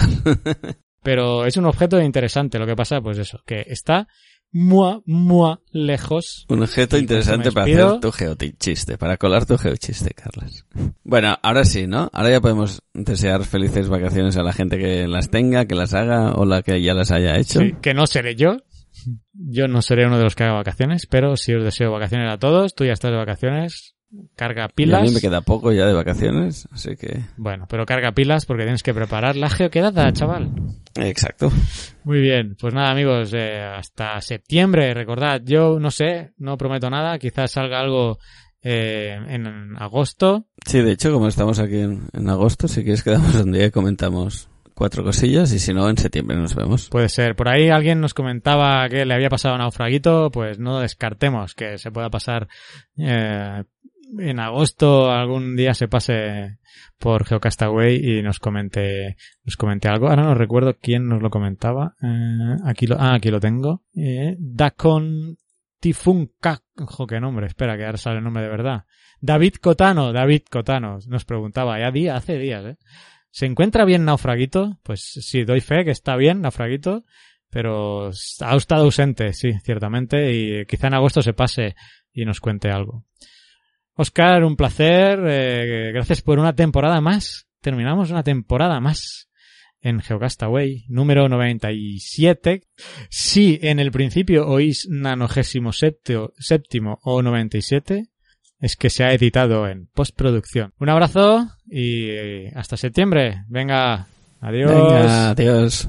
[1.02, 2.58] Pero es un objeto interesante.
[2.58, 4.08] Lo que pasa, pues eso, que está
[4.52, 6.46] mua, mua lejos.
[6.48, 10.66] Un objeto interesante pues me para hacer tu geochiste, para colar tu geochiste, Carlos.
[11.02, 12.10] Bueno, ahora sí, ¿no?
[12.12, 16.34] Ahora ya podemos desear felices vacaciones a la gente que las tenga, que las haga
[16.34, 17.60] o la que ya las haya hecho.
[17.60, 18.58] Sí, que no seré yo.
[19.32, 22.38] Yo no seré uno de los que haga vacaciones, pero sí os deseo vacaciones a
[22.38, 22.74] todos.
[22.74, 23.94] Tú ya estás de vacaciones.
[24.36, 25.02] Carga Y a pilas.
[25.02, 27.20] mí me queda poco ya de vacaciones, así que...
[27.36, 30.50] Bueno, pero carga pilas porque tienes que preparar la geoquedada, chaval.
[30.96, 31.50] Exacto.
[32.04, 37.18] Muy bien, pues nada amigos, eh, hasta septiembre, recordad, yo no sé, no prometo nada,
[37.18, 38.18] quizás salga algo
[38.62, 40.46] eh, en agosto.
[40.66, 43.70] Sí, de hecho, como estamos aquí en, en agosto, si quieres quedamos un día y
[43.70, 46.88] comentamos cuatro cosillas y si no, en septiembre nos vemos.
[46.88, 50.80] Puede ser, por ahí alguien nos comentaba que le había pasado a naufraguito, pues no
[50.80, 52.48] descartemos que se pueda pasar
[52.96, 53.64] eh,
[54.18, 56.58] en agosto, algún día se pase
[56.98, 60.08] por Geocastaway y nos comente, nos comente algo.
[60.08, 61.94] Ahora no recuerdo quién nos lo comentaba.
[62.02, 63.82] Eh, aquí lo, ah, aquí lo tengo.
[63.94, 65.36] Eh, Dacon
[67.08, 67.46] qué nombre.
[67.46, 68.84] Espera, que ahora sale el nombre de verdad.
[69.20, 72.76] David Cotano, David Cotano, nos preguntaba, ya día, hace días, ¿eh?
[73.30, 74.78] ¿Se encuentra bien Naufraguito?
[74.82, 77.04] Pues sí, doy fe que está bien Naufraguito,
[77.50, 81.74] pero ha estado ausente, sí, ciertamente, y quizá en agosto se pase
[82.12, 83.06] y nos cuente algo.
[83.94, 87.46] Oscar, un placer, eh, gracias por una temporada más.
[87.60, 89.28] Terminamos una temporada más
[89.82, 92.62] en Geocastaway, número 97.
[93.10, 98.08] Si en el principio oís nanogésimo séptimo, séptimo o 97,
[98.60, 100.72] es que se ha editado en postproducción.
[100.78, 103.44] Un abrazo y hasta septiembre.
[103.48, 104.06] Venga,
[104.40, 104.70] adiós.
[104.70, 105.88] Venga, adiós.